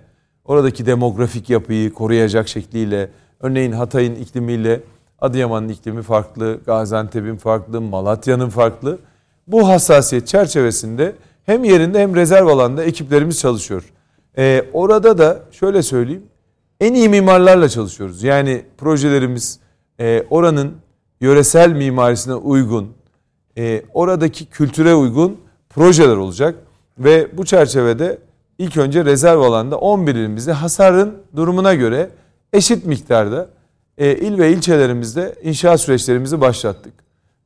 oradaki 0.49 0.87
demografik 0.87 1.51
yapıyı 1.51 1.93
koruyacak 1.93 2.49
şekliyle, 2.49 3.11
örneğin 3.41 3.73
Hatay'ın 3.73 4.15
iklimiyle 4.15 4.81
Adıyaman'ın 5.21 5.69
iklimi 5.69 6.03
farklı, 6.03 6.61
Gaziantep'in 6.67 7.37
farklı, 7.37 7.81
Malatya'nın 7.81 8.49
farklı. 8.49 8.99
Bu 9.47 9.69
hassasiyet 9.69 10.27
çerçevesinde 10.27 11.13
hem 11.47 11.65
yerinde 11.65 12.01
hem 12.01 12.17
rezerv 12.17 12.47
alanda 12.47 12.85
ekiplerimiz 12.85 13.39
çalışıyor. 13.39 13.93
Ee, 14.39 14.65
orada 14.73 15.19
da 15.19 15.41
şöyle 15.51 15.83
söyleyeyim, 15.83 16.23
en 16.81 16.95
iyi 16.95 17.09
mimarlarla 17.09 17.69
çalışıyoruz. 17.69 18.23
Yani 18.23 18.63
projelerimiz 18.79 19.61
e, 20.01 20.25
oranın 20.31 20.75
yöresel 21.21 21.73
mimarisine 21.73 22.35
uygun, 22.35 22.93
e, 23.59 23.83
oradaki 23.95 24.47
kültüre 24.47 24.95
uygun 24.95 25.41
projeler 25.71 26.17
olacak. 26.17 26.55
Ve 26.99 27.37
bu 27.39 27.45
çerçevede 27.45 28.19
ilk 28.59 28.77
önce 28.77 29.05
rezerv 29.05 29.39
alanda 29.39 29.79
11 29.79 30.15
ilimizde 30.15 30.53
hasarın 30.53 31.15
durumuna 31.37 31.75
göre 31.75 32.11
eşit 32.53 32.87
miktarda 32.87 33.49
e, 33.99 34.17
il 34.17 34.39
ve 34.39 34.53
ilçelerimizde 34.53 35.35
inşaat 35.43 35.81
süreçlerimizi 35.81 36.41
başlattık. 36.41 36.95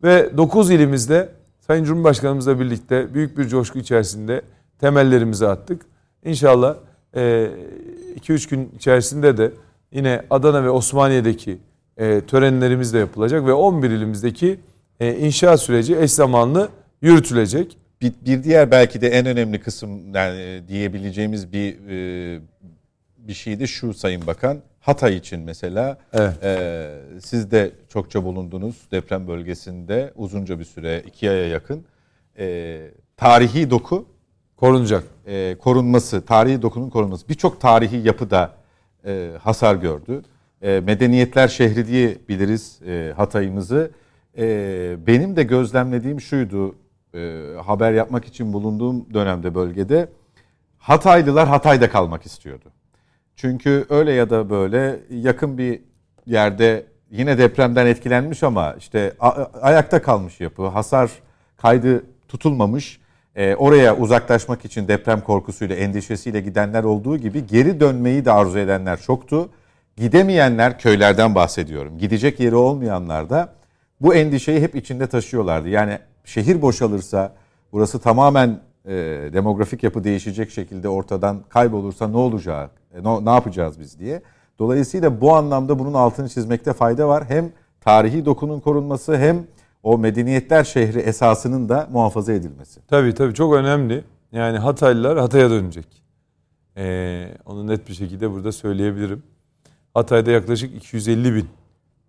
Ve 0.02 0.36
9 0.36 0.70
ilimizde 0.70 1.28
Sayın 1.66 1.84
Cumhurbaşkanımızla 1.84 2.60
birlikte 2.60 3.14
büyük 3.14 3.38
bir 3.38 3.48
coşku 3.48 3.78
içerisinde 3.78 4.42
temellerimizi 4.78 5.48
attık. 5.48 5.82
İnşallah 6.24 6.76
2-3 7.14 8.50
gün 8.50 8.70
içerisinde 8.76 9.36
de 9.36 9.52
yine 9.92 10.22
Adana 10.30 10.64
ve 10.64 10.70
Osmaniye'deki 10.70 11.58
e, 11.96 12.20
törenlerimiz 12.20 12.94
de 12.94 12.98
yapılacak 12.98 13.46
ve 13.46 13.52
11 13.52 13.90
ilimizdeki 13.90 14.60
e, 15.00 15.16
inşaat 15.16 15.60
süreci 15.60 15.96
eş 15.96 16.12
zamanlı 16.12 16.68
yürütülecek. 17.02 17.76
Bir, 18.02 18.12
bir 18.26 18.44
diğer 18.44 18.70
belki 18.70 19.00
de 19.00 19.08
en 19.08 19.26
önemli 19.26 19.60
kısım 19.60 20.14
yani 20.14 20.62
diyebileceğimiz 20.68 21.52
bir 21.52 21.76
e, 21.88 22.40
bir 23.18 23.34
şey 23.34 23.60
de 23.60 23.66
şu 23.66 23.94
Sayın 23.94 24.26
Bakan. 24.26 24.58
Hatay 24.80 25.16
için 25.16 25.40
mesela 25.40 25.98
evet. 26.12 26.44
e, 26.44 26.90
siz 27.24 27.50
de 27.50 27.70
çokça 27.88 28.24
bulundunuz 28.24 28.76
deprem 28.90 29.28
bölgesinde 29.28 30.12
uzunca 30.16 30.58
bir 30.58 30.64
süre 30.64 31.02
iki 31.06 31.30
aya 31.30 31.48
yakın. 31.48 31.84
E, 32.38 32.80
tarihi 33.16 33.70
doku 33.70 34.06
korunacak. 34.56 35.04
E, 35.26 35.56
korunması, 35.58 36.26
tarihi 36.26 36.62
dokunun 36.62 36.90
korunması. 36.90 37.28
Birçok 37.28 37.60
tarihi 37.60 37.96
yapı 37.96 38.30
da 38.30 38.52
e, 39.06 39.30
hasar 39.42 39.74
gördü. 39.74 40.22
E, 40.62 40.80
medeniyetler 40.80 41.48
şehri 41.48 41.86
diye 41.86 42.18
biliriz 42.28 42.82
e, 42.86 43.12
Hatay'ımızı. 43.16 43.90
E, 44.38 44.96
benim 45.06 45.36
de 45.36 45.42
gözlemlediğim 45.42 46.20
şuydu, 46.20 46.74
e, 47.14 47.42
haber 47.66 47.92
yapmak 47.92 48.24
için 48.24 48.52
bulunduğum 48.52 49.14
dönemde 49.14 49.54
bölgede 49.54 50.08
Hataylılar 50.78 51.48
Hatay'da 51.48 51.90
kalmak 51.90 52.26
istiyordu. 52.26 52.72
Çünkü 53.36 53.86
öyle 53.90 54.12
ya 54.12 54.30
da 54.30 54.50
böyle 54.50 55.00
yakın 55.10 55.58
bir 55.58 55.80
yerde 56.26 56.86
yine 57.10 57.38
depremden 57.38 57.86
etkilenmiş 57.86 58.42
ama 58.42 58.74
işte 58.78 59.12
ayakta 59.62 60.02
kalmış 60.02 60.40
yapı, 60.40 60.66
hasar 60.66 61.10
kaydı 61.56 62.04
tutulmamış 62.28 63.00
e, 63.36 63.54
oraya 63.54 63.96
uzaklaşmak 63.96 64.64
için 64.64 64.88
deprem 64.88 65.20
korkusuyla, 65.20 65.76
endişesiyle 65.76 66.40
gidenler 66.40 66.84
olduğu 66.84 67.16
gibi 67.16 67.46
geri 67.46 67.80
dönmeyi 67.80 68.24
de 68.24 68.32
arzu 68.32 68.58
edenler 68.58 69.00
çoktu. 69.00 69.50
Gidemeyenler 69.96 70.78
köylerden 70.78 71.34
bahsediyorum. 71.34 71.98
Gidecek 71.98 72.40
yeri 72.40 72.54
olmayanlar 72.54 73.30
da 73.30 73.54
bu 74.00 74.14
endişeyi 74.14 74.60
hep 74.60 74.74
içinde 74.74 75.06
taşıyorlardı. 75.06 75.68
Yani 75.68 75.98
şehir 76.24 76.62
boşalırsa, 76.62 77.34
burası 77.72 77.98
tamamen 77.98 78.60
e, 78.84 78.92
demografik 79.32 79.82
yapı 79.82 80.04
değişecek 80.04 80.50
şekilde 80.50 80.88
ortadan 80.88 81.42
kaybolursa 81.48 82.08
ne 82.08 82.16
olacak, 82.16 82.70
e, 82.94 83.04
ne, 83.04 83.24
ne 83.24 83.30
yapacağız 83.30 83.80
biz 83.80 83.98
diye. 83.98 84.22
Dolayısıyla 84.58 85.20
bu 85.20 85.34
anlamda 85.34 85.78
bunun 85.78 85.94
altını 85.94 86.28
çizmekte 86.28 86.72
fayda 86.72 87.08
var. 87.08 87.24
Hem 87.28 87.52
tarihi 87.80 88.24
dokunun 88.24 88.60
korunması 88.60 89.16
hem 89.16 89.46
o 89.82 89.98
medeniyetler 89.98 90.64
şehri 90.64 90.98
esasının 90.98 91.68
da 91.68 91.88
muhafaza 91.92 92.32
edilmesi. 92.32 92.80
Tabii 92.86 93.14
tabii 93.14 93.34
çok 93.34 93.54
önemli. 93.54 94.04
Yani 94.32 94.58
Hataylılar 94.58 95.18
Hatay'a 95.18 95.50
dönecek. 95.50 96.02
Ee, 96.76 97.28
onu 97.46 97.66
net 97.66 97.88
bir 97.88 97.94
şekilde 97.94 98.30
burada 98.30 98.52
söyleyebilirim. 98.52 99.22
Hatay'da 99.94 100.30
yaklaşık 100.30 100.76
250 100.76 101.34
bin 101.34 101.48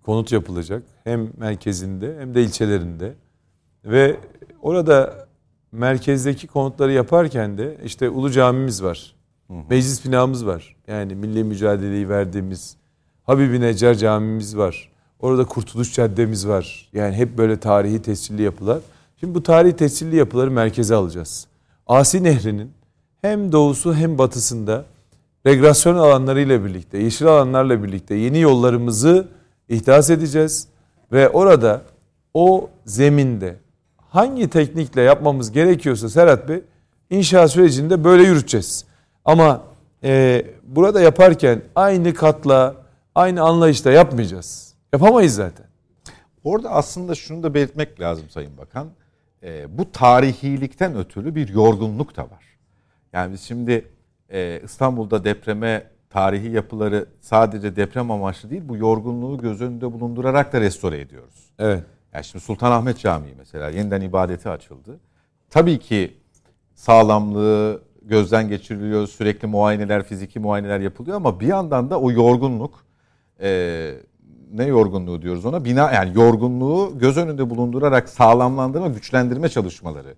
konut 0.03 0.31
yapılacak. 0.31 0.83
Hem 1.03 1.29
merkezinde 1.37 2.15
hem 2.19 2.35
de 2.35 2.43
ilçelerinde. 2.43 3.13
Ve 3.85 4.15
orada 4.61 5.27
merkezdeki 5.71 6.47
konutları 6.47 6.91
yaparken 6.91 7.57
de 7.57 7.77
işte 7.85 8.09
Ulu 8.09 8.31
Camimiz 8.31 8.83
var. 8.83 9.15
Hı 9.47 9.53
hı. 9.53 9.57
Meclis 9.69 10.05
binamız 10.05 10.45
var. 10.45 10.75
Yani 10.87 11.15
milli 11.15 11.43
mücadeleyi 11.43 12.09
verdiğimiz 12.09 12.75
Habibi 13.23 13.61
Necar 13.61 13.93
Camimiz 13.93 14.57
var. 14.57 14.89
Orada 15.19 15.45
Kurtuluş 15.45 15.93
Caddemiz 15.93 16.47
var. 16.47 16.89
Yani 16.93 17.15
hep 17.15 17.37
böyle 17.37 17.59
tarihi 17.59 18.01
tescilli 18.01 18.41
yapılar. 18.41 18.79
Şimdi 19.19 19.35
bu 19.35 19.43
tarihi 19.43 19.75
tescilli 19.75 20.15
yapıları 20.15 20.51
merkeze 20.51 20.95
alacağız. 20.95 21.47
Asi 21.87 22.23
Nehri'nin 22.23 22.71
hem 23.21 23.51
doğusu 23.51 23.93
hem 23.93 24.17
batısında 24.17 24.85
regresyon 25.45 25.95
alanlarıyla 25.95 26.65
birlikte, 26.65 26.97
yeşil 26.97 27.27
alanlarla 27.27 27.83
birlikte 27.83 28.15
yeni 28.15 28.39
yollarımızı 28.39 29.27
ihdas 29.69 30.09
edeceğiz. 30.09 30.67
Ve 31.11 31.29
orada 31.29 31.81
o 32.33 32.69
zeminde 32.85 33.55
hangi 34.13 34.49
teknikle 34.49 35.01
yapmamız 35.01 35.51
gerekiyorsa 35.51 36.09
Serhat 36.09 36.49
Bey 36.49 36.61
inşaat 37.09 37.51
sürecinde 37.51 38.03
böyle 38.03 38.23
yürüteceğiz. 38.23 38.85
Ama 39.25 39.61
e, 40.03 40.45
burada 40.63 41.01
yaparken 41.01 41.61
aynı 41.75 42.13
katla, 42.13 42.75
aynı 43.15 43.41
anlayışla 43.41 43.91
yapmayacağız. 43.91 44.73
Yapamayız 44.93 45.35
zaten. 45.35 45.65
Orada 46.43 46.69
aslında 46.69 47.15
şunu 47.15 47.43
da 47.43 47.53
belirtmek 47.53 47.99
lazım 47.99 48.29
Sayın 48.29 48.57
Bakan. 48.57 48.87
E, 49.43 49.77
bu 49.77 49.91
tarihilikten 49.91 50.97
ötürü 50.97 51.35
bir 51.35 51.47
yorgunluk 51.47 52.17
da 52.17 52.23
var. 52.23 52.43
Yani 53.13 53.33
biz 53.33 53.41
şimdi 53.41 53.91
e, 54.29 54.61
İstanbul'da 54.63 55.23
depreme 55.23 55.83
tarihi 56.09 56.51
yapıları 56.51 57.05
sadece 57.21 57.75
deprem 57.75 58.11
amaçlı 58.11 58.49
değil 58.49 58.63
bu 58.65 58.77
yorgunluğu 58.77 59.37
göz 59.37 59.61
önünde 59.61 59.93
bulundurarak 59.93 60.53
da 60.53 60.61
restore 60.61 60.99
ediyoruz. 60.99 61.51
Evet. 61.59 61.83
Yani 62.13 62.23
şimdi 62.23 62.45
Sultanahmet 62.45 62.99
Camii 62.99 63.33
mesela 63.37 63.69
yeniden 63.69 64.01
ibadeti 64.01 64.49
açıldı. 64.49 64.99
Tabii 65.49 65.79
ki 65.79 66.13
sağlamlığı 66.75 67.81
gözden 68.01 68.49
geçiriliyor, 68.49 69.07
sürekli 69.07 69.47
muayeneler, 69.47 70.03
fiziki 70.03 70.39
muayeneler 70.39 70.79
yapılıyor 70.79 71.17
ama 71.17 71.39
bir 71.39 71.47
yandan 71.47 71.89
da 71.89 71.99
o 71.99 72.11
yorgunluk 72.11 72.85
e, 73.41 73.91
ne 74.53 74.65
yorgunluğu 74.65 75.21
diyoruz 75.21 75.45
ona? 75.45 75.65
Bina 75.65 75.91
yani 75.91 76.17
yorgunluğu 76.17 76.99
göz 76.99 77.17
önünde 77.17 77.49
bulundurarak 77.49 78.09
sağlamlandırma, 78.09 78.87
güçlendirme 78.87 79.49
çalışmaları. 79.49 80.15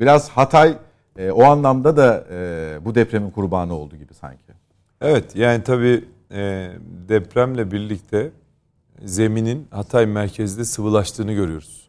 Biraz 0.00 0.28
Hatay 0.28 0.78
e, 1.16 1.30
o 1.30 1.44
anlamda 1.44 1.96
da 1.96 2.24
e, 2.30 2.78
bu 2.84 2.94
depremin 2.94 3.30
kurbanı 3.30 3.74
oldu 3.74 3.96
gibi 3.96 4.14
sanki. 4.14 4.52
Evet 5.00 5.36
yani 5.36 5.62
tabii 5.62 6.04
e, 6.32 6.70
depremle 7.08 7.70
birlikte 7.70 8.30
zeminin 9.04 9.66
Hatay 9.70 10.06
merkezde 10.06 10.64
sıvılaştığını 10.64 11.32
görüyoruz. 11.32 11.88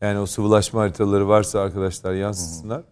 Yani 0.00 0.18
o 0.18 0.26
sıvılaşma 0.26 0.80
haritaları 0.80 1.28
varsa 1.28 1.60
arkadaşlar 1.60 2.14
yansıtsınlar. 2.14 2.82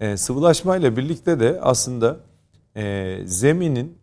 E, 0.00 0.16
sıvılaşmayla 0.16 0.96
birlikte 0.96 1.40
de 1.40 1.58
aslında 1.62 2.16
e, 2.76 3.16
zeminin 3.24 3.98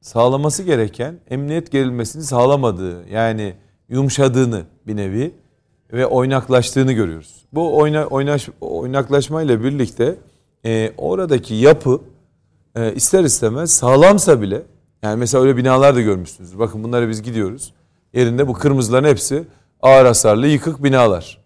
sağlaması 0.00 0.62
gereken 0.62 1.20
emniyet 1.30 1.72
gerilmesini 1.72 2.22
sağlamadığı 2.22 3.08
yani 3.08 3.54
yumuşadığını 3.88 4.64
bir 4.86 4.96
nevi 4.96 5.34
ve 5.92 6.06
oynaklaştığını 6.06 6.92
görüyoruz. 6.92 7.44
Bu 7.52 7.76
oyna, 7.76 8.06
oynaş, 8.06 8.48
oynaklaşmayla 8.60 9.64
birlikte 9.64 10.16
e, 10.64 10.92
oradaki 10.96 11.54
yapı 11.54 12.00
e, 12.74 12.94
ister 12.94 13.24
istemez 13.24 13.70
sağlamsa 13.70 14.42
bile 14.42 14.62
yani 15.02 15.18
mesela 15.18 15.42
öyle 15.42 15.56
binalar 15.56 15.94
da 15.96 16.00
görmüşsünüz. 16.00 16.58
Bakın 16.58 16.84
bunları 16.84 17.08
biz 17.08 17.22
gidiyoruz. 17.22 17.72
Yerinde 18.16 18.48
bu 18.48 18.52
kırmızıların 18.52 19.08
hepsi 19.08 19.44
ağır 19.82 20.06
hasarlı 20.06 20.46
yıkık 20.46 20.84
binalar. 20.84 21.38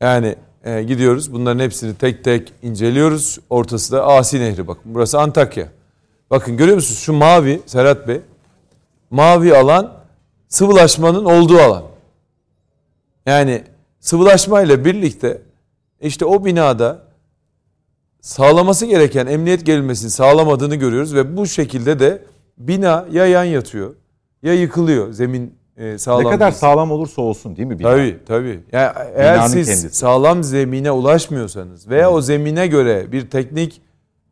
Yani 0.00 0.36
e, 0.64 0.82
gidiyoruz 0.82 1.32
bunların 1.32 1.64
hepsini 1.64 1.94
tek 1.94 2.24
tek 2.24 2.52
inceliyoruz. 2.62 3.38
Ortası 3.50 3.92
da 3.92 4.06
Asi 4.06 4.40
Nehri 4.40 4.66
bakın 4.66 4.82
burası 4.94 5.20
Antakya. 5.20 5.68
Bakın 6.30 6.56
görüyor 6.56 6.76
musunuz 6.76 7.00
şu 7.00 7.12
mavi 7.12 7.60
Serhat 7.66 8.08
Bey 8.08 8.20
mavi 9.10 9.56
alan 9.56 9.94
sıvılaşmanın 10.48 11.24
olduğu 11.24 11.58
alan. 11.58 11.84
Yani 13.26 13.64
sıvılaşma 14.00 14.62
ile 14.62 14.84
birlikte 14.84 15.42
işte 16.00 16.24
o 16.24 16.44
binada 16.44 17.02
sağlaması 18.20 18.86
gereken 18.86 19.26
emniyet 19.26 19.66
gerilmesini 19.66 20.10
sağlamadığını 20.10 20.74
görüyoruz 20.74 21.14
ve 21.14 21.36
bu 21.36 21.46
şekilde 21.46 21.98
de 21.98 22.24
bina 22.58 23.06
ya 23.10 23.26
yan 23.26 23.44
yatıyor 23.44 23.94
ya 24.42 24.54
yıkılıyor 24.54 25.12
zemin 25.12 25.57
e, 25.78 25.98
sağlam. 25.98 26.24
Ne 26.24 26.30
kadar 26.30 26.50
sağlam 26.50 26.90
olursa 26.90 27.22
olsun 27.22 27.56
değil 27.56 27.68
mi 27.68 27.78
bina? 27.78 27.90
Tabii 27.90 28.18
tabii. 28.26 28.60
Yani 28.72 28.92
eğer 29.14 29.34
Binanın 29.34 29.48
siz 29.48 29.66
kendisi. 29.66 29.90
sağlam 29.90 30.44
zemine 30.44 30.90
ulaşmıyorsanız 30.90 31.88
veya 31.88 32.06
Hı. 32.06 32.10
o 32.12 32.20
zemine 32.20 32.66
göre 32.66 33.12
bir 33.12 33.30
teknik 33.30 33.82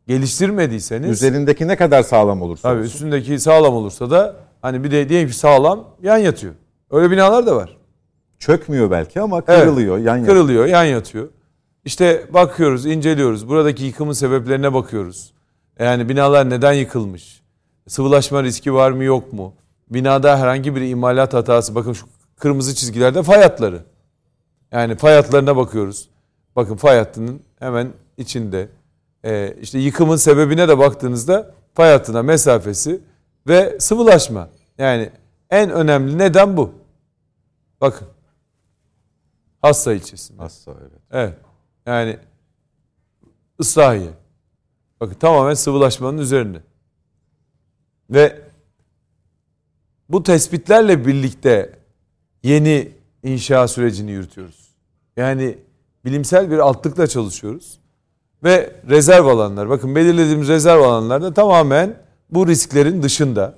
geliştirmediyseniz 0.07 1.11
üzerindeki 1.11 1.67
ne 1.67 1.75
kadar 1.75 2.03
sağlam 2.03 2.41
olursa 2.41 2.69
tabii 2.69 2.79
olsun. 2.79 2.91
üstündeki 2.93 3.39
sağlam 3.39 3.73
olursa 3.73 4.09
da 4.11 4.35
hani 4.61 4.83
bir 4.83 4.91
de 4.91 5.09
diyelim 5.09 5.29
ki 5.29 5.35
sağlam 5.35 5.83
yan 6.03 6.17
yatıyor. 6.17 6.53
Öyle 6.91 7.11
binalar 7.11 7.45
da 7.45 7.55
var. 7.55 7.77
Çökmüyor 8.39 8.91
belki 8.91 9.21
ama 9.21 9.41
kırılıyor, 9.41 9.97
evet, 9.97 10.07
yan 10.07 10.17
yatıyor. 10.17 10.35
Kırılıyor, 10.37 10.65
yan 10.65 10.83
yatıyor. 10.83 11.27
İşte 11.85 12.25
bakıyoruz, 12.33 12.85
inceliyoruz. 12.85 13.49
Buradaki 13.49 13.83
yıkımın 13.83 14.13
sebeplerine 14.13 14.73
bakıyoruz. 14.73 15.33
Yani 15.79 16.09
binalar 16.09 16.49
neden 16.49 16.73
yıkılmış? 16.73 17.41
Sıvılaşma 17.87 18.43
riski 18.43 18.73
var 18.73 18.91
mı 18.91 19.03
yok 19.03 19.33
mu? 19.33 19.53
Binada 19.89 20.39
herhangi 20.39 20.75
bir 20.75 20.81
imalat 20.81 21.33
hatası. 21.33 21.75
Bakın 21.75 21.93
şu 21.93 22.07
kırmızı 22.35 22.75
çizgilerde 22.75 23.23
fay 23.23 23.41
hatları. 23.41 23.83
Yani 24.71 24.97
fay 24.97 25.15
hatlarına 25.15 25.57
bakıyoruz. 25.57 26.09
Bakın 26.55 26.75
fay 26.75 26.97
hattının 26.97 27.41
hemen 27.59 27.93
içinde. 28.17 28.69
Ee, 29.25 29.55
işte 29.61 29.79
yıkımın 29.79 30.15
sebebine 30.15 30.67
de 30.67 30.77
baktığınızda 30.77 31.53
fay 31.73 31.91
hattına 31.91 32.23
mesafesi 32.23 33.01
ve 33.47 33.79
sıvılaşma. 33.79 34.49
Yani 34.77 35.11
en 35.49 35.69
önemli 35.69 36.17
neden 36.17 36.57
bu. 36.57 36.73
Bakın. 37.81 38.07
Hassa 39.61 39.93
ilçesinde. 39.93 40.41
Hassa 40.41 40.71
evet. 40.71 40.91
Evet. 41.11 41.33
Yani 41.85 42.17
ıslahiye. 43.61 44.09
Bakın 45.01 45.15
tamamen 45.15 45.53
sıvılaşmanın 45.53 46.17
üzerinde. 46.17 46.61
Ve 48.09 48.46
bu 50.09 50.23
tespitlerle 50.23 51.05
birlikte 51.05 51.71
yeni 52.43 52.89
inşa 53.23 53.67
sürecini 53.67 54.11
yürütüyoruz. 54.11 54.75
Yani 55.17 55.57
bilimsel 56.05 56.51
bir 56.51 56.57
altlıkla 56.57 57.07
çalışıyoruz. 57.07 57.79
Ve 58.43 58.75
rezerv 58.89 59.25
alanlar, 59.25 59.69
bakın 59.69 59.95
belirlediğimiz 59.95 60.47
rezerv 60.47 60.81
alanlarda 60.81 61.33
tamamen 61.33 61.97
bu 62.29 62.47
risklerin 62.47 63.03
dışında. 63.03 63.55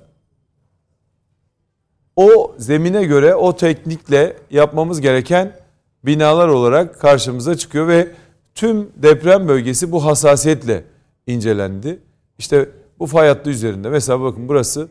O 2.16 2.54
zemine 2.58 3.04
göre 3.04 3.34
o 3.34 3.56
teknikle 3.56 4.36
yapmamız 4.50 5.00
gereken 5.00 5.56
binalar 6.04 6.48
olarak 6.48 7.00
karşımıza 7.00 7.56
çıkıyor 7.56 7.88
ve 7.88 8.08
tüm 8.54 8.88
deprem 8.96 9.48
bölgesi 9.48 9.92
bu 9.92 10.04
hassasiyetle 10.04 10.84
incelendi. 11.26 11.98
İşte 12.38 12.68
bu 12.98 13.06
fay 13.06 13.28
hattı 13.28 13.50
üzerinde. 13.50 13.88
Mesela 13.88 14.20
bakın 14.20 14.48
burası 14.48 14.88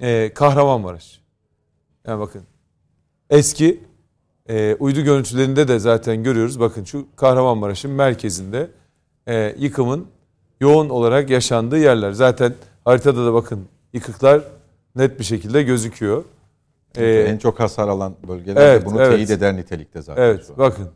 e, 0.00 0.30
Kahramanmaraş. 0.34 1.20
Yani 2.06 2.20
bakın 2.20 2.42
eski 3.30 3.80
e, 4.48 4.74
uydu 4.74 5.00
görüntülerinde 5.00 5.68
de 5.68 5.78
zaten 5.78 6.22
görüyoruz. 6.22 6.60
Bakın 6.60 6.84
şu 6.84 7.06
Kahramanmaraş'ın 7.16 7.90
merkezinde 7.90 8.70
e, 9.28 9.54
yıkımın 9.58 10.06
yoğun 10.60 10.88
olarak 10.88 11.30
yaşandığı 11.30 11.78
yerler. 11.78 12.12
Zaten 12.12 12.54
haritada 12.84 13.26
da 13.26 13.34
bakın 13.34 13.68
yıkıklar 13.92 14.42
net 14.96 15.18
bir 15.18 15.24
şekilde 15.24 15.62
gözüküyor. 15.62 16.24
Ee, 16.96 17.06
en 17.06 17.38
çok 17.38 17.60
hasar 17.60 17.88
alan 17.88 18.14
bölgeler 18.28 18.66
evet, 18.66 18.86
bunu 18.86 19.02
evet. 19.02 19.14
teyit 19.14 19.30
eder 19.30 19.56
nitelikte 19.56 20.02
zaten. 20.02 20.22
Evet 20.22 20.50
bakın. 20.58 20.88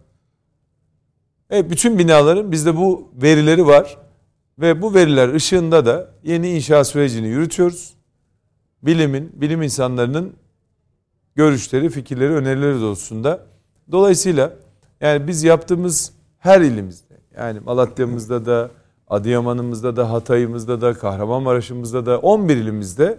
Evet 1.50 1.70
bütün 1.70 1.98
binaların 1.98 2.52
bizde 2.52 2.76
bu 2.76 3.08
verileri 3.22 3.66
var. 3.66 3.98
Ve 4.58 4.82
bu 4.82 4.94
veriler 4.94 5.34
ışığında 5.34 5.86
da 5.86 6.10
yeni 6.24 6.50
inşaat 6.50 6.86
sürecini 6.86 7.28
yürütüyoruz. 7.28 7.94
Bilimin, 8.86 9.32
bilim 9.34 9.62
insanlarının 9.62 10.32
görüşleri, 11.34 11.90
fikirleri, 11.90 12.32
önerileri 12.32 12.80
doğrultusunda. 12.80 13.46
Dolayısıyla 13.92 14.52
yani 15.00 15.28
biz 15.28 15.42
yaptığımız 15.42 16.12
her 16.38 16.60
ilimizde 16.60 17.14
yani 17.36 17.60
Malatya'mızda 17.60 18.46
da, 18.46 18.70
Adıyaman'ımızda 19.08 19.96
da, 19.96 20.10
Hatay'ımızda 20.10 20.80
da, 20.80 20.94
Kahramanmaraş'ımızda 20.94 22.06
da 22.06 22.18
11 22.18 22.56
ilimizde 22.56 23.18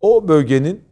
o 0.00 0.28
bölgenin 0.28 0.84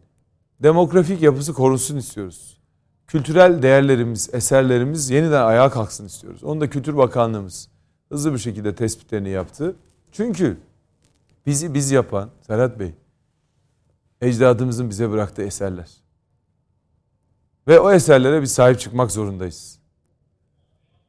demografik 0.62 1.23
yapısı 1.23 1.53
korunsun 1.53 1.97
istiyoruz. 1.97 2.59
Kültürel 3.07 3.62
değerlerimiz, 3.62 4.31
eserlerimiz 4.33 5.11
yeniden 5.11 5.43
ayağa 5.43 5.71
kalksın 5.71 6.07
istiyoruz. 6.07 6.45
Onu 6.45 6.61
da 6.61 6.71
Kültür 6.71 6.97
Bakanlığımız 6.97 7.69
hızlı 8.09 8.33
bir 8.33 8.39
şekilde 8.39 8.75
tespitlerini 8.75 9.29
yaptı. 9.29 9.77
Çünkü 10.12 10.57
bizi 11.47 11.75
biz 11.75 11.91
yapan 11.91 12.29
Serhat 12.47 12.79
Bey, 12.79 12.95
ecdadımızın 14.23 14.91
bize 14.91 15.11
bıraktığı 15.11 15.43
eserler. 15.43 15.89
Ve 17.69 17.81
o 17.81 17.93
eserlere 17.93 18.43
biz 18.43 18.53
sahip 18.53 18.81
çıkmak 18.81 19.11
zorundayız. 19.11 19.79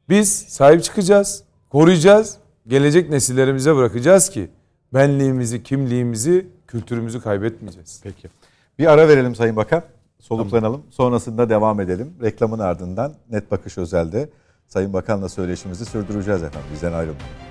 Biz 0.08 0.32
sahip 0.32 0.82
çıkacağız, 0.82 1.44
koruyacağız, 1.68 2.36
gelecek 2.66 3.10
nesillerimize 3.10 3.76
bırakacağız 3.76 4.30
ki 4.30 4.50
benliğimizi, 4.94 5.62
kimliğimizi, 5.62 6.48
kültürümüzü 6.66 7.20
kaybetmeyeceğiz. 7.20 8.00
Peki. 8.02 8.28
Bir 8.78 8.86
ara 8.86 9.08
verelim 9.08 9.34
Sayın 9.34 9.56
Bakan. 9.56 9.82
Soluklanalım. 10.20 10.82
Sonrasında 10.90 11.48
devam 11.48 11.80
edelim. 11.80 12.14
Reklamın 12.22 12.58
ardından 12.58 13.14
Net 13.30 13.50
Bakış 13.50 13.78
Özel'de 13.78 14.28
Sayın 14.68 14.92
Bakan'la 14.92 15.28
söyleşimizi 15.28 15.84
sürdüreceğiz 15.84 16.42
efendim. 16.42 16.68
Bizden 16.74 16.92
ayrılmayın. 16.92 17.49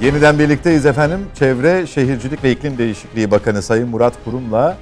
Yeniden 0.00 0.38
birlikteyiz 0.38 0.86
efendim. 0.86 1.20
Çevre, 1.34 1.86
Şehircilik 1.86 2.44
ve 2.44 2.50
İklim 2.50 2.78
Değişikliği 2.78 3.30
Bakanı 3.30 3.62
Sayın 3.62 3.88
Murat 3.88 4.14
Kurum'la 4.24 4.76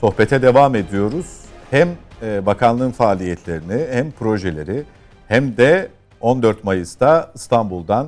sohbete 0.00 0.42
devam 0.42 0.74
ediyoruz. 0.74 1.26
Hem 1.70 1.88
e, 2.22 2.46
bakanlığın 2.46 2.90
faaliyetlerini 2.90 3.86
hem 3.90 4.10
projeleri 4.10 4.84
hem 5.28 5.56
de 5.56 5.88
14 6.20 6.64
Mayıs'ta 6.64 7.32
İstanbul'dan 7.34 8.06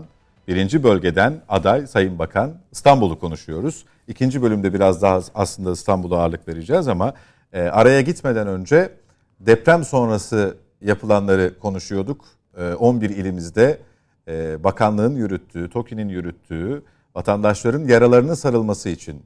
birinci 0.48 0.82
bölgeden 0.82 1.34
aday 1.48 1.86
Sayın 1.86 2.18
Bakan 2.18 2.54
İstanbul'u 2.72 3.18
konuşuyoruz. 3.18 3.84
İkinci 4.08 4.42
bölümde 4.42 4.74
biraz 4.74 5.02
daha 5.02 5.20
aslında 5.34 5.72
İstanbul'a 5.72 6.18
ağırlık 6.18 6.48
vereceğiz 6.48 6.88
ama 6.88 7.14
e, 7.52 7.62
araya 7.62 8.00
gitmeden 8.00 8.46
önce 8.46 8.90
deprem 9.40 9.84
sonrası 9.84 10.56
yapılanları 10.80 11.58
konuşuyorduk. 11.58 12.24
11 12.78 13.10
ilimizde 13.10 13.78
e, 14.28 14.64
bakanlığın 14.64 15.16
yürüttüğü, 15.16 15.70
TOKİ'nin 15.70 16.08
yürüttüğü 16.08 16.82
vatandaşların 17.14 17.88
yaralarının 17.88 18.34
sarılması 18.34 18.88
için 18.88 19.22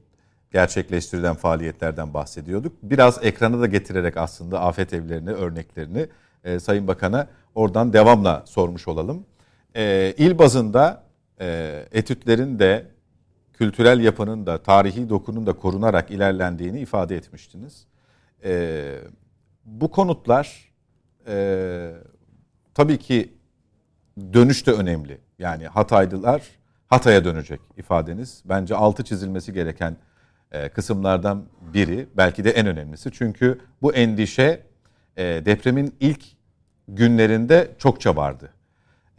gerçekleştirilen 0.53 1.35
faaliyetlerden 1.35 2.13
bahsediyorduk. 2.13 2.73
Biraz 2.83 3.19
ekrana 3.21 3.61
da 3.61 3.65
getirerek 3.65 4.17
aslında 4.17 4.61
afet 4.61 4.93
evlerini, 4.93 5.31
örneklerini 5.31 6.07
e, 6.43 6.59
Sayın 6.59 6.87
Bakan'a 6.87 7.27
oradan 7.55 7.93
devamla 7.93 8.43
sormuş 8.45 8.87
olalım. 8.87 9.25
E, 9.75 10.13
il 10.17 10.37
bazında 10.37 11.03
etütlerin 11.91 12.59
de 12.59 12.85
kültürel 13.53 13.99
yapının 13.99 14.45
da 14.45 14.57
tarihi 14.57 15.09
dokunun 15.09 15.45
da 15.45 15.53
korunarak 15.53 16.11
ilerlendiğini 16.11 16.79
ifade 16.79 17.15
etmiştiniz. 17.15 17.85
bu 19.65 19.91
konutlar 19.91 20.71
e, 21.27 21.91
tabii 22.73 22.97
ki 22.97 23.33
dönüş 24.33 24.67
de 24.67 24.71
önemli. 24.71 25.17
Yani 25.39 25.67
Hataylılar 25.67 26.41
Hatay'a 26.87 27.25
dönecek 27.25 27.59
ifadeniz. 27.77 28.43
Bence 28.45 28.75
altı 28.75 29.03
çizilmesi 29.03 29.53
gereken 29.53 29.97
e, 30.51 30.69
kısımlardan 30.69 31.45
biri. 31.73 32.07
Belki 32.17 32.43
de 32.43 32.51
en 32.51 32.67
önemlisi. 32.67 33.11
Çünkü 33.11 33.59
bu 33.81 33.93
endişe 33.93 34.63
e, 35.17 35.23
depremin 35.23 35.95
ilk 35.99 36.23
günlerinde 36.87 37.71
çokça 37.77 38.15
vardı. 38.15 38.49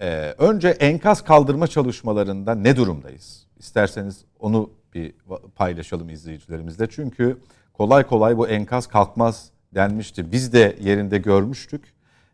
E, 0.00 0.34
önce 0.38 0.68
enkaz 0.68 1.24
kaldırma 1.24 1.66
çalışmalarında 1.66 2.54
ne 2.54 2.76
durumdayız? 2.76 3.46
İsterseniz 3.58 4.24
onu 4.40 4.70
bir 4.94 5.14
paylaşalım 5.56 6.08
izleyicilerimizle. 6.08 6.86
Çünkü 6.90 7.38
kolay 7.72 8.06
kolay 8.06 8.38
bu 8.38 8.48
enkaz 8.48 8.86
kalkmaz 8.86 9.50
denmişti. 9.74 10.32
Biz 10.32 10.52
de 10.52 10.76
yerinde 10.80 11.18
görmüştük. 11.18 11.91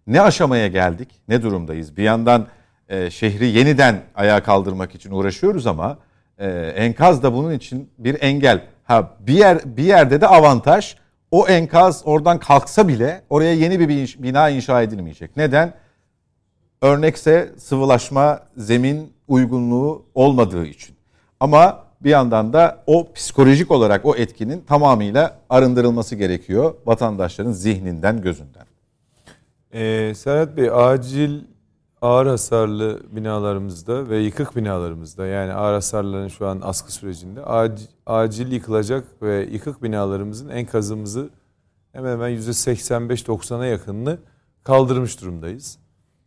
Ne 0.08 0.20
aşamaya 0.20 0.66
geldik? 0.66 1.08
Ne 1.28 1.42
durumdayız? 1.42 1.96
Bir 1.96 2.02
yandan 2.02 2.46
e, 2.88 3.10
şehri 3.10 3.46
yeniden 3.46 4.00
ayağa 4.14 4.42
kaldırmak 4.42 4.94
için 4.94 5.10
uğraşıyoruz 5.10 5.66
ama 5.66 5.98
e, 6.38 6.48
enkaz 6.76 7.22
da 7.22 7.34
bunun 7.34 7.52
için 7.52 7.90
bir 7.98 8.22
engel. 8.22 8.62
Ha 8.84 9.10
bir 9.20 9.32
yer 9.32 9.58
bir 9.64 9.82
yerde 9.82 10.20
de 10.20 10.26
avantaj. 10.26 10.96
O 11.30 11.48
enkaz 11.48 12.02
oradan 12.04 12.38
kalksa 12.38 12.88
bile 12.88 13.22
oraya 13.30 13.54
yeni 13.54 13.80
bir 13.80 14.16
bina 14.18 14.48
inşa 14.48 14.82
edilmeyecek. 14.82 15.36
Neden? 15.36 15.74
Örnekse 16.82 17.52
sıvılaşma, 17.58 18.40
zemin 18.56 19.12
uygunluğu 19.28 20.06
olmadığı 20.14 20.66
için. 20.66 20.96
Ama 21.40 21.84
bir 22.00 22.10
yandan 22.10 22.52
da 22.52 22.82
o 22.86 23.12
psikolojik 23.12 23.70
olarak 23.70 24.04
o 24.04 24.16
etkinin 24.16 24.60
tamamıyla 24.60 25.38
arındırılması 25.50 26.16
gerekiyor 26.16 26.74
vatandaşların 26.86 27.52
zihninden, 27.52 28.22
gözünden. 28.22 28.67
Ee, 29.72 30.12
Serhat 30.16 30.56
Bey 30.56 30.70
acil 30.70 31.40
ağır 32.02 32.26
hasarlı 32.26 33.00
binalarımızda 33.10 34.08
ve 34.08 34.18
yıkık 34.18 34.56
binalarımızda 34.56 35.26
yani 35.26 35.52
ağır 35.52 35.74
hasarların 35.74 36.28
şu 36.28 36.46
an 36.46 36.60
askı 36.62 36.92
sürecinde 36.92 37.44
acil, 38.06 38.52
yıkılacak 38.52 39.22
ve 39.22 39.48
yıkık 39.52 39.82
binalarımızın 39.82 40.48
enkazımızı 40.48 41.30
hemen 41.92 42.12
hemen 42.12 42.30
%85-90'a 42.30 43.66
yakınını 43.66 44.18
kaldırmış 44.64 45.20
durumdayız. 45.20 45.78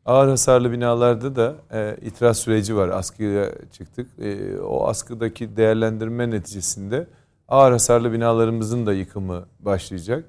Ağır 0.06 0.30
hasarlı 0.30 0.72
binalarda 0.72 1.36
da 1.36 1.56
e, 1.72 1.98
itiraz 2.02 2.38
süreci 2.38 2.76
var. 2.76 2.90
Askıya 2.90 3.52
çıktık. 3.72 4.20
E, 4.20 4.60
o 4.60 4.88
askıdaki 4.88 5.58
değerlendirme 5.58 6.30
neticesinde 6.30 7.08
ağır 7.48 7.72
hasarlı 7.72 8.14
binalarımızın 8.14 8.86
da 8.86 8.94
yıkımı 8.94 9.46
başlayacak. 9.60 10.26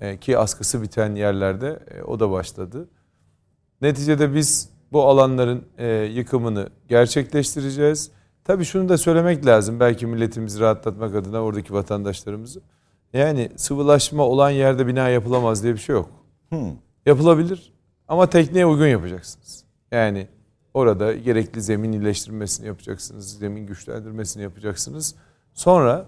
E, 0.00 0.16
ki 0.16 0.38
askısı 0.38 0.82
biten 0.82 1.14
yerlerde 1.14 1.78
e, 1.90 2.02
o 2.02 2.20
da 2.20 2.30
başladı. 2.30 2.88
Neticede 3.80 4.34
biz 4.34 4.70
bu 4.92 5.04
alanların 5.04 5.64
e, 5.78 5.88
yıkımını 5.88 6.68
gerçekleştireceğiz. 6.88 8.10
Tabii 8.44 8.64
şunu 8.64 8.88
da 8.88 8.98
söylemek 8.98 9.46
lazım. 9.46 9.80
Belki 9.80 10.06
milletimizi 10.06 10.60
rahatlatmak 10.60 11.14
adına 11.14 11.40
oradaki 11.40 11.74
vatandaşlarımızı. 11.74 12.60
Yani 13.12 13.50
sıvılaşma 13.56 14.22
olan 14.22 14.50
yerde 14.50 14.86
bina 14.86 15.08
yapılamaz 15.08 15.62
diye 15.62 15.74
bir 15.74 15.78
şey 15.78 15.94
yok. 15.94 16.10
Hmm. 16.48 16.72
Yapılabilir 17.06 17.72
ama 18.08 18.30
tekniğe 18.30 18.66
uygun 18.66 18.86
yapacaksınız. 18.86 19.64
Yani 19.90 20.28
orada 20.74 21.12
gerekli 21.12 21.62
zemin 21.62 21.92
iyileştirmesini 21.92 22.66
yapacaksınız. 22.66 23.38
Zemin 23.38 23.66
güçlendirmesini 23.66 24.42
yapacaksınız. 24.42 25.14
Sonra 25.54 26.06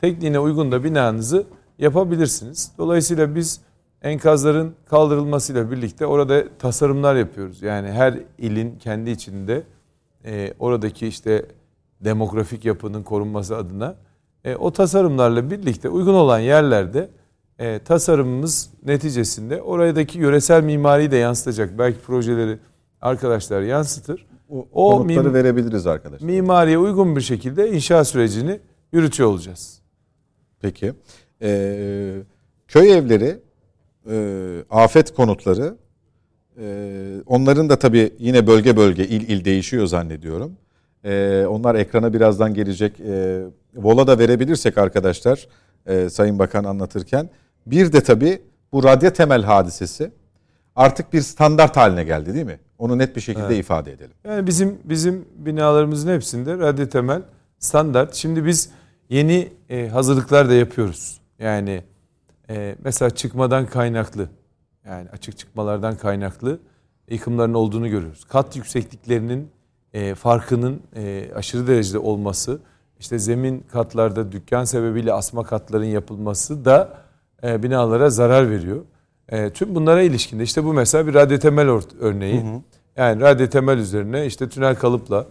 tekniğine 0.00 0.38
uygun 0.38 0.72
da 0.72 0.84
binanızı 0.84 1.46
yapabilirsiniz. 1.80 2.72
Dolayısıyla 2.78 3.34
biz 3.34 3.60
enkazların 4.02 4.74
kaldırılmasıyla 4.86 5.70
birlikte 5.70 6.06
orada 6.06 6.44
tasarımlar 6.58 7.16
yapıyoruz. 7.16 7.62
Yani 7.62 7.90
her 7.90 8.18
ilin 8.38 8.78
kendi 8.78 9.10
içinde 9.10 9.62
e, 10.24 10.54
oradaki 10.58 11.06
işte 11.06 11.46
demografik 12.00 12.64
yapının 12.64 13.02
korunması 13.02 13.56
adına 13.56 13.94
e, 14.44 14.54
o 14.56 14.70
tasarımlarla 14.70 15.50
birlikte 15.50 15.88
uygun 15.88 16.14
olan 16.14 16.38
yerlerde 16.38 17.08
e, 17.58 17.78
tasarımımız 17.78 18.70
neticesinde 18.86 19.62
oradaki 19.62 20.18
yöresel 20.18 20.62
mimariyi 20.62 21.10
de 21.10 21.16
yansıtacak. 21.16 21.78
Belki 21.78 22.00
projeleri 22.00 22.58
arkadaşlar 23.00 23.62
yansıtır. 23.62 24.26
O, 24.48 24.66
o 24.72 25.04
mim- 25.04 25.34
verebiliriz 25.34 25.86
arkadaşlar. 25.86 26.26
Mimariye 26.26 26.78
uygun 26.78 27.16
bir 27.16 27.20
şekilde 27.20 27.70
inşa 27.72 28.04
sürecini 28.04 28.60
yürütüyor 28.92 29.28
olacağız. 29.28 29.80
Peki. 30.60 30.92
Ee, 31.42 32.14
köy 32.68 32.92
evleri, 32.92 33.38
e, 34.10 34.64
afet 34.70 35.14
konutları, 35.14 35.76
e, 36.60 37.22
onların 37.26 37.68
da 37.68 37.78
tabii 37.78 38.12
yine 38.18 38.46
bölge 38.46 38.76
bölge, 38.76 39.04
il 39.04 39.28
il 39.28 39.44
değişiyor 39.44 39.86
zannediyorum. 39.86 40.52
E, 41.04 41.44
onlar 41.48 41.74
ekrana 41.74 42.12
birazdan 42.12 42.54
gelecek. 42.54 43.00
E, 43.00 43.42
Vola 43.76 44.06
da 44.06 44.18
verebilirsek 44.18 44.78
arkadaşlar, 44.78 45.48
e, 45.86 46.10
Sayın 46.10 46.38
Bakan 46.38 46.64
anlatırken. 46.64 47.30
Bir 47.66 47.92
de 47.92 48.00
tabii 48.00 48.42
bu 48.72 48.84
radyo 48.84 49.10
temel 49.10 49.42
hadisesi 49.42 50.10
artık 50.76 51.12
bir 51.12 51.20
standart 51.20 51.76
haline 51.76 52.04
geldi 52.04 52.34
değil 52.34 52.46
mi? 52.46 52.58
Onu 52.78 52.98
net 52.98 53.16
bir 53.16 53.20
şekilde 53.20 53.46
evet. 53.46 53.58
ifade 53.58 53.92
edelim. 53.92 54.14
Yani 54.24 54.46
bizim 54.46 54.78
bizim 54.84 55.24
binalarımızın 55.36 56.14
hepsinde 56.14 56.58
radyo 56.58 56.86
temel 56.88 57.22
standart. 57.58 58.14
Şimdi 58.14 58.44
biz 58.46 58.70
yeni 59.08 59.48
e, 59.70 59.88
hazırlıklar 59.88 60.48
da 60.48 60.54
yapıyoruz. 60.54 61.19
Yani 61.40 61.82
e, 62.50 62.76
mesela 62.84 63.10
çıkmadan 63.10 63.66
kaynaklı 63.66 64.28
yani 64.86 65.08
açık 65.10 65.38
çıkmalardan 65.38 65.96
kaynaklı 65.96 66.58
yıkımların 67.08 67.54
olduğunu 67.54 67.88
görüyoruz. 67.88 68.24
Kat 68.24 68.56
yüksekliklerinin 68.56 69.50
e, 69.92 70.14
farkının 70.14 70.82
e, 70.96 71.30
aşırı 71.34 71.66
derecede 71.66 71.98
olması, 71.98 72.60
işte 72.98 73.18
zemin 73.18 73.64
katlarda 73.72 74.32
dükkan 74.32 74.64
sebebiyle 74.64 75.12
asma 75.12 75.42
katların 75.44 75.84
yapılması 75.84 76.64
da 76.64 76.98
e, 77.42 77.62
binalara 77.62 78.10
zarar 78.10 78.50
veriyor. 78.50 78.84
E, 79.28 79.50
tüm 79.50 79.74
bunlara 79.74 80.02
ilişkinde 80.02 80.42
işte 80.42 80.64
bu 80.64 80.72
mesela 80.72 81.06
bir 81.06 81.14
radyo 81.14 81.38
temel 81.38 81.68
örneği. 82.00 82.42
Hı 82.42 82.46
hı. 82.46 82.60
Yani 82.96 83.20
radyo 83.20 83.46
temel 83.46 83.78
üzerine 83.78 84.26
işte 84.26 84.48
tünel 84.48 84.74
kalıpla 84.74 85.26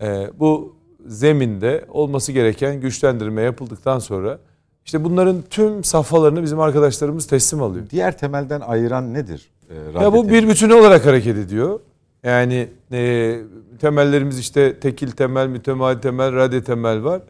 e, 0.00 0.30
bu 0.38 0.76
zeminde 1.06 1.84
olması 1.88 2.32
gereken 2.32 2.80
güçlendirme 2.80 3.42
yapıldıktan 3.42 3.98
sonra 3.98 4.38
işte 4.84 5.04
bunların 5.04 5.42
tüm 5.50 5.84
safhalarını 5.84 6.42
bizim 6.42 6.60
arkadaşlarımız 6.60 7.26
teslim 7.26 7.62
alıyor. 7.62 7.84
Diğer 7.90 8.18
temelden 8.18 8.60
ayıran 8.60 9.14
nedir? 9.14 9.50
E, 9.70 10.02
ya 10.02 10.12
bu 10.12 10.28
bir 10.28 10.48
bütün 10.48 10.70
olarak 10.70 11.06
hareket 11.06 11.36
ediyor. 11.36 11.80
Yani 12.22 12.68
e, 12.92 13.38
temellerimiz 13.80 14.38
işte 14.38 14.80
tekil 14.80 15.10
temel, 15.10 15.46
mütemadi 15.46 16.00
temel, 16.00 16.34
radyo 16.34 16.62
temel 16.62 17.04
var. 17.04 17.22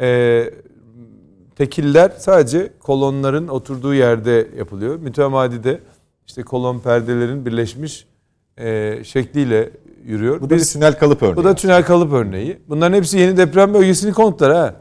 E, 0.00 0.50
tekiller 1.56 2.12
sadece 2.18 2.72
kolonların 2.80 3.48
oturduğu 3.48 3.94
yerde 3.94 4.48
yapılıyor. 4.58 4.96
Mütemadi 4.96 5.64
de 5.64 5.80
işte 6.26 6.42
kolon 6.42 6.78
perdelerin 6.78 7.46
birleşmiş 7.46 8.06
e, 8.58 8.98
şekliyle 9.04 9.70
yürüyor. 10.04 10.40
Bu 10.40 10.50
da 10.50 10.54
Biz, 10.54 10.74
bir 10.74 10.80
tünel 10.80 10.98
kalıp 10.98 11.22
örneği. 11.22 11.36
Bu 11.36 11.44
da 11.44 11.54
tünel 11.54 11.84
kalıp 11.84 12.12
örneği. 12.12 12.58
Bunların 12.68 12.96
hepsi 12.96 13.18
yeni 13.18 13.36
deprem 13.36 13.74
bölgesini 13.74 14.12
konutlar 14.12 14.52
ha. 14.52 14.74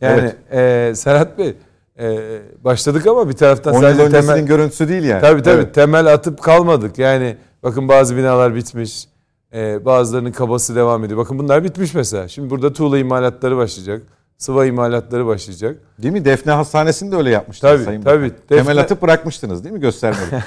Yani 0.00 0.32
evet. 0.50 0.90
e, 0.90 0.94
Serhat 0.94 1.38
Bey 1.38 1.54
e, 1.98 2.18
başladık 2.64 3.06
ama 3.06 3.28
bir 3.28 3.32
taraftan 3.32 3.72
sadece 3.72 4.08
temel 4.08 4.46
görüntüsü 4.46 4.88
değil 4.88 5.04
yani. 5.04 5.20
Tabii 5.20 5.42
tabii 5.42 5.62
evet. 5.62 5.74
temel 5.74 6.12
atıp 6.12 6.42
kalmadık. 6.42 6.98
Yani 6.98 7.36
bakın 7.62 7.88
bazı 7.88 8.16
binalar 8.16 8.54
bitmiş. 8.54 9.08
E, 9.54 9.84
bazılarının 9.84 10.32
kabası 10.32 10.76
devam 10.76 11.04
ediyor. 11.04 11.18
Bakın 11.18 11.38
bunlar 11.38 11.64
bitmiş 11.64 11.94
mesela. 11.94 12.28
Şimdi 12.28 12.50
burada 12.50 12.72
tuğla 12.72 12.98
imalatları 12.98 13.56
başlayacak. 13.56 14.02
Sıva 14.38 14.66
imalatları 14.66 15.26
başlayacak. 15.26 15.76
Değil 16.02 16.12
mi? 16.12 16.24
Defne 16.24 16.52
Hastanesi'ni 16.52 17.12
de 17.12 17.16
öyle 17.16 17.30
yapmıştınız 17.30 17.74
tabii, 17.74 17.84
Sayın 17.84 18.02
tabii. 18.02 18.30
Defne... 18.30 18.56
Temel 18.56 18.80
atıp 18.80 19.02
bırakmıştınız 19.02 19.64
değil 19.64 19.74
mi 19.74 19.80
göstermeli? 19.80 20.30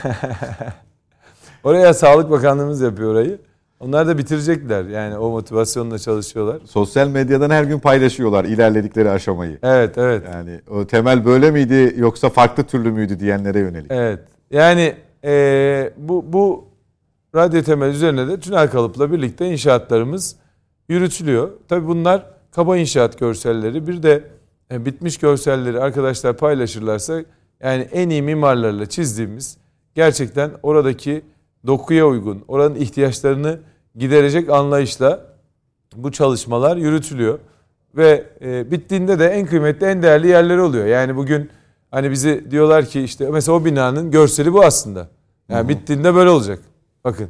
Oraya 1.64 1.94
Sağlık 1.94 2.30
Bakanlığımız 2.30 2.82
yapıyor 2.82 3.12
orayı. 3.12 3.40
Onlar 3.80 4.08
da 4.08 4.18
bitirecekler. 4.18 4.86
Yani 4.86 5.18
o 5.18 5.30
motivasyonla 5.30 6.00
çalışıyorlar. 6.00 6.62
Sosyal 6.66 7.08
medyadan 7.08 7.50
her 7.50 7.64
gün 7.64 7.80
paylaşıyorlar 7.80 8.46
ilerledikleri 8.46 9.10
aşamayı. 9.10 9.60
Evet, 9.64 9.98
evet. 9.98 10.24
Yani 10.34 10.62
o 10.70 10.88
temel 10.88 11.26
böyle 11.26 11.52
miydi 11.52 11.96
yoksa 11.98 12.30
farklı 12.30 12.64
türlü 12.64 12.92
müydü 12.92 13.20
diyenlere 13.20 13.60
yönelik. 13.60 13.92
Evet. 13.92 14.20
Yani 14.52 14.96
e, 15.24 15.94
bu 15.98 16.34
bu 16.34 16.68
radyo 17.36 17.62
temel 17.62 17.90
üzerine 17.90 18.28
de 18.28 18.40
tünel 18.40 18.70
kalıpla 18.70 19.12
birlikte 19.12 19.52
inşaatlarımız 19.52 20.36
yürütülüyor. 20.90 21.52
Tabii 21.68 21.88
bunlar 21.88 22.26
kaba 22.52 22.78
inşaat 22.78 23.20
görselleri. 23.20 23.88
Bir 23.88 24.04
de 24.04 24.24
e, 24.72 24.86
bitmiş 24.86 25.18
görselleri 25.18 25.80
arkadaşlar 25.80 26.38
paylaşırlarsa 26.38 27.24
yani 27.64 27.88
en 27.92 28.10
iyi 28.10 28.22
mimarlarla 28.22 28.86
çizdiğimiz 28.86 29.58
gerçekten 29.96 30.52
oradaki 30.64 31.22
dokuya 31.68 32.08
uygun, 32.08 32.44
oranın 32.48 32.76
ihtiyaçlarını 32.76 33.60
giderecek 33.96 34.50
anlayışla 34.50 35.26
bu 35.96 36.12
çalışmalar 36.12 36.78
yürütülüyor. 36.78 37.40
Ve 37.96 38.26
e, 38.42 38.72
bittiğinde 38.72 39.20
de 39.20 39.28
en 39.28 39.46
kıymetli, 39.46 39.86
en 39.86 40.04
değerli 40.04 40.28
yerleri 40.28 40.62
oluyor. 40.62 40.86
Yani 40.86 41.16
bugün 41.16 41.50
hani 41.92 42.12
bizi 42.12 42.52
diyorlar 42.52 42.86
ki 42.86 43.02
işte 43.02 43.30
mesela 43.32 43.56
o 43.56 43.66
binanın 43.66 44.12
görseli 44.12 44.54
bu 44.54 44.64
aslında. 44.64 45.08
Yani 45.50 45.60
Hı-hı. 45.60 45.70
bittiğinde 45.70 46.16
böyle 46.16 46.30
olacak. 46.30 46.60
Bakın. 47.04 47.30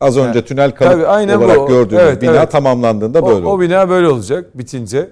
Az 0.00 0.16
önce 0.16 0.38
yani, 0.38 0.46
tünel 0.46 0.74
kalıp 0.74 0.92
tabii, 0.92 1.06
aynen 1.06 1.36
olarak 1.36 1.58
bu. 1.58 1.66
gördüğünüz 1.66 2.02
evet, 2.02 2.22
bina 2.22 2.36
evet. 2.36 2.50
tamamlandığında 2.50 3.26
böyle 3.26 3.46
o, 3.46 3.50
o 3.50 3.60
bina 3.60 3.88
böyle 3.88 4.08
olacak 4.08 4.58
bitince. 4.58 5.10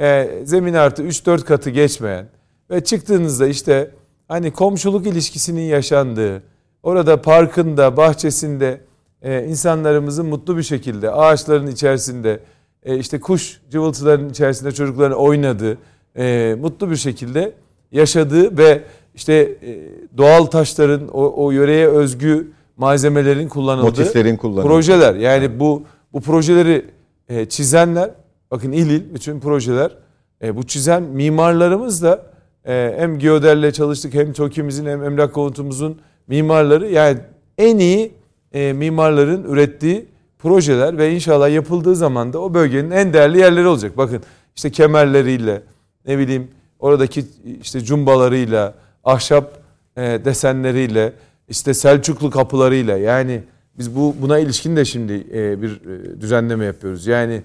E, 0.00 0.30
zemin 0.44 0.74
artı 0.74 1.02
3-4 1.02 1.44
katı 1.44 1.70
geçmeyen 1.70 2.26
ve 2.70 2.84
çıktığınızda 2.84 3.46
işte 3.46 3.90
hani 4.28 4.50
komşuluk 4.50 5.06
ilişkisinin 5.06 5.62
yaşandığı, 5.62 6.42
Orada 6.84 7.22
parkında, 7.22 7.96
bahçesinde 7.96 8.80
e, 9.22 9.44
insanlarımızın 9.44 10.26
mutlu 10.26 10.56
bir 10.56 10.62
şekilde 10.62 11.10
ağaçların 11.10 11.66
içerisinde 11.66 12.40
e, 12.82 12.98
işte 12.98 13.20
kuş 13.20 13.60
cıvıltılarının 13.70 14.28
içerisinde 14.28 14.72
çocukların 14.72 15.18
oynadığı, 15.18 15.78
e, 16.16 16.56
mutlu 16.60 16.90
bir 16.90 16.96
şekilde 16.96 17.52
yaşadığı 17.92 18.58
ve 18.58 18.82
işte 19.14 19.34
e, 19.34 19.78
doğal 20.18 20.44
taşların 20.44 21.08
o, 21.08 21.44
o 21.44 21.50
yöreye 21.50 21.88
özgü 21.88 22.52
malzemelerin 22.76 23.48
kullanıldığı 23.48 23.86
motiflerin 23.86 24.36
kullanıldığı 24.36 24.68
projeler. 24.68 25.14
Yani 25.14 25.60
bu 25.60 25.82
bu 26.12 26.20
projeleri 26.20 26.84
e, 27.28 27.48
çizenler 27.48 28.10
bakın 28.50 28.72
il 28.72 28.90
il 28.90 29.14
bütün 29.14 29.40
projeler 29.40 29.96
e, 30.42 30.56
bu 30.56 30.62
çizen 30.62 31.02
mimarlarımız 31.02 32.02
da 32.02 32.26
e, 32.66 32.94
hem 32.98 33.18
Geoder'le 33.18 33.70
çalıştık 33.70 34.14
hem 34.14 34.32
TOKİ'mizin 34.32 34.86
hem 34.86 35.04
Emlak 35.04 35.32
Konutumuzun 35.32 35.98
mimarları 36.26 36.90
yani 36.90 37.18
en 37.58 37.78
iyi 37.78 38.12
e, 38.52 38.72
mimarların 38.72 39.44
ürettiği 39.44 40.06
projeler 40.38 40.98
ve 40.98 41.14
inşallah 41.14 41.50
yapıldığı 41.50 41.96
zaman 41.96 42.32
da 42.32 42.38
o 42.38 42.54
bölgenin 42.54 42.90
en 42.90 43.12
değerli 43.12 43.38
yerleri 43.38 43.66
olacak. 43.66 43.96
Bakın 43.96 44.22
işte 44.56 44.70
kemerleriyle 44.70 45.62
ne 46.06 46.18
bileyim 46.18 46.48
oradaki 46.78 47.24
işte 47.60 47.80
cumbalarıyla, 47.80 48.74
ahşap 49.04 49.58
e, 49.96 50.02
desenleriyle, 50.02 51.12
işte 51.48 51.74
Selçuklu 51.74 52.30
kapılarıyla 52.30 52.96
yani 52.96 53.42
biz 53.78 53.96
bu 53.96 54.14
buna 54.22 54.38
ilişkin 54.38 54.76
de 54.76 54.84
şimdi 54.84 55.26
e, 55.32 55.62
bir 55.62 55.70
e, 55.70 56.20
düzenleme 56.20 56.64
yapıyoruz. 56.64 57.06
Yani 57.06 57.42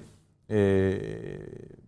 e, 0.52 0.94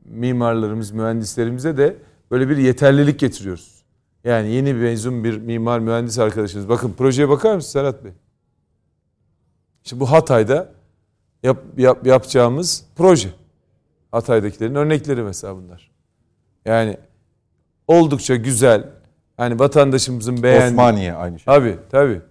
mimarlarımız, 0.06 0.92
mühendislerimize 0.92 1.78
de 1.78 1.96
böyle 2.32 2.50
bir 2.50 2.58
yeterlilik 2.58 3.20
getiriyoruz. 3.20 3.81
Yani 4.24 4.49
yeni 4.51 4.76
bir 4.76 4.82
mezun 4.82 5.24
bir 5.24 5.38
mimar 5.38 5.80
mühendis 5.80 6.19
arkadaşımız. 6.19 6.69
Bakın 6.69 6.93
projeye 6.93 7.30
bakar 7.30 7.55
mısın 7.55 7.72
Serhat 7.72 8.03
Bey? 8.03 8.11
İşte 9.84 9.99
bu 9.99 10.11
Hatay'da 10.11 10.74
yap, 11.43 11.57
yap, 11.78 12.07
yapacağımız 12.07 12.86
proje. 12.95 13.30
Hatay'dakilerin 14.11 14.76
örnekleri 14.76 15.24
mesela 15.24 15.55
bunlar. 15.55 15.91
Yani 16.65 16.97
oldukça 17.88 18.36
güzel. 18.36 18.89
Yani 19.39 19.59
vatandaşımızın 19.59 20.43
beğendiği. 20.43 20.72
Osmaniye 20.72 21.13
aynı 21.13 21.39
şey. 21.39 21.45
Tabii 21.45 21.78
tabii. 21.91 22.22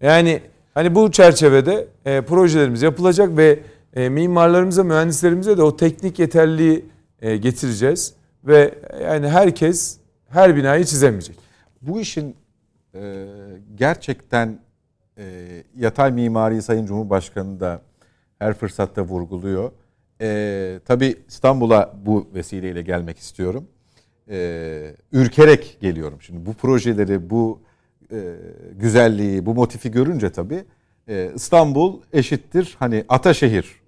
Yani 0.00 0.42
hani 0.74 0.94
bu 0.94 1.12
çerçevede 1.12 1.88
e, 2.04 2.20
projelerimiz 2.20 2.82
yapılacak 2.82 3.36
ve 3.36 3.62
e, 3.94 4.08
mimarlarımıza, 4.08 4.84
mühendislerimize 4.84 5.56
de 5.56 5.62
o 5.62 5.76
teknik 5.76 6.18
yeterliği 6.18 6.84
e, 7.20 7.36
getireceğiz 7.36 8.14
ve 8.44 8.74
yani 9.02 9.28
herkes 9.28 9.98
her 10.28 10.56
binayı 10.56 10.84
çizemeyecek. 10.84 11.36
Bu 11.82 12.00
işin 12.00 12.36
e, 12.94 13.26
gerçekten 13.74 14.58
e, 15.18 15.24
yatay 15.76 16.12
mimari 16.12 16.62
Sayın 16.62 16.86
Cumhurbaşkanı 16.86 17.60
da 17.60 17.82
her 18.38 18.54
fırsatta 18.54 19.02
vurguluyor. 19.02 19.72
E, 20.20 20.80
tabii 20.84 21.16
İstanbul'a 21.28 21.94
bu 22.06 22.28
vesileyle 22.34 22.82
gelmek 22.82 23.18
istiyorum. 23.18 23.68
E, 24.30 24.94
ürkerek 25.12 25.78
geliyorum 25.80 26.22
şimdi. 26.22 26.46
Bu 26.46 26.54
projeleri, 26.54 27.30
bu 27.30 27.60
e, 28.12 28.36
güzelliği, 28.72 29.46
bu 29.46 29.54
motifi 29.54 29.90
görünce 29.90 30.32
tabii 30.32 30.64
e, 31.08 31.30
İstanbul 31.34 32.00
eşittir 32.12 32.76
hani 32.78 33.04
Ataşehir 33.08 33.80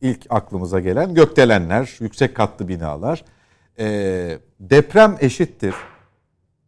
ilk 0.00 0.26
aklımıza 0.30 0.80
gelen 0.80 1.14
gökdelenler, 1.14 1.96
yüksek 2.00 2.36
katlı 2.36 2.68
binalar 2.68 3.24
e, 3.80 4.38
deprem 4.60 5.16
eşittir. 5.20 5.74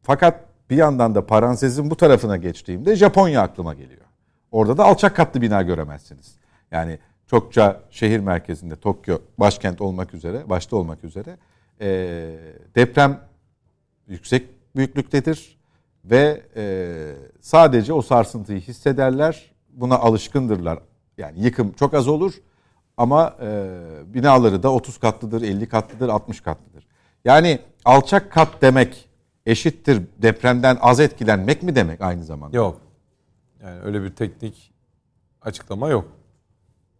Fakat 0.02 0.40
bir 0.70 0.76
yandan 0.76 1.14
da 1.14 1.26
parantezin 1.26 1.90
bu 1.90 1.96
tarafına 1.96 2.36
geçtiğimde 2.36 2.96
Japonya 2.96 3.42
aklıma 3.42 3.74
geliyor. 3.74 4.02
Orada 4.50 4.76
da 4.76 4.84
alçak 4.84 5.16
katlı 5.16 5.42
bina 5.42 5.62
göremezsiniz. 5.62 6.34
Yani 6.70 6.98
çokça 7.26 7.80
şehir 7.90 8.20
merkezinde 8.20 8.76
Tokyo 8.76 9.18
başkent 9.38 9.80
olmak 9.80 10.14
üzere, 10.14 10.48
başta 10.48 10.76
olmak 10.76 11.04
üzere 11.04 11.36
e, 11.80 11.88
deprem 12.74 13.20
yüksek 14.08 14.48
büyüklüktedir 14.76 15.58
ve 16.04 16.42
e, 16.56 16.86
sadece 17.40 17.92
o 17.92 18.02
sarsıntıyı 18.02 18.60
hissederler. 18.60 19.52
Buna 19.72 19.98
alışkındırlar. 19.98 20.78
Yani 21.18 21.44
yıkım 21.44 21.72
çok 21.72 21.94
az 21.94 22.08
olur 22.08 22.34
ama 22.96 23.36
e, 23.42 23.68
binaları 24.06 24.62
da 24.62 24.72
30 24.72 24.98
katlıdır, 24.98 25.42
50 25.42 25.68
katlıdır, 25.68 26.08
60 26.08 26.40
katlıdır. 26.40 26.86
Yani 27.24 27.58
alçak 27.84 28.32
kat 28.32 28.62
demek 28.62 29.08
eşittir 29.46 30.02
depremden 30.22 30.78
az 30.80 31.00
etkilenmek 31.00 31.62
mi 31.62 31.74
demek 31.74 32.00
aynı 32.00 32.24
zamanda? 32.24 32.56
Yok. 32.56 32.80
Yani 33.62 33.80
öyle 33.80 34.02
bir 34.02 34.10
teknik 34.10 34.72
açıklama 35.42 35.88
yok. 35.88 36.08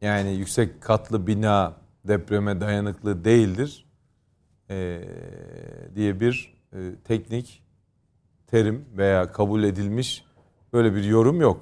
Yani 0.00 0.30
yüksek 0.30 0.80
katlı 0.80 1.26
bina 1.26 1.74
depreme 2.04 2.60
dayanıklı 2.60 3.24
değildir 3.24 3.86
ee, 4.70 5.00
diye 5.94 6.20
bir 6.20 6.54
e, 6.72 6.78
teknik 7.04 7.62
terim 8.46 8.84
veya 8.96 9.32
kabul 9.32 9.62
edilmiş 9.62 10.24
böyle 10.72 10.94
bir 10.94 11.04
yorum 11.04 11.40
yok. 11.40 11.60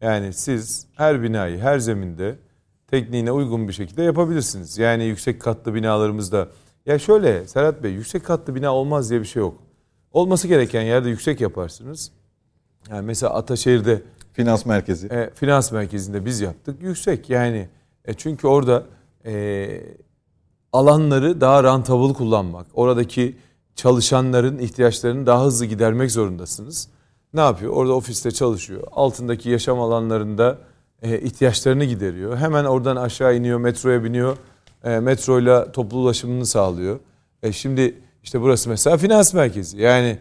Yani 0.00 0.32
siz 0.32 0.86
her 0.96 1.22
binayı 1.22 1.58
her 1.58 1.78
zeminde 1.78 2.38
tekniğine 2.86 3.32
uygun 3.32 3.68
bir 3.68 3.72
şekilde 3.72 4.02
yapabilirsiniz. 4.02 4.78
Yani 4.78 5.04
yüksek 5.04 5.40
katlı 5.40 5.74
binalarımızda 5.74 6.48
ya 6.86 6.98
şöyle 6.98 7.46
Serhat 7.48 7.82
Bey 7.82 7.92
yüksek 7.92 8.24
katlı 8.24 8.54
bina 8.54 8.74
olmaz 8.74 9.10
diye 9.10 9.20
bir 9.20 9.26
şey 9.26 9.40
yok. 9.40 9.54
Olması 10.12 10.48
gereken 10.48 10.82
yerde 10.82 11.08
yüksek 11.08 11.40
yaparsınız. 11.40 12.12
Yani 12.90 13.06
mesela 13.06 13.34
Ataşehir'de 13.34 14.02
finans 14.32 14.66
merkezi. 14.66 15.06
E, 15.06 15.30
finans 15.34 15.72
merkezinde 15.72 16.24
biz 16.24 16.40
yaptık. 16.40 16.82
Yüksek 16.82 17.30
yani. 17.30 17.68
E, 18.04 18.14
çünkü 18.14 18.46
orada 18.46 18.84
e, 19.26 19.82
alanları 20.72 21.40
daha 21.40 21.64
rantable 21.64 22.12
kullanmak, 22.12 22.66
oradaki 22.74 23.36
çalışanların 23.74 24.58
ihtiyaçlarını 24.58 25.26
daha 25.26 25.44
hızlı 25.44 25.66
gidermek 25.66 26.10
zorundasınız. 26.10 26.88
Ne 27.34 27.40
yapıyor? 27.40 27.72
Orada 27.72 27.92
ofiste 27.92 28.30
çalışıyor. 28.30 28.82
Altındaki 28.92 29.50
yaşam 29.50 29.80
alanlarında 29.80 30.58
e, 31.02 31.20
ihtiyaçlarını 31.20 31.84
gideriyor. 31.84 32.36
Hemen 32.36 32.64
oradan 32.64 32.96
aşağı 32.96 33.36
iniyor, 33.36 33.58
metroya 33.58 34.04
biniyor. 34.04 34.36
E, 34.84 35.00
metroyla 35.00 35.72
toplu 35.72 35.98
ulaşımını 35.98 36.46
sağlıyor. 36.46 37.00
E, 37.42 37.52
şimdi 37.52 37.94
işte 38.22 38.40
burası 38.40 38.68
mesela 38.68 38.96
finans 38.96 39.34
merkezi. 39.34 39.80
Yani 39.80 40.18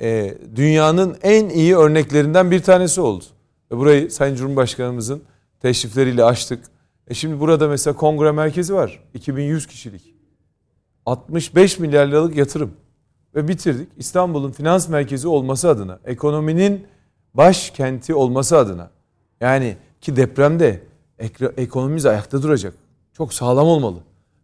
e, 0.00 0.34
dünyanın 0.56 1.16
en 1.22 1.48
iyi 1.48 1.76
örneklerinden 1.76 2.50
bir 2.50 2.62
tanesi 2.62 3.00
oldu. 3.00 3.24
Ve 3.72 3.76
burayı 3.76 4.10
Sayın 4.10 4.34
Cumhurbaşkanımızın 4.34 5.22
teşrifleriyle 5.60 6.24
açtık. 6.24 6.64
E 7.08 7.14
şimdi 7.14 7.40
burada 7.40 7.68
mesela 7.68 7.96
kongre 7.96 8.32
merkezi 8.32 8.74
var. 8.74 9.02
2100 9.14 9.66
kişilik. 9.66 10.14
65 11.06 11.78
milyar 11.78 12.06
liralık 12.06 12.36
yatırım. 12.36 12.72
Ve 13.34 13.48
bitirdik. 13.48 13.88
İstanbul'un 13.96 14.52
finans 14.52 14.88
merkezi 14.88 15.28
olması 15.28 15.68
adına, 15.68 15.98
ekonominin 16.04 16.86
başkenti 17.34 18.14
olması 18.14 18.56
adına. 18.56 18.90
Yani 19.40 19.76
ki 20.00 20.16
depremde 20.16 20.82
ekonomimiz 21.56 22.06
ayakta 22.06 22.42
duracak. 22.42 22.74
Çok 23.16 23.34
sağlam 23.34 23.66
olmalı. 23.66 23.98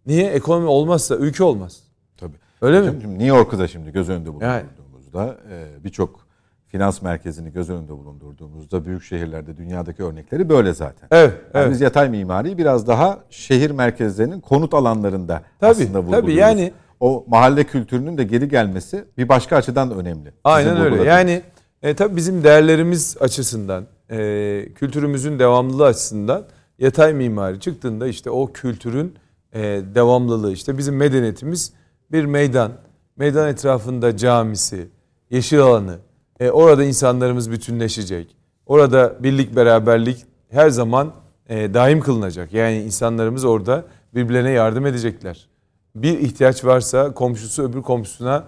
Niye? 0.07 0.31
Ekonomi 0.31 0.67
olmazsa 0.67 1.17
ülke 1.17 1.45
olmaz. 1.45 1.83
Tabii. 2.17 2.37
Öyle 2.61 2.81
Hocam, 2.81 2.95
mi? 2.95 3.01
Şimdi 3.01 3.15
New 3.15 3.37
York'u 3.37 3.59
da 3.59 3.69
şimdi 3.69 3.93
göz 3.93 4.09
önünde 4.09 4.29
bulundurduğumuzda 4.29 5.23
yani. 5.23 5.35
e, 5.51 5.85
birçok 5.85 6.27
finans 6.67 7.03
merkezini 7.03 7.53
göz 7.53 7.71
önünde 7.71 7.93
bulundurduğumuzda 7.93 8.85
büyük 8.85 9.03
şehirlerde 9.03 9.57
dünyadaki 9.57 10.05
örnekleri 10.05 10.49
böyle 10.49 10.75
zaten. 10.75 11.09
Evet, 11.11 11.33
yani 11.55 11.63
evet. 11.63 11.71
Biz 11.71 11.81
yatay 11.81 12.09
mimariyi 12.09 12.59
biraz 12.59 12.87
daha 12.87 13.19
şehir 13.31 13.71
merkezlerinin 13.71 14.41
konut 14.41 14.75
alanlarında 14.75 15.43
tabii, 15.61 15.71
aslında 15.71 15.99
vurguluyoruz. 15.99 16.27
Tabii 16.27 16.35
yani 16.35 16.73
o 17.01 17.25
mahalle 17.29 17.65
kültürünün 17.65 18.19
de 18.19 18.25
geri 18.25 18.49
gelmesi 18.49 19.05
bir 19.19 19.29
başka 19.29 19.57
açıdan 19.57 19.91
da 19.91 19.95
önemli. 19.95 20.33
Aynen 20.45 20.81
öyle. 20.81 21.05
Yani 21.05 21.43
e, 21.83 21.95
tabii 21.95 22.17
bizim 22.17 22.45
değerlerimiz 22.45 23.17
açısından, 23.21 23.87
e, 24.11 24.69
kültürümüzün 24.75 25.39
devamlılığı 25.39 25.85
açısından 25.85 26.45
yatay 26.81 27.15
mimari 27.15 27.61
çıktığında 27.61 28.07
işte 28.07 28.31
o 28.31 28.53
kültürün 28.53 29.15
e, 29.53 29.61
devamlılığı 29.95 30.53
işte 30.53 30.79
bizim 30.79 30.97
medeniyetimiz 30.97 31.73
bir 32.13 32.25
meydan, 32.25 32.73
meydan 33.17 33.49
etrafında 33.49 34.17
camisi, 34.17 34.89
yeşil 35.31 35.61
alanı, 35.61 35.99
e, 36.41 36.51
orada 36.51 36.85
insanlarımız 36.85 37.51
bütünleşecek. 37.51 38.37
Orada 38.67 39.17
birlik 39.23 39.57
beraberlik 39.57 40.27
her 40.49 40.71
zaman 40.71 41.13
e, 41.49 41.75
daim 41.75 42.01
kılınacak. 42.01 42.53
Yani 42.53 42.83
insanlarımız 42.83 43.45
orada 43.45 43.85
birbirlerine 44.15 44.51
yardım 44.51 44.87
edecekler. 44.87 45.49
Bir 45.95 46.19
ihtiyaç 46.19 46.65
varsa 46.65 47.15
komşusu 47.15 47.63
öbür 47.63 47.83
komşusuna 47.83 48.45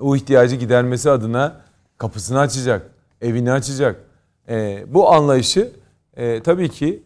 o 0.00 0.16
ihtiyacı 0.16 0.56
gidermesi 0.56 1.10
adına 1.10 1.60
kapısını 1.98 2.38
açacak, 2.38 2.90
evini 3.20 3.52
açacak. 3.52 4.04
E, 4.48 4.84
bu 4.88 5.12
anlayışı 5.12 5.72
e, 6.16 6.42
tabii 6.42 6.68
ki 6.68 7.02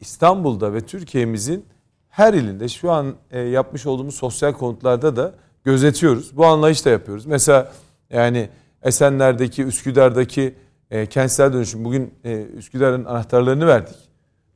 İstanbul'da 0.00 0.74
ve 0.74 0.80
Türkiye'mizin 0.80 1.64
her 2.08 2.34
ilinde 2.34 2.68
şu 2.68 2.90
an 2.90 3.14
e, 3.30 3.40
yapmış 3.40 3.86
olduğumuz 3.86 4.14
sosyal 4.14 4.52
konutlarda 4.52 5.16
da 5.16 5.34
gözetiyoruz. 5.64 6.36
Bu 6.36 6.46
anlayışla 6.46 6.90
yapıyoruz. 6.90 7.26
Mesela 7.26 7.72
yani 8.10 8.48
Esenler'deki, 8.82 9.64
Üsküdar'daki 9.64 10.54
e, 10.90 11.06
kentsel 11.06 11.52
dönüşüm. 11.52 11.84
Bugün 11.84 12.14
e, 12.24 12.42
Üsküdar'ın 12.42 13.04
anahtarlarını 13.04 13.66
verdik. 13.66 13.96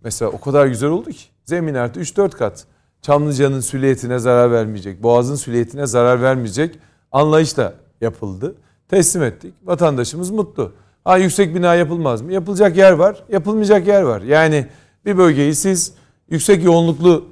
Mesela 0.04 0.30
o 0.30 0.40
kadar 0.40 0.66
güzel 0.66 0.90
oldu 0.90 1.10
ki. 1.10 1.24
Zemin 1.44 1.74
artı 1.74 2.00
3-4 2.00 2.30
kat. 2.30 2.66
Çamlıca'nın 3.02 3.60
süliyetine 3.60 4.18
zarar 4.18 4.52
vermeyecek, 4.52 5.02
Boğaz'ın 5.02 5.34
süliyetine 5.36 5.86
zarar 5.86 6.22
vermeyecek 6.22 6.78
anlayışla 7.12 7.74
yapıldı. 8.00 8.54
Teslim 8.88 9.22
ettik. 9.22 9.54
Vatandaşımız 9.64 10.30
mutlu. 10.30 10.72
Ha 11.04 11.16
yüksek 11.16 11.54
bina 11.54 11.74
yapılmaz 11.74 12.22
mı? 12.22 12.32
Yapılacak 12.32 12.76
yer 12.76 12.92
var, 12.92 13.22
yapılmayacak 13.28 13.86
yer 13.86 14.02
var. 14.02 14.22
Yani 14.22 14.66
bir 15.12 15.18
bölgeyi 15.18 15.54
siz 15.54 15.92
yüksek 16.28 16.64
yoğunluklu 16.64 17.24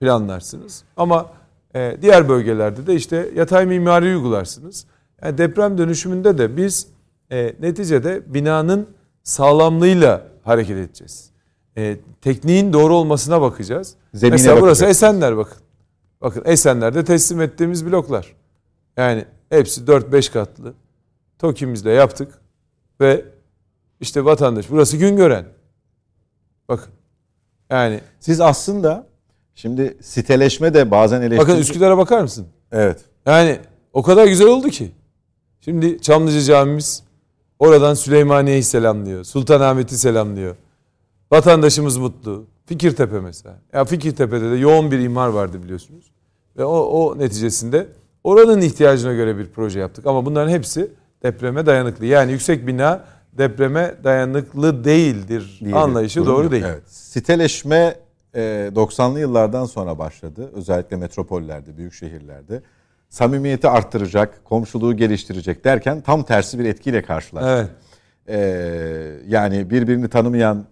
planlarsınız. 0.00 0.84
Ama 0.96 1.30
e, 1.74 1.96
diğer 2.02 2.28
bölgelerde 2.28 2.86
de 2.86 2.94
işte 2.94 3.30
yatay 3.34 3.66
mimari 3.66 4.04
uygularsınız. 4.04 4.86
Yani 5.22 5.38
deprem 5.38 5.78
dönüşümünde 5.78 6.38
de 6.38 6.56
biz 6.56 6.86
e, 7.30 7.54
neticede 7.60 8.34
binanın 8.34 8.88
sağlamlığıyla 9.22 10.26
hareket 10.44 10.76
edeceğiz. 10.76 11.30
E, 11.76 11.96
tekniğin 12.20 12.72
doğru 12.72 12.94
olmasına 12.94 13.40
bakacağız. 13.40 13.94
Zemine 14.14 14.34
Mesela 14.34 14.60
burası 14.60 14.84
Esenler 14.84 15.36
bakın. 15.36 15.58
Bakın 16.20 16.42
Esenler'de 16.44 17.04
teslim 17.04 17.40
ettiğimiz 17.40 17.86
bloklar. 17.86 18.36
Yani 18.96 19.24
hepsi 19.50 19.80
4-5 19.80 20.32
katlı. 20.32 20.74
TOKİ'mizle 21.38 21.90
yaptık 21.90 22.32
ve 23.00 23.24
işte 24.00 24.24
vatandaş 24.24 24.70
burası 24.70 24.96
gün 24.96 25.16
gören. 25.16 25.46
Bakın. 26.68 26.92
Yani 27.70 28.00
siz 28.20 28.40
aslında 28.40 29.06
şimdi 29.54 29.96
siteleşme 30.02 30.74
de 30.74 30.90
bazen 30.90 31.20
eleştiri... 31.20 31.38
Bakın 31.38 31.56
Üsküdar'a 31.56 31.98
bakar 31.98 32.22
mısın? 32.22 32.46
Evet. 32.72 33.00
Yani 33.26 33.58
o 33.92 34.02
kadar 34.02 34.26
güzel 34.26 34.46
oldu 34.46 34.68
ki. 34.68 34.92
Şimdi 35.60 36.00
Çamlıca 36.00 36.40
Camimiz 36.40 37.02
oradan 37.58 37.94
Süleymaniye'yi 37.94 38.62
selamlıyor. 38.62 39.24
Sultanahmet'i 39.24 39.98
selamlıyor. 39.98 40.56
Vatandaşımız 41.32 41.96
mutlu. 41.96 42.44
Fikirtepe 42.66 43.20
mesela. 43.20 43.58
Ya 43.72 43.84
Fikirtepe'de 43.84 44.50
de 44.50 44.56
yoğun 44.56 44.90
bir 44.90 44.98
imar 44.98 45.28
vardı 45.28 45.62
biliyorsunuz. 45.62 46.04
Ve 46.56 46.64
o, 46.64 46.76
o 46.76 47.18
neticesinde 47.18 47.86
oranın 48.24 48.60
ihtiyacına 48.60 49.12
göre 49.12 49.38
bir 49.38 49.48
proje 49.48 49.80
yaptık. 49.80 50.06
Ama 50.06 50.26
bunların 50.26 50.50
hepsi 50.50 50.90
depreme 51.22 51.66
dayanıklı. 51.66 52.06
Yani 52.06 52.32
yüksek 52.32 52.66
bina 52.66 53.04
depreme 53.32 53.94
dayanıklı 54.04 54.84
değildir 54.84 55.56
Diyelim, 55.60 55.76
anlayışı 55.76 56.26
doğru 56.26 56.42
yok. 56.42 56.52
değil. 56.52 56.64
Evet. 56.66 56.82
Siteleşme 56.86 57.94
90'lı 58.34 59.20
yıllardan 59.20 59.64
sonra 59.64 59.98
başladı. 59.98 60.50
Özellikle 60.54 60.96
metropollerde, 60.96 61.76
büyük 61.76 61.94
şehirlerde 61.94 62.62
samimiyeti 63.08 63.68
arttıracak, 63.68 64.44
komşuluğu 64.44 64.96
geliştirecek 64.96 65.64
derken 65.64 66.00
tam 66.00 66.22
tersi 66.22 66.58
bir 66.58 66.64
etkiyle 66.64 67.02
karşılaştı. 67.02 67.50
Evet. 67.50 67.70
Ee, 68.28 69.28
yani 69.28 69.70
birbirini 69.70 70.08
tanımayan 70.08 70.64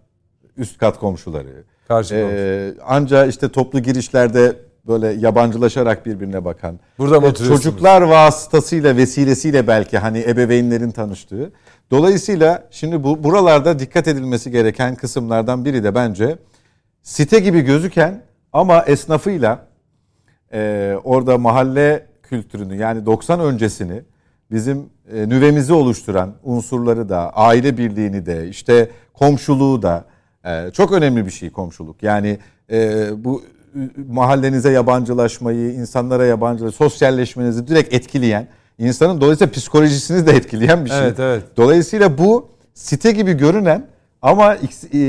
üst 0.56 0.78
kat 0.78 0.98
komşuları. 0.98 1.64
Karşı 1.88 2.14
ee, 2.14 2.74
Anca 2.86 3.26
işte 3.26 3.48
toplu 3.48 3.80
girişlerde 3.80 4.56
böyle 4.86 5.06
yabancılaşarak 5.06 6.06
birbirine 6.06 6.44
bakan. 6.44 6.80
Burada 6.98 7.20
mı 7.20 7.26
e, 7.26 7.34
Çocuklar 7.34 8.02
vasıtasıyla 8.02 8.96
vesilesiyle 8.96 9.66
belki 9.66 9.98
hani 9.98 10.20
ebeveynlerin 10.20 10.90
tanıştığı. 10.90 11.52
Dolayısıyla 11.90 12.68
şimdi 12.70 13.04
bu 13.04 13.24
buralarda 13.24 13.78
dikkat 13.78 14.08
edilmesi 14.08 14.50
gereken 14.50 14.94
kısımlardan 14.94 15.64
biri 15.64 15.84
de 15.84 15.94
bence 15.94 16.38
site 17.02 17.40
gibi 17.40 17.60
gözüken 17.60 18.22
ama 18.52 18.82
esnafıyla 18.82 19.66
e, 20.52 20.94
orada 21.04 21.38
mahalle 21.38 22.06
kültürünü 22.22 22.76
yani 22.76 23.06
90 23.06 23.40
öncesini 23.40 24.02
bizim 24.50 24.90
e, 25.12 25.28
nüvemizi 25.28 25.72
oluşturan 25.72 26.34
unsurları 26.42 27.08
da 27.08 27.30
aile 27.30 27.78
birliğini 27.78 28.26
de 28.26 28.48
işte 28.48 28.90
komşuluğu 29.14 29.82
da 29.82 30.04
e, 30.44 30.70
çok 30.70 30.92
önemli 30.92 31.26
bir 31.26 31.30
şey 31.30 31.50
komşuluk. 31.50 32.02
Yani 32.02 32.38
e, 32.72 33.08
bu 33.24 33.42
mahallenize 34.08 34.70
yabancılaşmayı, 34.70 35.72
insanlara 35.72 36.24
yabancılaşmayı, 36.24 36.90
sosyalleşmenizi 36.90 37.68
direkt 37.68 37.94
etkileyen, 37.94 38.48
insanın 38.80 39.20
dolayısıyla 39.20 39.52
psikolojisini 39.52 40.26
de 40.26 40.32
etkileyen 40.32 40.84
bir 40.84 40.90
şey. 40.90 40.98
Evet, 40.98 41.20
evet. 41.20 41.42
Dolayısıyla 41.56 42.18
bu 42.18 42.48
site 42.74 43.12
gibi 43.12 43.32
görünen 43.32 43.86
ama 44.22 44.54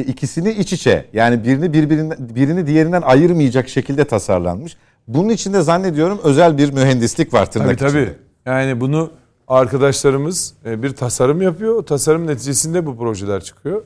ikisini 0.07 0.51
iç 0.51 0.74
içe 0.74 1.05
yani 1.13 1.43
birini 1.43 1.74
birbirinden 1.74 2.17
birini 2.36 2.67
diğerinden 2.67 3.01
ayırmayacak 3.01 3.69
şekilde 3.69 4.05
tasarlanmış. 4.05 4.78
Bunun 5.07 5.30
içinde 5.30 5.61
zannediyorum 5.61 6.19
özel 6.24 6.57
bir 6.57 6.74
mühendislik 6.74 7.34
var 7.34 7.51
tırnak 7.51 7.80
tabii, 7.80 7.89
içinde. 7.89 8.05
Tabii 8.05 8.15
Yani 8.45 8.82
bunu 8.82 9.11
arkadaşlarımız 9.47 10.53
e, 10.65 10.84
bir 10.84 10.89
tasarım 10.89 11.41
yapıyor. 11.41 11.76
O 11.76 11.86
tasarım 11.86 12.28
neticesinde 12.28 12.86
bu 12.86 12.97
projeler 12.97 13.43
çıkıyor. 13.43 13.84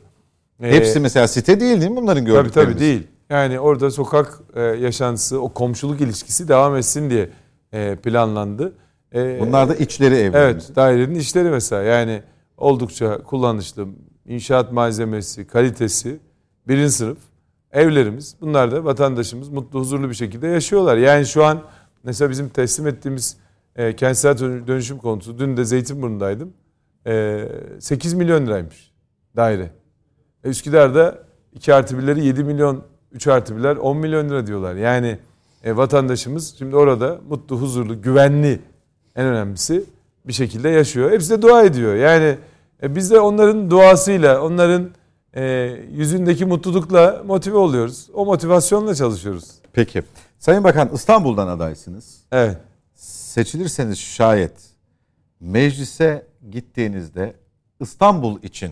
E, 0.63 0.71
Hepsi 0.71 0.99
mesela 0.99 1.27
site 1.27 1.59
değil 1.59 1.81
değil 1.81 1.91
mi 1.91 1.97
bunların 1.97 2.25
gördüklerimiz? 2.25 2.53
Tabii 2.53 2.65
tabii 2.65 2.79
değil. 2.79 3.07
Yani 3.29 3.59
orada 3.59 3.91
sokak 3.91 4.39
e, 4.55 4.61
yaşantısı, 4.61 5.41
o 5.41 5.49
komşuluk 5.49 6.01
ilişkisi 6.01 6.47
devam 6.47 6.75
etsin 6.75 7.09
diye 7.09 7.29
planlandı. 7.95 8.73
Bunlar 9.15 9.69
da 9.69 9.75
içleri 9.75 10.15
evlerimiz. 10.15 10.65
Evet, 10.65 10.75
dairenin 10.75 11.15
içleri 11.15 11.49
mesela. 11.49 11.83
Yani 11.83 12.23
oldukça 12.57 13.17
kullanışlı, 13.23 13.87
inşaat 14.25 14.71
malzemesi, 14.71 15.47
kalitesi 15.47 16.19
birinci 16.67 16.91
sınıf 16.91 17.17
evlerimiz. 17.71 18.35
Bunlar 18.41 18.71
da 18.71 18.85
vatandaşımız 18.85 19.49
mutlu, 19.49 19.79
huzurlu 19.79 20.09
bir 20.09 20.15
şekilde 20.15 20.47
yaşıyorlar. 20.47 20.97
Yani 20.97 21.25
şu 21.25 21.45
an 21.45 21.61
mesela 22.03 22.29
bizim 22.29 22.49
teslim 22.49 22.87
ettiğimiz 22.87 23.37
e, 23.75 23.95
kentsel 23.95 24.37
dönüşüm 24.39 24.97
konusu. 24.97 25.39
Dün 25.39 25.57
de 25.57 25.65
Zeytinburnu'ndaydım. 25.65 26.53
E, 27.07 27.47
8 27.79 28.13
milyon 28.13 28.47
liraymış 28.47 28.91
daire. 29.35 29.71
E, 30.43 30.49
Üsküdar'da 30.49 31.19
2 31.53 31.73
artı 31.73 31.95
1'leri 31.95 32.21
7 32.21 32.43
milyon, 32.43 32.83
3 33.11 33.27
artı 33.27 33.53
1'ler 33.53 33.77
10 33.77 33.97
milyon 33.97 34.29
lira 34.29 34.47
diyorlar. 34.47 34.75
Yani 34.75 35.17
e, 35.63 35.77
vatandaşımız 35.77 36.55
şimdi 36.57 36.75
orada 36.75 37.19
mutlu, 37.29 37.61
huzurlu, 37.61 38.01
güvenli 38.01 38.59
en 39.15 39.25
önemlisi 39.25 39.83
bir 40.27 40.33
şekilde 40.33 40.69
yaşıyor. 40.69 41.11
Hepsi 41.11 41.29
de 41.29 41.41
dua 41.41 41.63
ediyor. 41.63 41.95
Yani 41.95 42.37
e, 42.83 42.95
biz 42.95 43.11
de 43.11 43.19
onların 43.19 43.71
duasıyla, 43.71 44.41
onların 44.41 44.89
e, 45.33 45.43
yüzündeki 45.91 46.45
mutlulukla 46.45 47.23
motive 47.25 47.57
oluyoruz. 47.57 48.09
O 48.13 48.25
motivasyonla 48.25 48.95
çalışıyoruz. 48.95 49.51
Peki. 49.73 50.03
Sayın 50.39 50.63
Bakan 50.63 50.89
İstanbul'dan 50.93 51.47
adaysınız. 51.47 52.21
Evet. 52.31 52.57
Seçilirseniz 52.95 53.99
şayet 53.99 54.51
meclise 55.39 56.27
gittiğinizde 56.51 57.33
İstanbul 57.79 58.43
için 58.43 58.71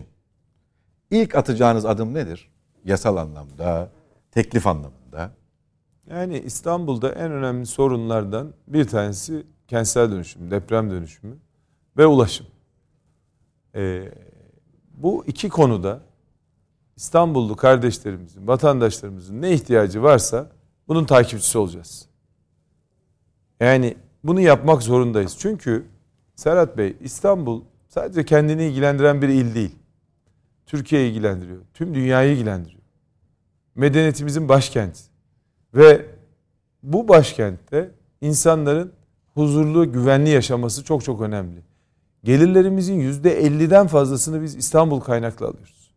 ilk 1.10 1.34
atacağınız 1.34 1.84
adım 1.84 2.14
nedir? 2.14 2.50
Yasal 2.84 3.16
anlamda, 3.16 3.90
teklif 4.30 4.66
anlamında. 4.66 5.30
Yani 6.10 6.38
İstanbul'da 6.38 7.12
en 7.12 7.32
önemli 7.32 7.66
sorunlardan 7.66 8.52
bir 8.68 8.84
tanesi 8.84 9.46
kentsel 9.68 10.10
dönüşüm, 10.10 10.50
deprem 10.50 10.90
dönüşümü 10.90 11.36
ve 11.96 12.06
ulaşım. 12.06 12.46
Ee, 13.74 14.12
bu 14.94 15.24
iki 15.26 15.48
konuda 15.48 16.00
İstanbullu 16.96 17.56
kardeşlerimizin, 17.56 18.46
vatandaşlarımızın 18.46 19.42
ne 19.42 19.52
ihtiyacı 19.52 20.02
varsa 20.02 20.50
bunun 20.88 21.04
takipçisi 21.04 21.58
olacağız. 21.58 22.08
Yani 23.60 23.96
bunu 24.24 24.40
yapmak 24.40 24.82
zorundayız. 24.82 25.36
Çünkü 25.38 25.86
Serhat 26.34 26.78
Bey 26.78 26.96
İstanbul 27.00 27.62
sadece 27.88 28.24
kendini 28.24 28.64
ilgilendiren 28.64 29.22
bir 29.22 29.28
il 29.28 29.54
değil. 29.54 29.74
Türkiye'yi 30.66 31.10
ilgilendiriyor. 31.10 31.62
Tüm 31.74 31.94
dünyayı 31.94 32.32
ilgilendiriyor. 32.32 32.82
Medeniyetimizin 33.74 34.48
başkenti. 34.48 35.00
Ve 35.74 36.06
bu 36.82 37.08
başkentte 37.08 37.90
insanların 38.20 38.92
huzurlu, 39.34 39.92
güvenli 39.92 40.30
yaşaması 40.30 40.84
çok 40.84 41.04
çok 41.04 41.20
önemli. 41.20 41.62
Gelirlerimizin 42.24 42.94
yüzde 42.94 43.42
50'den 43.46 43.86
fazlasını 43.86 44.42
biz 44.42 44.54
İstanbul 44.54 45.00
kaynaklı 45.00 45.46
alıyoruz. 45.46 45.94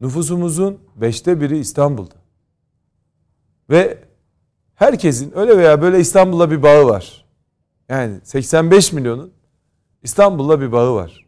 Nüfusumuzun 0.00 0.78
beşte 0.96 1.40
biri 1.40 1.58
İstanbul'da. 1.58 2.14
Ve 3.70 3.98
herkesin 4.74 5.32
öyle 5.38 5.58
veya 5.58 5.82
böyle 5.82 6.00
İstanbul'la 6.00 6.50
bir 6.50 6.62
bağı 6.62 6.86
var. 6.86 7.24
Yani 7.88 8.20
85 8.24 8.92
milyonun 8.92 9.32
İstanbul'la 10.02 10.60
bir 10.60 10.72
bağı 10.72 10.94
var. 10.94 11.26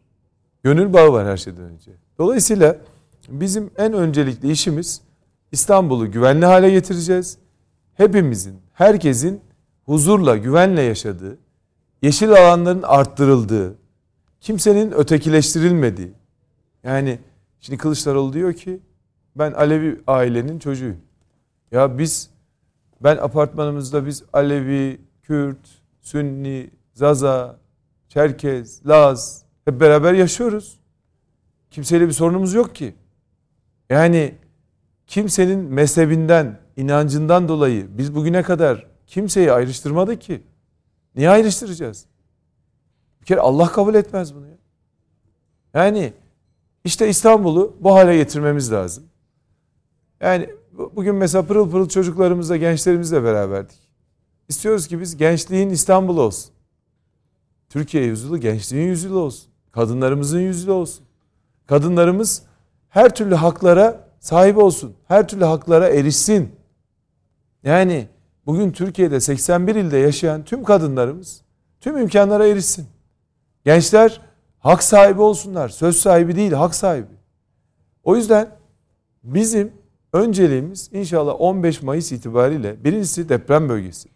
Gönül 0.63 0.93
bağı 0.93 1.13
var 1.13 1.27
her 1.27 1.37
şeyden 1.37 1.63
önce. 1.63 1.91
Dolayısıyla 2.17 2.77
bizim 3.29 3.71
en 3.77 3.93
öncelikli 3.93 4.51
işimiz 4.51 5.01
İstanbul'u 5.51 6.11
güvenli 6.11 6.45
hale 6.45 6.69
getireceğiz. 6.69 7.37
Hepimizin, 7.93 8.55
herkesin 8.73 9.41
huzurla, 9.85 10.37
güvenle 10.37 10.81
yaşadığı, 10.81 11.37
yeşil 12.01 12.31
alanların 12.31 12.81
arttırıldığı, 12.81 13.75
kimsenin 14.41 14.91
ötekileştirilmediği. 14.91 16.13
Yani 16.83 17.19
şimdi 17.59 17.77
Kılıçdaroğlu 17.77 18.33
diyor 18.33 18.53
ki 18.53 18.79
ben 19.35 19.51
Alevi 19.51 20.01
ailenin 20.07 20.59
çocuğuyum. 20.59 20.97
Ya 21.71 21.97
biz 21.97 22.29
ben 23.03 23.17
apartmanımızda 23.17 24.05
biz 24.05 24.23
Alevi, 24.33 25.01
Kürt, 25.23 25.69
Sünni, 26.01 26.69
Zaza, 26.93 27.59
Çerkez, 28.09 28.85
Laz 28.87 29.43
hep 29.65 29.79
beraber 29.79 30.13
yaşıyoruz. 30.13 30.79
Kimseyle 31.71 32.07
bir 32.07 32.13
sorunumuz 32.13 32.53
yok 32.53 32.75
ki. 32.75 32.95
Yani 33.89 34.35
kimsenin 35.07 35.59
mezhebinden, 35.59 36.59
inancından 36.77 37.47
dolayı 37.47 37.97
biz 37.97 38.15
bugüne 38.15 38.43
kadar 38.43 38.92
kimseyi 39.13 39.51
ayrıştırmadık 39.51 40.21
ki. 40.21 40.43
Niye 41.15 41.29
ayrıştıracağız? 41.29 42.05
Bir 43.21 43.25
kere 43.25 43.39
Allah 43.39 43.71
kabul 43.71 43.95
etmez 43.95 44.35
bunu 44.35 44.47
ya. 44.47 44.57
Yani 45.73 46.13
işte 46.83 47.09
İstanbul'u 47.09 47.77
bu 47.79 47.93
hale 47.95 48.17
getirmemiz 48.17 48.71
lazım. 48.71 49.03
Yani 50.21 50.49
bugün 50.71 51.15
mesela 51.15 51.45
pırıl 51.45 51.71
pırıl 51.71 51.89
çocuklarımızla, 51.89 52.57
gençlerimizle 52.57 53.23
beraberdik. 53.23 53.77
İstiyoruz 54.49 54.87
ki 54.87 54.99
biz 54.99 55.17
gençliğin 55.17 55.69
İstanbul 55.69 56.17
olsun. 56.17 56.51
Türkiye 57.69 58.03
yüzyılı 58.03 58.37
gençliğin 58.37 58.87
yüzyılı 58.87 59.19
olsun. 59.19 59.51
Kadınlarımızın 59.71 60.39
yüzyılı 60.39 60.73
olsun. 60.73 61.05
Kadınlarımız 61.65 62.43
her 62.89 63.15
türlü 63.15 63.35
haklara 63.35 64.09
sahip 64.19 64.57
olsun. 64.57 64.95
Her 65.07 65.27
türlü 65.27 65.45
haklara 65.45 65.89
erişsin. 65.89 66.55
Yani 67.63 68.07
bugün 68.45 68.71
Türkiye'de 68.71 69.19
81 69.19 69.75
ilde 69.75 69.97
yaşayan 69.97 70.43
tüm 70.43 70.63
kadınlarımız 70.63 71.41
tüm 71.79 71.97
imkanlara 71.97 72.47
erişsin. 72.47 72.87
Gençler 73.65 74.21
hak 74.59 74.83
sahibi 74.83 75.21
olsunlar. 75.21 75.69
Söz 75.69 75.97
sahibi 75.97 76.35
değil, 76.35 76.51
hak 76.51 76.75
sahibi. 76.75 77.13
O 78.03 78.15
yüzden 78.15 78.49
bizim 79.23 79.71
önceliğimiz 80.13 80.89
inşallah 80.93 81.35
15 81.41 81.81
Mayıs 81.81 82.11
itibariyle 82.11 82.83
birincisi 82.83 83.29
deprem 83.29 83.69
bölgesi. 83.69 84.09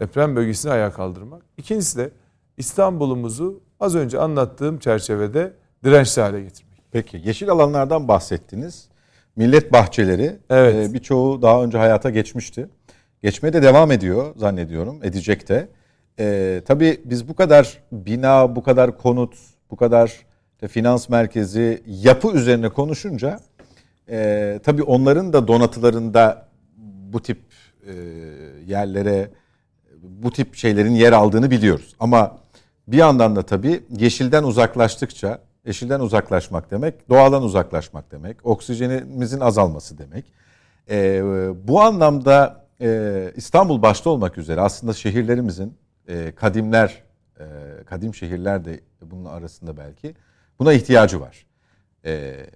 Deprem 0.00 0.36
bölgesini 0.36 0.72
ayağa 0.72 0.92
kaldırmak. 0.92 1.42
İkincisi 1.56 1.98
de 1.98 2.10
İstanbul'umuzu 2.56 3.62
az 3.80 3.94
önce 3.94 4.18
anlattığım 4.18 4.78
çerçevede 4.78 5.52
dirençli 5.84 6.22
hale 6.22 6.40
getirmek. 6.42 6.82
Peki 6.90 7.22
yeşil 7.24 7.50
alanlardan 7.50 8.08
bahsettiniz. 8.08 8.88
Millet 9.36 9.72
bahçeleri 9.72 10.38
evet. 10.50 10.90
e, 10.90 10.94
birçoğu 10.94 11.42
daha 11.42 11.62
önce 11.64 11.78
hayata 11.78 12.10
geçmişti. 12.10 12.68
Geçmeye 13.22 13.52
de 13.52 13.62
devam 13.62 13.90
ediyor 13.90 14.34
zannediyorum. 14.36 15.04
Edecek 15.04 15.48
de. 15.48 15.68
E, 16.18 16.62
tabii 16.66 17.00
biz 17.04 17.28
bu 17.28 17.34
kadar 17.34 17.78
bina, 17.92 18.56
bu 18.56 18.62
kadar 18.62 18.98
konut, 18.98 19.34
bu 19.70 19.76
kadar 19.76 20.26
finans 20.68 21.08
merkezi 21.08 21.82
yapı 21.86 22.32
üzerine 22.32 22.68
konuşunca 22.68 23.40
e, 24.10 24.60
tabii 24.62 24.82
onların 24.82 25.32
da 25.32 25.48
donatılarında 25.48 26.48
bu 27.12 27.22
tip 27.22 27.40
e, 27.86 27.92
yerlere 28.66 29.30
bu 30.02 30.32
tip 30.32 30.54
şeylerin 30.54 30.94
yer 30.94 31.12
aldığını 31.12 31.50
biliyoruz. 31.50 31.94
Ama 32.00 32.38
bir 32.88 32.96
yandan 32.96 33.36
da 33.36 33.42
tabii 33.42 33.82
yeşilden 33.98 34.42
uzaklaştıkça, 34.42 35.38
yeşilden 35.66 36.00
uzaklaşmak 36.00 36.70
demek, 36.70 37.08
doğadan 37.08 37.42
uzaklaşmak 37.42 38.12
demek, 38.12 38.46
oksijenimizin 38.46 39.40
azalması 39.40 39.98
demek. 39.98 40.24
E, 40.90 41.22
bu 41.68 41.80
anlamda 41.80 42.59
e, 42.80 43.32
İstanbul 43.36 43.82
başta 43.82 44.10
olmak 44.10 44.38
üzere 44.38 44.60
aslında 44.60 44.92
şehirlerimizin 44.92 45.74
e, 46.08 46.34
kadimler, 46.34 47.02
e, 47.40 47.44
kadim 47.86 48.14
şehirler 48.14 48.64
de 48.64 48.80
bunun 49.02 49.24
arasında 49.24 49.76
belki 49.76 50.14
buna 50.58 50.72
ihtiyacı 50.72 51.20
var. 51.20 51.46
E, 52.04 52.46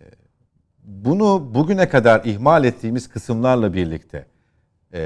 bunu 0.84 1.54
bugüne 1.54 1.88
kadar 1.88 2.24
ihmal 2.24 2.64
ettiğimiz 2.64 3.08
kısımlarla 3.08 3.74
birlikte 3.74 4.26
e, 4.92 5.00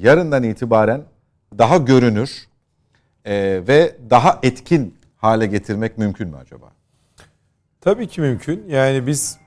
yarından 0.00 0.42
itibaren 0.42 1.04
daha 1.58 1.76
görünür 1.76 2.46
e, 3.24 3.62
ve 3.68 3.96
daha 4.10 4.38
etkin 4.42 4.94
hale 5.16 5.46
getirmek 5.46 5.98
mümkün 5.98 6.28
mü 6.28 6.36
acaba? 6.36 6.72
Tabii 7.80 8.08
ki 8.08 8.20
mümkün. 8.20 8.68
Yani 8.68 9.06
biz 9.06 9.38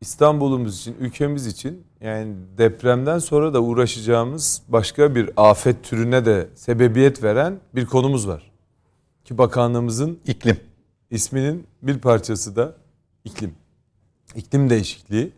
İstanbul'umuz 0.00 0.80
için, 0.80 0.96
ülkemiz 1.00 1.46
için 1.46 1.84
yani 2.00 2.34
depremden 2.58 3.18
sonra 3.18 3.54
da 3.54 3.62
uğraşacağımız 3.62 4.62
başka 4.68 5.14
bir 5.14 5.30
afet 5.36 5.84
türüne 5.84 6.24
de 6.24 6.48
sebebiyet 6.54 7.22
veren 7.22 7.60
bir 7.74 7.86
konumuz 7.86 8.28
var. 8.28 8.52
Ki 9.24 9.38
bakanlığımızın 9.38 10.18
iklim 10.26 10.56
isminin 11.10 11.66
bir 11.82 11.98
parçası 11.98 12.56
da 12.56 12.76
iklim. 13.24 13.54
İklim 14.34 14.70
değişikliği. 14.70 15.32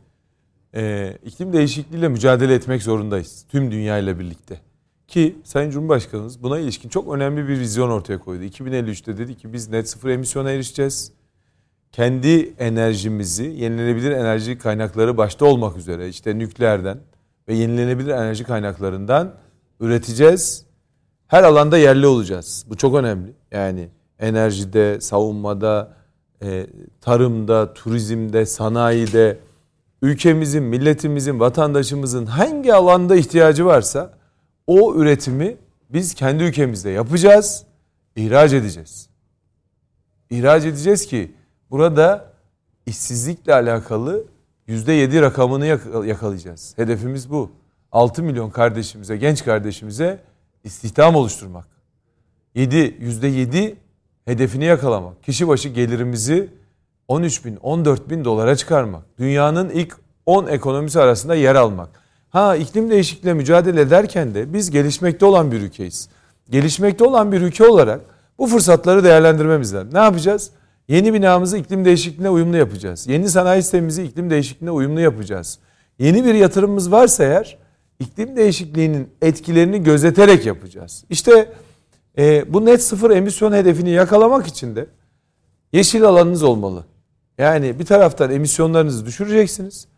Ee, 0.75 1.19
iklim 1.25 1.53
değişikliğiyle 1.53 2.09
mücadele 2.09 2.55
etmek 2.55 2.83
zorundayız. 2.83 3.45
Tüm 3.49 3.71
dünya 3.71 3.99
ile 3.99 4.19
birlikte. 4.19 4.61
Ki 5.09 5.37
Sayın 5.45 5.71
Cumhurbaşkanımız 5.71 6.43
buna 6.43 6.59
ilişkin 6.59 6.89
çok 6.89 7.15
önemli 7.15 7.49
bir 7.49 7.59
vizyon 7.59 7.91
ortaya 7.91 8.19
koydu. 8.19 8.45
2053'te 8.45 9.19
dedi 9.19 9.37
ki 9.37 9.53
biz 9.53 9.69
net 9.69 9.89
sıfır 9.89 10.09
emisyona 10.09 10.51
erişeceğiz. 10.51 11.13
Kendi 11.93 12.55
enerjimizi 12.59 13.45
yenilenebilir 13.45 14.11
enerji 14.11 14.59
kaynakları 14.59 15.17
başta 15.17 15.45
olmak 15.47 15.77
üzere 15.77 16.09
işte 16.09 16.39
nükleerden 16.39 16.99
ve 17.49 17.55
yenilenebilir 17.55 18.11
enerji 18.11 18.45
kaynaklarından 18.45 19.35
üreteceğiz. 19.81 20.65
Her 21.27 21.43
alanda 21.43 21.79
yerli 21.79 22.07
olacağız. 22.07 22.65
Bu 22.69 22.77
çok 22.77 22.95
önemli. 22.95 23.33
Yani 23.51 23.89
enerjide, 24.19 25.01
savunmada, 25.01 25.97
e, 26.43 26.67
tarımda, 27.01 27.75
turizmde, 27.75 28.47
sanayide 28.47 29.39
ülkemizin, 30.03 30.63
milletimizin, 30.63 31.41
vatandaşımızın 31.41 32.27
hangi 32.27 32.75
alanda 32.75 33.17
ihtiyacı 33.17 33.67
varsa 33.67 34.19
o 34.67 34.95
üretimi 34.95 35.57
biz 35.91 36.15
kendi 36.15 36.45
ülkemizde 36.45 36.91
yapacağız, 36.91 37.65
ihraç 38.17 38.53
edeceğiz. 38.53 39.09
İhraç 40.31 40.65
edeceğiz 40.65 41.07
ki 41.07 41.33
burada 41.73 42.33
işsizlikle 42.87 43.55
alakalı 43.55 44.25
%7 44.69 45.23
rakamını 45.23 45.67
yakalayacağız. 46.07 46.73
Hedefimiz 46.77 47.31
bu. 47.31 47.51
6 47.93 48.23
milyon 48.23 48.51
kardeşimize, 48.51 49.17
genç 49.17 49.45
kardeşimize 49.45 50.21
istihdam 50.65 51.17
oluşturmak. 51.17 51.67
7, 52.55 52.77
%7 52.77 53.75
hedefini 54.25 54.65
yakalamak. 54.65 55.23
Kişi 55.23 55.49
başı 55.49 55.69
gelirimizi 55.69 56.49
13 57.09 57.45
bin, 57.45 57.57
14 57.57 58.11
bin 58.11 58.25
dolara 58.25 58.57
çıkarmak. 58.57 59.03
Dünyanın 59.19 59.71
ilk 59.71 59.97
10 60.27 60.47
ekonomisi 60.47 61.01
arasında 61.01 61.35
yer 61.35 61.55
almak. 61.55 61.89
Ha 62.31 62.57
iklim 62.57 62.91
değişikliğiyle 62.91 63.35
mücadele 63.35 63.81
ederken 63.81 64.35
de 64.35 64.53
biz 64.53 64.71
gelişmekte 64.71 65.27
olan 65.27 65.53
bir 65.53 65.61
ülkeyiz. 65.61 66.09
Gelişmekte 66.51 67.05
olan 67.05 67.33
bir 67.33 67.41
ülke 67.41 67.67
olarak 67.67 68.01
bu 68.39 68.47
fırsatları 68.47 69.05
değerlendirmemiz 69.05 69.75
lazım. 69.75 69.95
Ne 69.95 69.99
yapacağız? 69.99 70.51
Yeni 70.89 71.15
binamızı 71.15 71.59
iklim 71.59 71.85
değişikliğine 71.85 72.31
uyumlu 72.31 72.57
yapacağız. 72.57 73.07
Yeni 73.09 73.29
sanayi 73.29 73.63
sistemimizi 73.63 74.03
iklim 74.03 74.31
değişikliğine 74.31 74.71
uyumlu 74.71 75.01
yapacağız. 75.01 75.59
Yeni 75.99 76.25
bir 76.25 76.35
yatırımımız 76.35 76.93
varsa 76.93 77.25
eğer 77.25 77.59
iklim 78.01 78.37
değişikliğinin 78.37 79.09
etkilerini 79.23 79.83
gözeterek 79.83 80.47
yapacağız. 80.47 81.05
İşte 81.11 81.53
e, 82.19 82.53
bu 82.53 82.65
net 82.65 82.83
sıfır 82.83 83.11
emisyon 83.11 83.53
hedefini 83.53 83.91
yakalamak 83.91 84.47
için 84.47 84.77
de 84.77 84.87
yeşil 85.73 86.05
alanınız 86.05 86.43
olmalı. 86.43 86.85
Yani 87.39 87.79
bir 87.79 87.85
taraftan 87.85 88.31
emisyonlarınızı 88.31 89.07
düşüreceksiniz. 89.07 89.89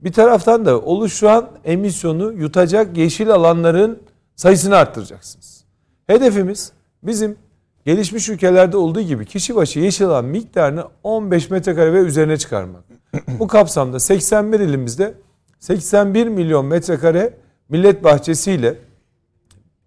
Bir 0.00 0.12
taraftan 0.12 0.64
da 0.64 0.80
oluşan 0.80 1.50
emisyonu 1.64 2.32
yutacak 2.32 2.96
yeşil 2.96 3.30
alanların 3.30 4.02
sayısını 4.36 4.76
arttıracaksınız. 4.76 5.64
Hedefimiz 6.06 6.72
bizim 7.02 7.36
gelişmiş 7.84 8.28
ülkelerde 8.28 8.76
olduğu 8.76 9.00
gibi 9.00 9.26
kişi 9.26 9.56
başı 9.56 9.80
yeşil 9.80 10.06
alan 10.06 10.24
miktarını 10.24 10.84
15 11.02 11.50
metrekare 11.50 11.92
ve 11.92 11.98
üzerine 11.98 12.36
çıkarmak. 12.36 12.84
Bu 13.38 13.46
kapsamda 13.46 14.00
81 14.00 14.60
ilimizde 14.60 15.14
81 15.58 16.26
milyon 16.26 16.66
metrekare 16.66 17.34
millet 17.68 18.04
bahçesiyle 18.04 18.78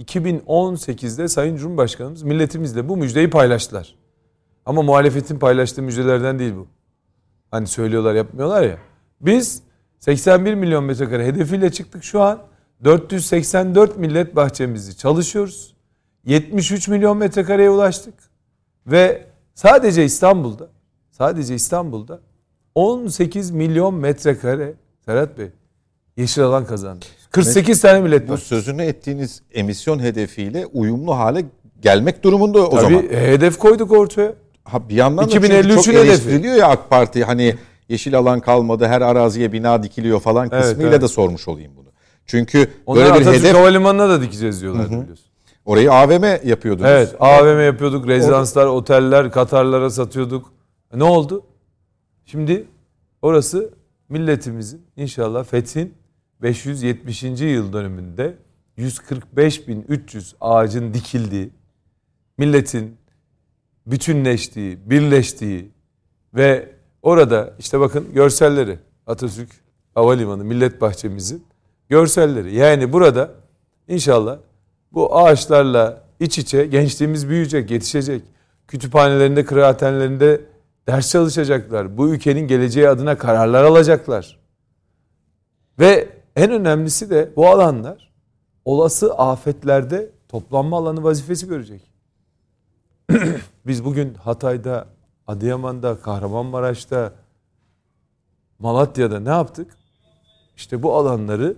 2018'de 0.04 1.28
Sayın 1.28 1.56
Cumhurbaşkanımız 1.56 2.24
milletimizle 2.24 2.90
bu 2.90 2.98
müjdeyi 2.98 3.30
paylaştılar. 3.30 3.96
Ama 4.66 4.82
muhalefetin 4.82 5.40
paylaştığı 5.40 5.82
müjdelerden 5.82 6.40
değil 6.40 6.54
bu. 6.56 6.68
Hani 7.52 7.68
söylüyorlar 7.68 8.16
yapmıyorlar 8.16 8.64
ya. 8.64 8.78
Biz 9.22 9.62
81 10.00 10.54
milyon 10.54 10.84
metrekare 10.84 11.26
hedefiyle 11.26 11.72
çıktık 11.72 12.04
şu 12.04 12.22
an. 12.22 12.40
484 12.84 13.98
millet 13.98 14.36
bahçemizi 14.36 14.98
çalışıyoruz. 14.98 15.77
73 16.28 16.88
milyon 16.88 17.18
metrekareye 17.18 17.70
ulaştık. 17.70 18.14
Ve 18.88 19.24
sadece 19.56 20.06
İstanbul'da 20.06 20.68
sadece 21.12 21.56
İstanbul'da 21.56 22.20
18 22.76 23.52
milyon 23.52 23.94
metrekare 23.94 24.74
Serhat 25.06 25.38
Bey 25.38 25.48
yeşil 26.18 26.44
alan 26.44 26.66
kazandı. 26.66 27.06
48 27.32 27.82
tane 27.82 28.02
millet 28.02 28.28
Bu 28.28 28.34
var. 28.34 28.38
sözünü 28.38 28.84
ettiğiniz 28.84 29.42
emisyon 29.54 30.00
hedefiyle 30.00 30.66
uyumlu 30.66 31.18
hale 31.18 31.46
gelmek 31.82 32.24
durumunda 32.24 32.68
o 32.68 32.70
Tabii, 32.70 32.82
zaman. 32.82 33.02
Tabii 33.02 33.16
hedef 33.16 33.58
koyduk 33.58 33.92
ortaya. 33.92 34.34
Ha 34.64 34.90
bir 34.90 34.96
yandan 34.96 35.26
da 35.26 35.30
2053 35.30 35.86
çok 35.86 35.96
eleştiriliyor 35.96 36.56
ya 36.56 36.68
AK 36.68 36.90
Parti 36.90 37.24
hani 37.24 37.56
yeşil 37.90 38.18
alan 38.18 38.40
kalmadı 38.40 38.86
her 38.86 39.02
araziye 39.02 39.52
bina 39.52 39.84
dikiliyor 39.84 40.20
falan 40.20 40.50
kısmıyla 40.50 40.82
evet, 40.82 40.92
evet. 40.92 41.02
da 41.02 41.08
sormuş 41.08 41.48
olayım 41.48 41.72
bunu. 41.76 41.88
Çünkü 42.26 42.72
Onlar 42.86 43.04
böyle 43.04 43.16
bir 43.16 43.22
Atatürk 43.22 43.44
hedef 43.44 43.56
Havalimanı'na 43.56 44.10
da 44.10 44.22
dikeceğiz 44.22 44.62
diyorlar 44.62 44.84
Hı-hı. 44.84 45.02
biliyorsun. 45.02 45.27
Orayı 45.68 45.92
AVM 45.94 46.48
yapıyordunuz. 46.48 46.90
Evet 46.90 47.16
AVM 47.20 47.66
yapıyorduk. 47.66 48.08
Rezidanslar, 48.08 48.66
Or- 48.66 48.70
oteller, 48.70 49.32
Katarlara 49.32 49.90
satıyorduk. 49.90 50.54
Ne 50.94 51.04
oldu? 51.04 51.46
Şimdi 52.26 52.68
orası 53.22 53.74
milletimizin 54.10 54.82
inşallah 54.98 55.44
fethin 55.44 55.94
570. 56.42 57.24
yıl 57.24 57.74
dönümünde 57.74 58.38
145.300 58.78 60.34
ağacın 60.42 60.94
dikildiği, 60.94 61.50
milletin 62.38 62.98
bütünleştiği, 63.88 64.90
birleştiği 64.90 65.72
ve 66.34 66.70
orada 67.02 67.54
işte 67.60 67.80
bakın 67.80 68.14
görselleri 68.14 68.80
Atatürk 69.08 69.50
Havalimanı 69.96 70.44
Millet 70.44 70.82
Bahçemizin 70.82 71.46
görselleri. 71.90 72.56
Yani 72.56 72.94
burada 72.94 73.32
inşallah 73.88 74.38
bu 74.92 75.18
ağaçlarla 75.18 76.04
iç 76.20 76.38
içe 76.38 76.66
gençliğimiz 76.66 77.30
büyüyecek, 77.30 77.72
yetişecek. 77.72 78.24
Kütüphanelerinde, 78.68 79.46
kıraathanelerinde 79.46 80.42
ders 80.88 81.12
çalışacaklar. 81.12 81.98
Bu 81.98 82.10
ülkenin 82.10 82.48
geleceği 82.48 82.90
adına 82.90 83.18
kararlar 83.18 83.64
alacaklar. 83.64 84.40
Ve 85.80 86.10
en 86.36 86.52
önemlisi 86.52 87.10
de 87.10 87.34
bu 87.36 87.48
alanlar 87.48 88.12
olası 88.66 89.14
afetlerde 89.14 90.10
toplanma 90.30 90.78
alanı 90.78 91.04
vazifesi 91.04 91.48
görecek. 91.48 91.92
Biz 93.68 93.86
bugün 93.86 94.14
Hatay'da, 94.14 94.88
Adıyaman'da, 95.28 96.02
Kahramanmaraş'ta, 96.02 97.14
Malatya'da 98.60 99.20
ne 99.20 99.30
yaptık? 99.30 99.78
İşte 100.56 100.84
bu 100.84 100.96
alanları 100.96 101.58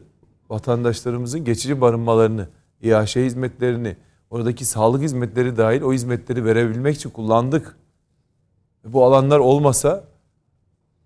vatandaşlarımızın 0.49 1.45
geçici 1.45 1.81
barınmalarını, 1.81 2.47
İHŞ 2.81 3.15
hizmetlerini, 3.15 3.97
oradaki 4.29 4.65
sağlık 4.65 5.01
hizmetleri 5.01 5.57
dahil 5.57 5.81
o 5.81 5.93
hizmetleri 5.93 6.45
verebilmek 6.45 6.95
için 6.95 7.09
kullandık. 7.09 7.77
Bu 8.85 9.05
alanlar 9.05 9.39
olmasa 9.39 10.03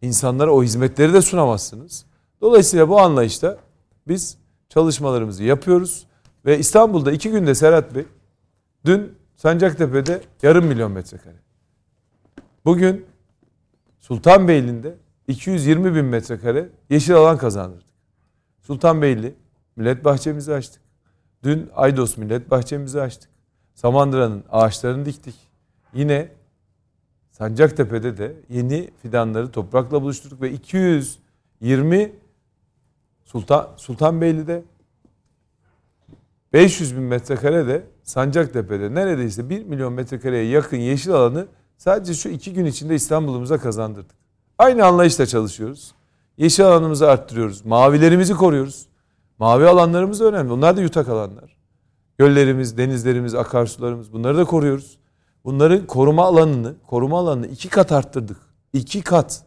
insanlara 0.01 0.51
o 0.51 0.63
hizmetleri 0.63 1.13
de 1.13 1.21
sunamazsınız. 1.21 2.05
Dolayısıyla 2.41 2.89
bu 2.89 2.99
anlayışta 2.99 3.57
biz 4.07 4.37
çalışmalarımızı 4.69 5.43
yapıyoruz. 5.43 6.05
Ve 6.45 6.59
İstanbul'da 6.59 7.11
iki 7.11 7.31
günde 7.31 7.55
Serhat 7.55 7.95
Bey, 7.95 8.05
dün 8.85 9.17
Sancaktepe'de 9.35 10.21
yarım 10.41 10.65
milyon 10.65 10.91
metrekare. 10.91 11.35
Bugün 12.65 13.05
Sultanbeyli'nde 13.99 14.95
220 15.27 15.95
bin 15.95 16.05
metrekare 16.05 16.69
yeşil 16.89 17.15
alan 17.15 17.37
kazandırdık. 17.37 17.93
Sultanbeyli 18.61 19.35
millet 19.75 20.05
bahçemizi 20.05 20.53
açtık. 20.53 20.82
Dün 21.44 21.70
Aydos 21.76 22.18
millet 22.18 22.52
bahçemizi 22.52 23.02
açtık. 23.02 23.30
Samandıra'nın 23.74 24.44
ağaçlarını 24.52 25.06
diktik. 25.06 25.36
Yine 25.94 26.32
Sancaktepe'de 27.32 28.18
de 28.18 28.36
yeni 28.49 28.90
fidanları 29.02 29.52
toprakla 29.52 30.02
buluşturduk 30.02 30.41
ve 30.41 30.52
220 30.52 32.11
Sultan 33.26 33.70
Sultanbeyli'de 33.78 34.64
500 36.53 36.95
bin 36.95 37.03
metrekare 37.03 37.68
de 37.68 37.84
Sancaktepe'de 38.03 38.95
neredeyse 38.95 39.49
1 39.49 39.64
milyon 39.64 39.94
metrekareye 39.94 40.45
yakın 40.45 40.78
yeşil 40.78 41.11
alanı 41.11 41.48
sadece 41.78 42.14
şu 42.14 42.30
iki 42.30 42.53
gün 42.53 42.65
içinde 42.65 42.95
İstanbul'umuza 42.95 43.57
kazandırdık. 43.57 44.15
Aynı 44.57 44.86
anlayışla 44.86 45.26
çalışıyoruz. 45.26 45.91
Yeşil 46.38 46.65
alanımızı 46.65 47.10
arttırıyoruz. 47.10 47.65
Mavilerimizi 47.65 48.34
koruyoruz. 48.34 48.86
Mavi 49.39 49.68
alanlarımız 49.68 50.19
da 50.19 50.26
önemli. 50.26 50.53
Onlar 50.53 50.77
da 50.77 50.81
yutak 50.81 51.10
alanlar. 51.10 51.57
Göllerimiz, 52.18 52.77
denizlerimiz, 52.77 53.35
akarsularımız 53.35 54.14
bunları 54.14 54.38
da 54.38 54.45
koruyoruz. 54.45 54.97
Bunların 55.45 55.88
koruma 55.88 56.26
alanını, 56.26 56.73
koruma 56.88 57.19
alanını 57.19 57.47
iki 57.47 57.69
kat 57.69 57.91
arttırdık. 57.91 58.38
İki 58.73 59.01
kat. 59.01 59.43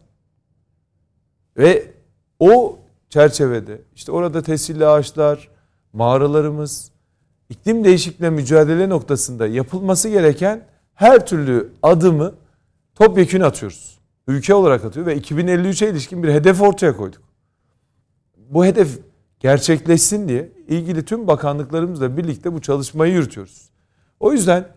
Ve 1.57 1.93
o 2.39 2.79
çerçevede 3.09 3.81
işte 3.95 4.11
orada 4.11 4.41
tesirli 4.41 4.87
ağaçlar, 4.87 5.49
mağaralarımız, 5.93 6.91
iklim 7.49 7.83
değişikliğine 7.83 8.35
mücadele 8.35 8.89
noktasında 8.89 9.47
yapılması 9.47 10.09
gereken 10.09 10.65
her 10.93 11.25
türlü 11.25 11.73
adımı 11.83 12.33
topyekün 12.95 13.41
atıyoruz. 13.41 13.97
Ülke 14.27 14.53
olarak 14.53 14.85
atıyor 14.85 15.05
ve 15.05 15.17
2053'e 15.17 15.89
ilişkin 15.89 16.23
bir 16.23 16.33
hedef 16.33 16.61
ortaya 16.61 16.97
koyduk. 16.97 17.21
Bu 18.37 18.65
hedef 18.65 18.99
gerçekleşsin 19.47 20.27
diye 20.27 20.49
ilgili 20.67 21.05
tüm 21.05 21.27
bakanlıklarımızla 21.27 22.17
birlikte 22.17 22.53
bu 22.53 22.61
çalışmayı 22.61 23.13
yürütüyoruz. 23.13 23.69
O 24.19 24.31
yüzden 24.31 24.67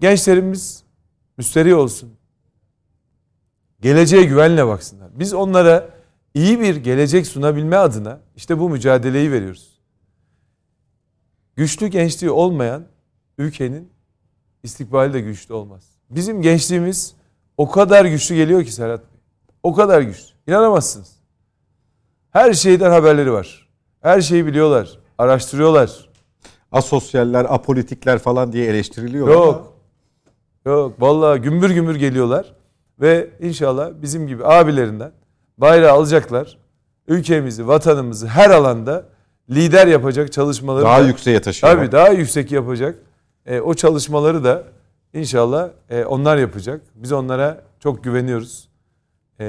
gençlerimiz 0.00 0.84
müsterih 1.36 1.76
olsun. 1.76 2.12
Geleceğe 3.80 4.24
güvenle 4.24 4.66
baksınlar. 4.66 5.10
Biz 5.18 5.34
onlara 5.34 5.88
iyi 6.34 6.60
bir 6.60 6.76
gelecek 6.76 7.26
sunabilme 7.26 7.76
adına 7.76 8.20
işte 8.36 8.58
bu 8.58 8.70
mücadeleyi 8.70 9.32
veriyoruz. 9.32 9.80
Güçlü 11.56 11.86
gençliği 11.86 12.30
olmayan 12.30 12.84
ülkenin 13.38 13.88
istikbali 14.62 15.12
de 15.12 15.20
güçlü 15.20 15.54
olmaz. 15.54 15.84
Bizim 16.10 16.42
gençliğimiz 16.42 17.14
O 17.56 17.70
kadar 17.70 18.04
güçlü 18.04 18.34
geliyor 18.34 18.64
ki 18.64 18.72
Serhat 18.72 19.00
Bey. 19.00 19.20
O 19.62 19.74
kadar 19.74 20.00
güçlü. 20.00 20.32
İnanamazsınız. 20.46 21.12
Her 22.30 22.52
şeyden 22.52 22.90
haberleri 22.90 23.32
var. 23.32 23.61
Her 24.02 24.20
şeyi 24.20 24.46
biliyorlar. 24.46 24.98
Araştırıyorlar. 25.18 26.08
Asosyaller, 26.72 27.46
apolitikler 27.48 28.18
falan 28.18 28.52
diye 28.52 28.66
eleştiriliyor 28.66 29.28
Yok. 29.28 29.72
ama. 30.64 30.72
Yok. 30.74 31.00
Vallahi 31.00 31.40
gümbür 31.40 31.70
gümbür 31.70 31.96
geliyorlar. 31.96 32.54
Ve 33.00 33.30
inşallah 33.40 33.90
bizim 34.02 34.26
gibi 34.26 34.46
abilerinden 34.46 35.12
bayrağı 35.58 35.92
alacaklar. 35.92 36.58
Ülkemizi, 37.08 37.68
vatanımızı 37.68 38.26
her 38.26 38.50
alanda 38.50 39.04
lider 39.50 39.86
yapacak 39.86 40.32
çalışmaları 40.32 40.84
Daha 40.84 41.02
da- 41.02 41.06
yükseğe 41.06 41.40
taşıyor. 41.42 41.72
Tabii 41.72 41.92
daha 41.92 42.08
yüksek 42.08 42.52
yapacak. 42.52 42.98
E, 43.46 43.60
o 43.60 43.74
çalışmaları 43.74 44.44
da 44.44 44.64
inşallah 45.14 45.68
e, 45.90 46.04
onlar 46.04 46.36
yapacak. 46.36 46.80
Biz 46.94 47.12
onlara 47.12 47.60
çok 47.80 48.04
güveniyoruz. 48.04 48.68
E, 49.40 49.46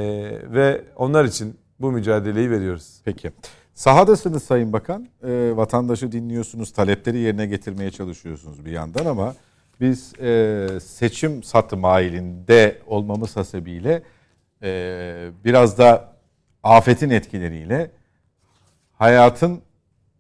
ve 0.54 0.82
onlar 0.96 1.26
için 1.26 1.58
bu 1.80 1.92
mücadeleyi 1.92 2.52
veriyoruz. 2.52 3.02
Peki. 3.06 3.32
Sahadasınız 3.74 4.44
Sayın 4.44 4.74
Bakan. 4.74 5.08
Ee, 5.24 5.52
vatandaşı 5.56 6.12
dinliyorsunuz, 6.12 6.74
talepleri 6.74 7.18
yerine 7.18 7.46
getirmeye 7.46 7.92
çalışıyorsunuz 7.92 8.66
bir 8.66 8.72
yandan 8.72 9.06
ama 9.06 9.36
biz 9.82 10.20
e, 10.20 10.68
seçim 10.84 11.44
satı 11.44 11.78
mailinde 11.78 12.82
olmamız 12.88 13.38
hasebiyle 13.38 14.04
e, 14.64 15.32
biraz 15.46 15.78
da 15.78 16.14
afetin 16.64 17.10
etkileriyle 17.10 17.92
hayatın 18.94 19.62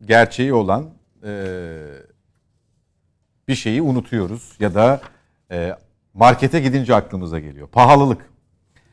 gerçeği 0.05 0.53
olan 0.53 0.89
e, 1.23 1.77
bir 3.47 3.55
şeyi 3.55 3.81
unutuyoruz 3.81 4.55
ya 4.59 4.73
da 4.73 5.01
e, 5.51 5.75
markete 6.13 6.59
gidince 6.59 6.95
aklımıza 6.95 7.39
geliyor. 7.39 7.67
Pahalılık. 7.67 8.29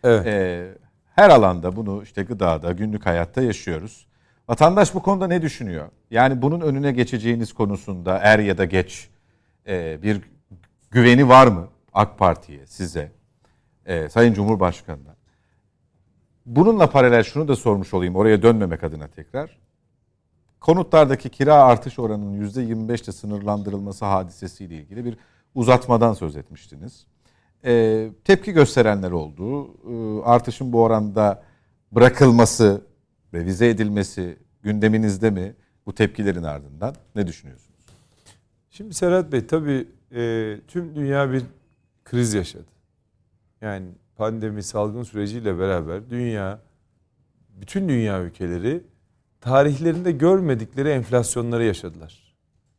Evet. 0.04 0.26
Ee, 0.26 0.68
her 1.14 1.30
alanda 1.30 1.76
bunu 1.76 2.02
işte 2.02 2.22
gıdada, 2.22 2.72
günlük 2.72 3.06
hayatta 3.06 3.42
yaşıyoruz. 3.42 4.06
Vatandaş 4.50 4.94
bu 4.94 5.02
konuda 5.02 5.26
ne 5.26 5.42
düşünüyor? 5.42 5.88
Yani 6.10 6.42
bunun 6.42 6.60
önüne 6.60 6.92
geçeceğiniz 6.92 7.52
konusunda 7.52 8.18
er 8.18 8.38
ya 8.38 8.58
da 8.58 8.64
geç 8.64 9.08
e, 9.66 10.02
bir 10.02 10.20
güveni 10.90 11.28
var 11.28 11.46
mı 11.46 11.68
AK 11.92 12.18
Parti'ye, 12.18 12.66
size, 12.66 13.12
e, 13.86 14.08
Sayın 14.08 14.34
Cumhurbaşkanı'na? 14.34 15.16
Bununla 16.46 16.90
paralel 16.90 17.22
şunu 17.22 17.48
da 17.48 17.56
sormuş 17.56 17.94
olayım 17.94 18.16
oraya 18.16 18.42
dönmemek 18.42 18.84
adına 18.84 19.08
tekrar. 19.08 19.58
Konutlardaki 20.60 21.28
kira 21.28 21.54
artış 21.54 21.98
oranının 21.98 22.48
%25'te 22.48 23.12
sınırlandırılması 23.12 24.04
hadisesiyle 24.04 24.74
ilgili 24.74 25.04
bir 25.04 25.16
uzatmadan 25.54 26.12
söz 26.12 26.36
etmiştiniz. 26.36 27.06
Ee, 27.64 28.08
tepki 28.24 28.52
gösterenler 28.52 29.10
oldu. 29.10 29.66
Ee, 29.66 30.22
artışın 30.24 30.72
bu 30.72 30.82
oranda 30.82 31.42
bırakılması, 31.92 32.89
revize 33.34 33.68
edilmesi 33.68 34.38
gündeminizde 34.62 35.30
mi 35.30 35.54
bu 35.86 35.94
tepkilerin 35.94 36.42
ardından? 36.42 36.94
Ne 37.14 37.26
düşünüyorsunuz? 37.26 37.80
Şimdi 38.70 38.94
Serhat 38.94 39.32
Bey 39.32 39.46
tabii 39.46 39.88
e, 40.14 40.56
tüm 40.68 40.94
dünya 40.94 41.32
bir 41.32 41.42
kriz 42.04 42.34
yaşadı. 42.34 42.66
Yani 43.60 43.86
pandemi 44.16 44.62
salgın 44.62 45.02
süreciyle 45.02 45.58
beraber 45.58 46.10
dünya, 46.10 46.60
bütün 47.60 47.88
dünya 47.88 48.22
ülkeleri 48.22 48.82
tarihlerinde 49.40 50.12
görmedikleri 50.12 50.88
enflasyonları 50.88 51.64
yaşadılar. 51.64 52.34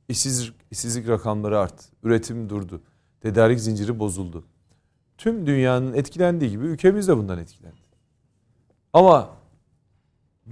İşsizlik, 0.09 0.55
işsizlik 0.71 1.07
rakamları 1.07 1.59
arttı, 1.59 1.85
üretim 2.03 2.49
durdu, 2.49 2.81
tedarik 3.21 3.59
zinciri 3.59 3.99
bozuldu. 3.99 4.43
Tüm 5.17 5.47
dünyanın 5.47 5.93
etkilendiği 5.93 6.51
gibi 6.51 6.65
ülkemiz 6.65 7.07
de 7.07 7.17
bundan 7.17 7.39
etkilendi. 7.39 7.75
Ama 8.93 9.29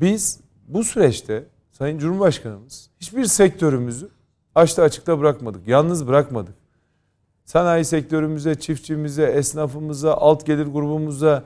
biz 0.01 0.39
bu 0.67 0.83
süreçte 0.83 1.45
Sayın 1.71 1.97
Cumhurbaşkanımız 1.97 2.89
hiçbir 2.99 3.25
sektörümüzü 3.25 4.09
açta 4.55 4.83
açıkta 4.83 5.19
bırakmadık. 5.19 5.67
Yalnız 5.67 6.07
bırakmadık. 6.07 6.55
Sanayi 7.45 7.85
sektörümüze, 7.85 8.55
çiftçimize, 8.55 9.23
esnafımıza, 9.23 10.13
alt 10.13 10.45
gelir 10.45 10.65
grubumuza 10.65 11.43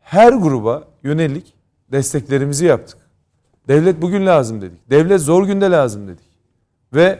her 0.00 0.32
gruba 0.32 0.84
yönelik 1.02 1.54
desteklerimizi 1.92 2.66
yaptık. 2.66 2.98
Devlet 3.68 4.02
bugün 4.02 4.26
lazım 4.26 4.62
dedik. 4.62 4.90
Devlet 4.90 5.20
zor 5.20 5.46
günde 5.46 5.70
lazım 5.70 6.08
dedik. 6.08 6.24
Ve 6.94 7.18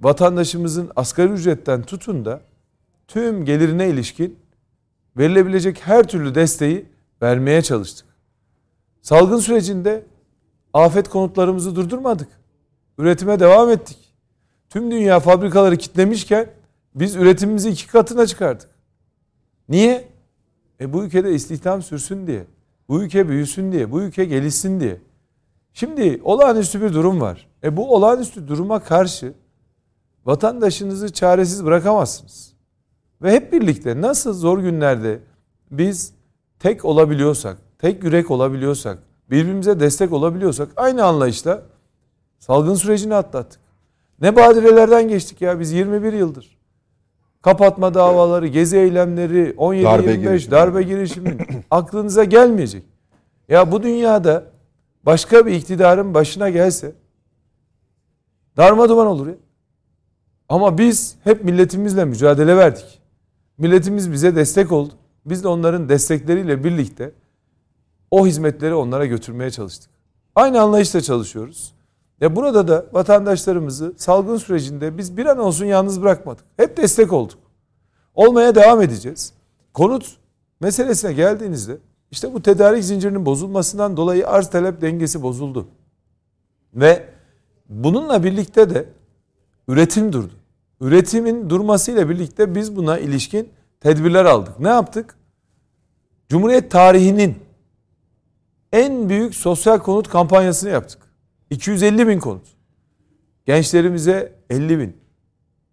vatandaşımızın 0.00 0.90
asgari 0.96 1.32
ücretten 1.32 1.82
tutun 1.82 2.24
da 2.24 2.40
tüm 3.08 3.44
gelirine 3.44 3.88
ilişkin 3.88 4.38
verilebilecek 5.16 5.80
her 5.86 6.08
türlü 6.08 6.34
desteği 6.34 6.86
vermeye 7.22 7.62
çalıştık. 7.62 8.06
Salgın 9.06 9.38
sürecinde 9.38 10.04
afet 10.72 11.08
konutlarımızı 11.08 11.76
durdurmadık. 11.76 12.28
Üretime 12.98 13.40
devam 13.40 13.70
ettik. 13.70 13.98
Tüm 14.70 14.90
dünya 14.90 15.20
fabrikaları 15.20 15.76
kitlemişken 15.76 16.50
biz 16.94 17.16
üretimimizi 17.16 17.70
iki 17.70 17.86
katına 17.86 18.26
çıkardık. 18.26 18.68
Niye? 19.68 20.08
E 20.80 20.92
bu 20.92 21.04
ülkede 21.04 21.32
istihdam 21.32 21.82
sürsün 21.82 22.26
diye. 22.26 22.44
Bu 22.88 23.02
ülke 23.02 23.28
büyüsün 23.28 23.72
diye. 23.72 23.90
Bu 23.92 24.02
ülke 24.02 24.24
gelişsin 24.24 24.80
diye. 24.80 25.00
Şimdi 25.72 26.20
olağanüstü 26.24 26.82
bir 26.82 26.92
durum 26.92 27.20
var. 27.20 27.48
E 27.64 27.76
bu 27.76 27.94
olağanüstü 27.94 28.48
duruma 28.48 28.80
karşı 28.80 29.34
vatandaşınızı 30.24 31.12
çaresiz 31.12 31.64
bırakamazsınız. 31.64 32.52
Ve 33.22 33.32
hep 33.32 33.52
birlikte 33.52 34.00
nasıl 34.00 34.32
zor 34.34 34.58
günlerde 34.58 35.20
biz 35.70 36.12
tek 36.58 36.84
olabiliyorsak, 36.84 37.65
tek 37.86 38.04
yürek 38.04 38.30
olabiliyorsak, 38.30 38.98
birbirimize 39.30 39.80
destek 39.80 40.12
olabiliyorsak 40.12 40.68
aynı 40.76 41.04
anlayışla 41.04 41.62
salgın 42.38 42.74
sürecini 42.74 43.14
atlattık. 43.14 43.60
Ne 44.20 44.36
badirelerden 44.36 45.08
geçtik 45.08 45.40
ya 45.40 45.60
biz 45.60 45.72
21 45.72 46.12
yıldır. 46.12 46.58
Kapatma 47.42 47.94
davaları, 47.94 48.46
gezi 48.46 48.76
eylemleri, 48.76 49.54
17-25 49.58 49.84
Darbe 49.84 50.50
darbe, 50.50 50.82
girişimi. 50.82 51.28
girişimi 51.30 51.64
aklınıza 51.70 52.24
gelmeyecek. 52.24 52.82
Ya 53.48 53.72
bu 53.72 53.82
dünyada 53.82 54.44
başka 55.02 55.46
bir 55.46 55.52
iktidarın 55.52 56.14
başına 56.14 56.50
gelse 56.50 56.92
darma 58.56 58.88
duman 58.88 59.06
olur 59.06 59.26
ya. 59.26 59.34
Ama 60.48 60.78
biz 60.78 61.16
hep 61.24 61.44
milletimizle 61.44 62.04
mücadele 62.04 62.56
verdik. 62.56 63.00
Milletimiz 63.58 64.12
bize 64.12 64.36
destek 64.36 64.72
oldu. 64.72 64.92
Biz 65.26 65.44
de 65.44 65.48
onların 65.48 65.88
destekleriyle 65.88 66.64
birlikte 66.64 67.12
o 68.10 68.26
hizmetleri 68.26 68.74
onlara 68.74 69.06
götürmeye 69.06 69.50
çalıştık. 69.50 69.90
Aynı 70.34 70.60
anlayışla 70.60 71.00
çalışıyoruz. 71.00 71.74
Ya 72.20 72.36
burada 72.36 72.68
da 72.68 72.86
vatandaşlarımızı 72.92 73.94
salgın 73.96 74.36
sürecinde 74.36 74.98
biz 74.98 75.16
bir 75.16 75.26
an 75.26 75.38
olsun 75.38 75.64
yalnız 75.64 76.02
bırakmadık. 76.02 76.44
Hep 76.56 76.76
destek 76.76 77.12
olduk. 77.12 77.38
Olmaya 78.14 78.54
devam 78.54 78.82
edeceğiz. 78.82 79.32
Konut 79.74 80.16
meselesine 80.60 81.12
geldiğinizde 81.12 81.78
işte 82.10 82.34
bu 82.34 82.42
tedarik 82.42 82.84
zincirinin 82.84 83.26
bozulmasından 83.26 83.96
dolayı 83.96 84.28
arz 84.28 84.50
talep 84.50 84.80
dengesi 84.80 85.22
bozuldu. 85.22 85.68
Ve 86.74 87.08
bununla 87.68 88.24
birlikte 88.24 88.70
de 88.74 88.88
üretim 89.68 90.12
durdu. 90.12 90.32
Üretimin 90.80 91.50
durmasıyla 91.50 92.08
birlikte 92.08 92.54
biz 92.54 92.76
buna 92.76 92.98
ilişkin 92.98 93.48
tedbirler 93.80 94.24
aldık. 94.24 94.60
Ne 94.60 94.68
yaptık? 94.68 95.16
Cumhuriyet 96.28 96.70
tarihinin 96.70 97.45
en 98.72 99.08
büyük 99.08 99.34
sosyal 99.34 99.78
konut 99.78 100.08
kampanyasını 100.08 100.70
yaptık. 100.70 101.02
250 101.50 102.08
bin 102.08 102.20
konut. 102.20 102.46
Gençlerimize 103.44 104.32
50 104.50 104.78
bin. 104.78 104.96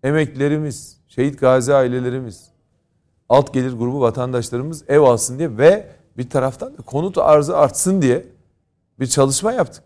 Emeklilerimiz, 0.03 0.97
şehit 1.07 1.39
gazi 1.39 1.73
ailelerimiz, 1.73 2.49
alt 3.29 3.53
gelir 3.53 3.73
grubu 3.73 4.01
vatandaşlarımız 4.01 4.83
ev 4.87 4.99
alsın 4.99 5.39
diye 5.39 5.57
ve 5.57 5.89
bir 6.17 6.29
taraftan 6.29 6.77
da 6.77 6.81
konut 6.81 7.17
arzı 7.17 7.57
artsın 7.57 8.01
diye 8.01 8.25
bir 8.99 9.07
çalışma 9.07 9.53
yaptık. 9.53 9.83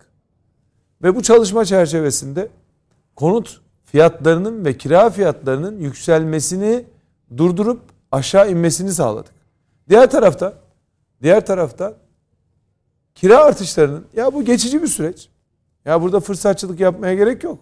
Ve 1.03 1.15
bu 1.15 1.23
çalışma 1.23 1.65
çerçevesinde 1.65 2.49
konut 3.15 3.61
fiyatlarının 3.85 4.65
ve 4.65 4.77
kira 4.77 5.09
fiyatlarının 5.09 5.79
yükselmesini 5.79 6.85
durdurup 7.38 7.81
aşağı 8.11 8.51
inmesini 8.51 8.91
sağladık. 8.91 9.34
Diğer 9.89 10.11
tarafta 10.11 10.53
diğer 11.21 11.45
tarafta 11.45 11.93
kira 13.18 13.38
artışlarının 13.38 14.06
ya 14.15 14.34
bu 14.34 14.45
geçici 14.45 14.81
bir 14.81 14.88
süreç. 14.88 15.30
Ya 15.85 16.02
burada 16.02 16.19
fırsatçılık 16.19 16.80
yapmaya 16.80 17.15
gerek 17.15 17.44
yok. 17.44 17.60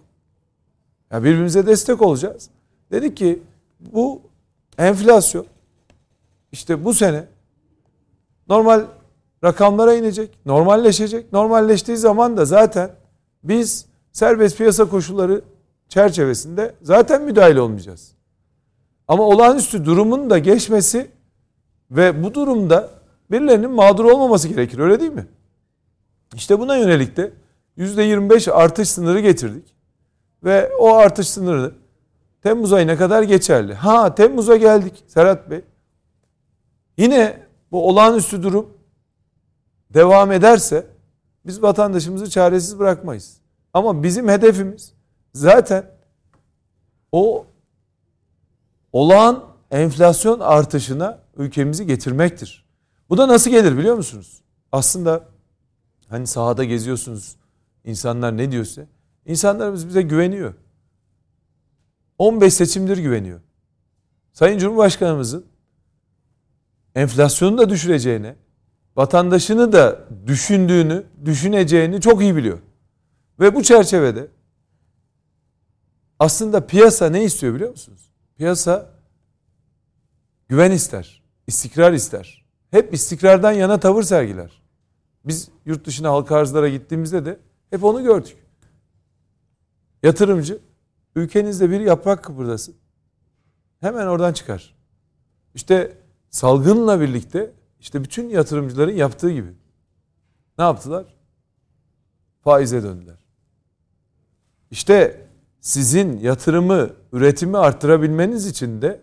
Ya 1.11 1.23
birbirimize 1.23 1.65
destek 1.65 2.01
olacağız. 2.01 2.49
Dedik 2.91 3.17
ki 3.17 3.43
bu 3.79 4.21
enflasyon 4.77 5.45
işte 6.51 6.85
bu 6.85 6.93
sene 6.93 7.23
normal 8.49 8.85
rakamlara 9.43 9.93
inecek, 9.93 10.37
normalleşecek. 10.45 11.33
Normalleştiği 11.33 11.97
zaman 11.97 12.37
da 12.37 12.45
zaten 12.45 12.91
biz 13.43 13.85
serbest 14.11 14.57
piyasa 14.57 14.89
koşulları 14.89 15.41
çerçevesinde 15.89 16.75
zaten 16.81 17.21
müdahale 17.21 17.61
olmayacağız. 17.61 18.11
Ama 19.07 19.23
olağanüstü 19.23 19.85
durumun 19.85 20.29
da 20.29 20.37
geçmesi 20.37 21.07
Ve 21.91 22.23
bu 22.23 22.33
durumda 22.33 22.89
birilerinin 23.31 23.71
mağdur 23.71 24.05
olmaması 24.05 24.47
gerekir 24.47 24.79
öyle 24.79 24.99
değil 24.99 25.11
mi? 25.11 25.27
İşte 26.33 26.59
buna 26.59 26.77
yönelik 26.77 27.17
de 27.17 27.33
%25 27.77 28.51
artış 28.51 28.89
sınırı 28.89 29.19
getirdik. 29.19 29.75
Ve 30.43 30.71
o 30.79 30.93
artış 30.93 31.27
sınırı 31.27 31.73
Temmuz 32.43 32.73
ayına 32.73 32.97
kadar 32.97 33.23
geçerli. 33.23 33.73
Ha 33.73 34.15
Temmuz'a 34.15 34.55
geldik 34.55 35.03
Serhat 35.07 35.49
Bey. 35.49 35.61
Yine 36.97 37.39
bu 37.71 37.87
olağanüstü 37.87 38.43
durum 38.43 38.69
devam 39.93 40.31
ederse 40.31 40.87
biz 41.45 41.61
vatandaşımızı 41.61 42.29
çaresiz 42.29 42.79
bırakmayız. 42.79 43.37
Ama 43.73 44.03
bizim 44.03 44.29
hedefimiz 44.29 44.93
zaten 45.33 45.91
o 47.11 47.45
olağan 48.93 49.43
enflasyon 49.71 50.39
artışına 50.39 51.19
ülkemizi 51.37 51.87
getirmektir. 51.87 52.65
Bu 53.09 53.17
da 53.17 53.27
nasıl 53.27 53.51
gelir 53.51 53.77
biliyor 53.77 53.95
musunuz? 53.95 54.41
Aslında 54.71 55.23
hani 56.09 56.27
sahada 56.27 56.63
geziyorsunuz 56.63 57.35
insanlar 57.83 58.37
ne 58.37 58.51
diyorsa 58.51 58.81
insanlarımız 59.25 59.87
bize 59.87 60.01
güveniyor. 60.01 60.53
15 62.17 62.53
seçimdir 62.53 62.97
güveniyor. 62.97 63.39
Sayın 64.33 64.57
Cumhurbaşkanımızın 64.59 65.45
enflasyonu 66.95 67.57
da 67.57 67.69
düşüreceğine, 67.69 68.35
vatandaşını 68.95 69.73
da 69.73 70.05
düşündüğünü, 70.27 71.03
düşüneceğini 71.25 72.01
çok 72.01 72.21
iyi 72.21 72.35
biliyor. 72.35 72.59
Ve 73.39 73.55
bu 73.55 73.63
çerçevede 73.63 74.27
aslında 76.19 76.67
piyasa 76.67 77.09
ne 77.09 77.23
istiyor 77.23 77.55
biliyor 77.55 77.69
musunuz? 77.69 78.11
Piyasa 78.37 78.89
güven 80.49 80.71
ister, 80.71 81.23
istikrar 81.47 81.93
ister. 81.93 82.45
Hep 82.71 82.93
istikrardan 82.93 83.51
yana 83.51 83.79
tavır 83.79 84.03
sergiler. 84.03 84.64
Biz 85.25 85.49
yurt 85.65 85.85
dışına 85.85 86.09
halka 86.09 86.35
arzlara 86.35 86.69
gittiğimizde 86.69 87.25
de 87.25 87.39
hep 87.69 87.83
onu 87.83 88.03
gördük. 88.03 88.37
Yatırımcı 90.03 90.59
ülkenizde 91.15 91.69
bir 91.69 91.79
yaprak 91.79 92.23
kıpırdasın. 92.23 92.75
Hemen 93.79 94.07
oradan 94.07 94.33
çıkar. 94.33 94.75
İşte 95.55 95.97
salgınla 96.29 97.01
birlikte 97.01 97.53
işte 97.79 98.03
bütün 98.03 98.29
yatırımcıların 98.29 98.93
yaptığı 98.93 99.31
gibi. 99.31 99.53
Ne 100.57 100.63
yaptılar? 100.63 101.05
Faize 102.43 102.83
döndüler. 102.83 103.25
İşte 104.71 105.27
sizin 105.61 106.19
yatırımı, 106.19 106.89
üretimi 107.13 107.57
arttırabilmeniz 107.57 108.47
için 108.47 108.81
de 108.81 109.01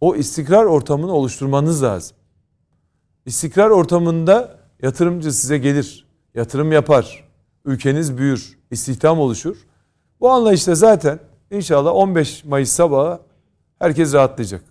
o 0.00 0.16
istikrar 0.16 0.64
ortamını 0.64 1.12
oluşturmanız 1.12 1.82
lazım. 1.82 2.16
İstikrar 3.26 3.70
ortamında 3.70 4.55
yatırımcı 4.82 5.32
size 5.32 5.58
gelir, 5.58 6.06
yatırım 6.34 6.72
yapar, 6.72 7.24
ülkeniz 7.64 8.18
büyür, 8.18 8.58
istihdam 8.70 9.20
oluşur. 9.20 9.56
Bu 10.20 10.30
anlayışla 10.30 10.74
zaten 10.74 11.18
inşallah 11.50 11.94
15 11.94 12.44
Mayıs 12.44 12.70
sabahı 12.70 13.20
herkes 13.78 14.14
rahatlayacak. 14.14 14.62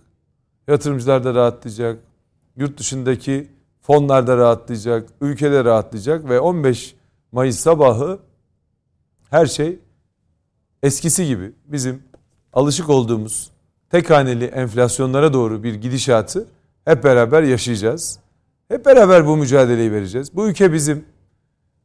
Yatırımcılar 0.68 1.24
da 1.24 1.34
rahatlayacak, 1.34 1.98
yurt 2.56 2.78
dışındaki 2.78 3.48
fonlar 3.80 4.26
da 4.26 4.36
rahatlayacak, 4.36 5.08
ülkede 5.20 5.64
rahatlayacak 5.64 6.28
ve 6.28 6.40
15 6.40 6.94
Mayıs 7.32 7.58
sabahı 7.58 8.18
her 9.30 9.46
şey 9.46 9.78
eskisi 10.82 11.26
gibi 11.26 11.52
bizim 11.66 12.02
alışık 12.52 12.90
olduğumuz 12.90 13.50
tek 13.90 14.10
haneli 14.10 14.44
enflasyonlara 14.44 15.32
doğru 15.32 15.62
bir 15.62 15.74
gidişatı 15.74 16.46
hep 16.84 17.04
beraber 17.04 17.42
yaşayacağız. 17.42 18.18
Hep 18.68 18.86
beraber 18.86 19.26
bu 19.26 19.36
mücadeleyi 19.36 19.92
vereceğiz. 19.92 20.34
Bu 20.34 20.48
ülke 20.48 20.72
bizim. 20.72 21.04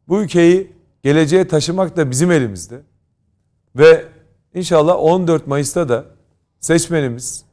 Bu 0.07 0.21
ülkeyi 0.21 0.71
geleceğe 1.03 1.47
taşımak 1.47 1.97
da 1.97 2.11
bizim 2.11 2.31
elimizde. 2.31 2.81
Ve 3.75 4.05
inşallah 4.53 4.95
14 4.99 5.47
Mayıs'ta 5.47 5.89
da 5.89 6.05
seçmenimiz 6.59 7.45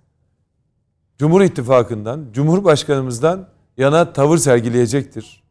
Cumhur 1.18 1.40
İttifakı'ndan, 1.40 2.26
Cumhurbaşkanımızdan 2.32 3.48
yana 3.76 4.12
tavır 4.12 4.38
sergileyecektir. 4.38 5.42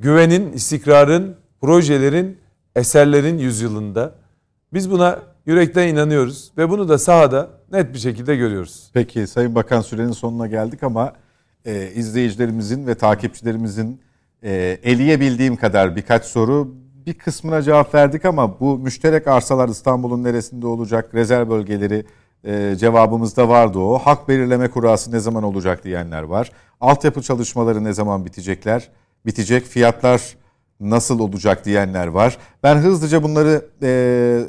Güvenin, 0.00 0.52
istikrarın, 0.52 1.36
projelerin, 1.60 2.38
eserlerin 2.76 3.38
yüzyılında 3.38 4.14
biz 4.72 4.90
buna 4.90 5.18
yürekten 5.46 5.88
inanıyoruz 5.88 6.52
ve 6.58 6.70
bunu 6.70 6.88
da 6.88 6.98
sahada 6.98 7.50
net 7.72 7.94
bir 7.94 7.98
şekilde 7.98 8.36
görüyoruz. 8.36 8.90
Peki 8.94 9.26
Sayın 9.26 9.54
Bakan 9.54 9.80
sürenin 9.80 10.12
sonuna 10.12 10.46
geldik 10.46 10.82
ama 10.82 11.12
e, 11.64 11.90
izleyicilerimizin 11.94 12.86
ve 12.86 12.94
takipçilerimizin 12.94 14.00
e, 14.42 14.78
eleyebildiğim 14.82 15.56
kadar 15.56 15.96
birkaç 15.96 16.24
soru 16.24 16.74
bir 17.06 17.14
kısmına 17.14 17.62
cevap 17.62 17.94
verdik 17.94 18.24
ama 18.24 18.60
bu 18.60 18.78
müşterek 18.78 19.26
arsalar 19.28 19.68
İstanbul'un 19.68 20.24
neresinde 20.24 20.66
olacak, 20.66 21.14
rezerv 21.14 21.50
bölgeleri 21.50 22.04
e, 22.44 22.76
cevabımızda 22.76 23.48
vardı 23.48 23.78
o. 23.78 23.98
Hak 23.98 24.28
belirleme 24.28 24.70
kurası 24.70 25.12
ne 25.12 25.20
zaman 25.20 25.42
olacak 25.42 25.84
diyenler 25.84 26.22
var. 26.22 26.50
Altyapı 26.80 27.22
çalışmaları 27.22 27.84
ne 27.84 27.92
zaman 27.92 28.24
bitecekler? 28.24 28.90
Bitecek 29.26 29.64
fiyatlar 29.64 30.36
nasıl 30.80 31.20
olacak 31.20 31.64
diyenler 31.64 32.06
var. 32.06 32.38
Ben 32.62 32.76
hızlıca 32.76 33.22
bunları 33.22 33.66
e, 33.82 34.40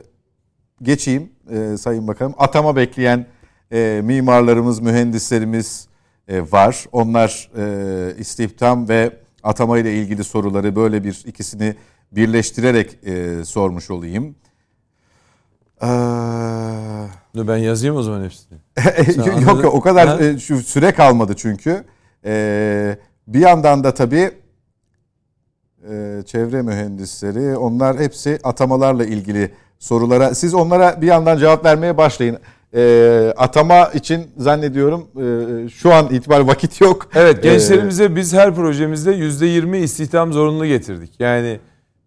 geçeyim 0.82 1.30
e, 1.52 1.78
Sayın 1.78 2.08
Bakanım. 2.08 2.34
Atama 2.38 2.76
bekleyen 2.76 3.26
e, 3.72 4.02
mimarlarımız, 4.04 4.80
mühendislerimiz 4.80 5.88
var. 6.30 6.86
Onlar 6.92 7.50
e, 7.58 8.18
istihdam 8.18 8.90
ve 8.90 9.18
atama 9.44 9.78
ile 9.78 9.94
ilgili 9.94 10.24
soruları 10.24 10.76
böyle 10.76 11.04
bir 11.04 11.24
ikisini 11.26 11.76
birleştirerek 12.12 12.98
e, 13.04 13.46
sormuş 13.46 13.92
olayım. 13.92 14.36
Ee... 15.84 15.88
Ben 17.36 17.58
yazayım 17.58 17.96
o 17.96 18.04
zaman 18.04 18.24
hepsini. 18.24 18.60
Yok 19.46 19.66
o 19.66 19.82
kadar 19.82 20.08
ha? 20.08 20.24
E, 20.24 20.40
şu 20.40 20.58
süre 20.58 20.92
kalmadı 20.92 21.34
çünkü. 21.38 21.84
Bir 23.28 23.40
yandan 23.40 23.84
da 23.84 23.94
tabii 23.94 24.32
e, 25.90 26.24
çevre 26.26 26.62
mühendisleri 26.62 27.58
onlar 27.58 28.00
hepsi 28.00 28.40
atamalarla 28.44 29.06
ilgili 29.06 29.52
sorulara. 29.80 30.36
Siz 30.36 30.54
onlara 30.54 31.02
bir 31.02 31.08
yandan 31.08 31.38
cevap 31.38 31.66
vermeye 31.66 31.98
başlayın. 31.98 32.38
E, 32.76 33.34
atama 33.38 33.86
için 33.86 34.28
zannediyorum 34.38 35.08
e, 35.66 35.70
şu 35.70 35.94
an 35.94 36.10
itibar 36.14 36.40
vakit 36.40 36.82
yok. 36.82 37.10
Evet 37.16 37.44
gençlerimize 37.44 38.04
ee, 38.04 38.16
biz 38.16 38.34
her 38.34 38.56
projemizde 38.56 39.12
yüzde 39.12 39.46
yirmi 39.46 39.78
istihdam 39.78 40.34
zorunlu 40.34 40.66
getirdik. 40.66 41.12
Yani 41.20 41.60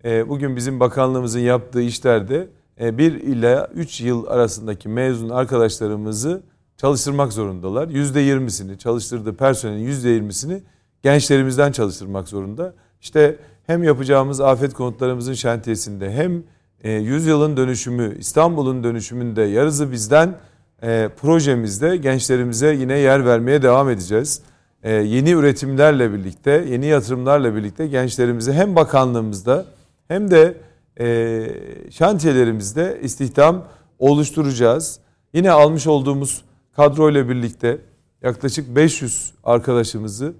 e, 0.05 0.29
bugün 0.29 0.57
bizim 0.57 0.81
bakanlığımızın 0.81 1.41
yaptığı 1.41 1.83
işlerde 1.83 2.49
e, 2.81 2.99
1 2.99 3.13
ila 3.13 3.67
3 3.75 4.01
yıl 4.01 4.27
arasındaki 4.27 4.89
mezun 4.89 5.29
arkadaşlarımızı 5.29 6.43
çalıştırmak 6.77 7.33
zorundalar. 7.33 7.89
Yüzde 7.89 8.21
yirmisini 8.21 8.79
çalıştırdığı 8.79 9.37
personelin 9.37 9.83
yüzde 9.83 10.09
yirmisini 10.09 10.63
gençlerimizden 11.03 11.73
çalıştırmak 11.73 12.29
zorunda. 12.29 12.75
İşte 13.01 13.37
hem 13.67 13.83
yapacağımız 13.83 14.41
afet 14.41 14.75
konutlarımızın 14.75 15.35
şantiyesinde 15.35 16.13
hem 16.13 16.43
e, 16.85 16.93
yüzyılın 16.93 17.57
dönüşümü 17.57 18.19
İstanbul'un 18.19 18.85
dönüşümünde 18.85 19.43
yarısı 19.43 19.93
bizden 19.93 20.35
e, 20.83 21.09
projemizde 21.21 21.97
gençlerimize 21.97 22.75
yine 22.75 22.99
yer 22.99 23.27
vermeye 23.27 23.63
devam 23.63 23.91
edeceğiz. 23.91 24.43
E, 24.83 24.93
yeni 24.93 25.31
üretimlerle 25.31 26.13
birlikte, 26.13 26.65
yeni 26.69 26.87
yatırımlarla 26.87 27.55
birlikte 27.55 27.87
gençlerimize 27.87 28.53
hem 28.53 28.77
bakanlığımızda 28.77 29.65
hem 30.09 30.31
de 30.31 30.55
e, 31.01 31.47
şantiyelerimizde 31.91 32.99
istihdam 33.03 33.65
oluşturacağız. 33.99 35.01
Yine 35.35 35.51
almış 35.51 35.87
olduğumuz 35.87 36.45
kadro 36.77 37.11
ile 37.11 37.29
birlikte 37.29 37.79
yaklaşık 38.23 38.77
500 38.77 39.33
arkadaşımızı 39.45 40.33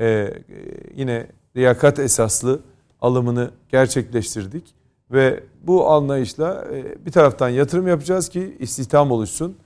e, 0.00 0.34
yine 0.96 1.26
liyakat 1.56 1.98
esaslı 1.98 2.60
alımını 3.00 3.50
gerçekleştirdik. 3.68 4.64
Ve 5.10 5.40
bu 5.62 5.90
anlayışla 5.90 6.64
e, 6.72 7.06
bir 7.06 7.12
taraftan 7.12 7.48
yatırım 7.48 7.88
yapacağız 7.88 8.28
ki 8.28 8.56
istihdam 8.58 9.10
oluşsun. 9.10 9.56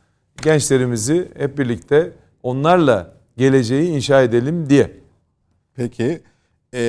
Gençlerimizi 0.43 1.29
hep 1.39 1.59
birlikte 1.59 2.13
onlarla 2.43 3.15
geleceği 3.37 3.89
inşa 3.89 4.23
edelim 4.23 4.71
diye. 4.71 4.91
Peki 5.77 6.21
e, 6.75 6.81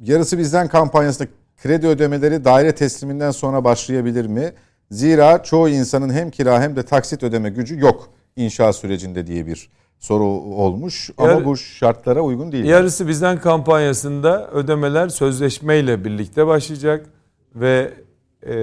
yarısı 0.00 0.38
bizden 0.38 0.68
kampanyasında 0.68 1.28
kredi 1.62 1.86
ödemeleri 1.86 2.44
daire 2.44 2.74
tesliminden 2.74 3.30
sonra 3.30 3.64
başlayabilir 3.64 4.26
mi? 4.26 4.52
Zira 4.90 5.42
çoğu 5.42 5.68
insanın 5.68 6.10
hem 6.12 6.30
kira 6.30 6.60
hem 6.60 6.76
de 6.76 6.82
taksit 6.82 7.22
ödeme 7.22 7.50
gücü 7.50 7.78
yok 7.78 8.10
inşa 8.36 8.72
sürecinde 8.72 9.26
diye 9.26 9.46
bir 9.46 9.70
soru 9.98 10.24
olmuş 10.24 11.10
ama 11.18 11.32
Yar, 11.32 11.44
bu 11.44 11.56
şartlara 11.56 12.20
uygun 12.20 12.52
değil. 12.52 12.64
Yarısı 12.64 13.08
bizden 13.08 13.40
kampanyasında 13.40 14.50
ödemeler 14.50 15.08
sözleşmeyle 15.08 16.04
birlikte 16.04 16.46
başlayacak 16.46 17.06
ve 17.54 17.92
e, 18.42 18.54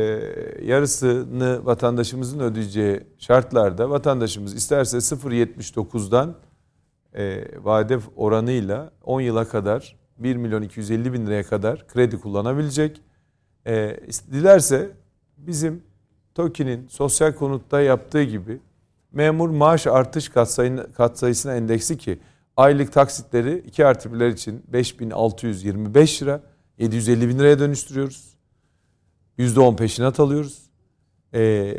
yarısını 0.63 1.65
vatandaşımızın 1.65 2.39
ödeyeceği 2.39 3.03
şartlarda 3.17 3.89
vatandaşımız 3.89 4.55
isterse 4.55 4.97
0.79'dan 4.97 6.35
e, 7.13 7.45
vade 7.63 7.99
oranıyla 8.15 8.91
10 9.03 9.21
yıla 9.21 9.47
kadar 9.47 9.95
1 10.17 10.35
milyon 10.35 10.61
250 10.61 11.13
bin 11.13 11.25
liraya 11.25 11.43
kadar 11.43 11.87
kredi 11.87 12.19
kullanabilecek. 12.19 13.01
E, 13.67 13.99
dilerse 14.31 14.91
bizim 15.37 15.83
TOKİ'nin 16.35 16.87
sosyal 16.87 17.33
konutta 17.33 17.81
yaptığı 17.81 18.23
gibi 18.23 18.59
memur 19.11 19.49
maaş 19.49 19.87
artış 19.87 20.29
katsayısına 20.93 21.55
endeksi 21.55 21.97
ki 21.97 22.19
aylık 22.57 22.93
taksitleri 22.93 23.57
2 23.57 23.85
artı 23.85 24.09
1'ler 24.09 24.33
için 24.33 24.63
5625 24.67 26.23
lira 26.23 26.41
750 26.77 27.29
bin 27.29 27.39
liraya 27.39 27.59
dönüştürüyoruz. 27.59 28.36
%10 29.39 29.75
peşinat 29.75 30.19
alıyoruz. 30.19 30.61
Ee, 31.33 31.75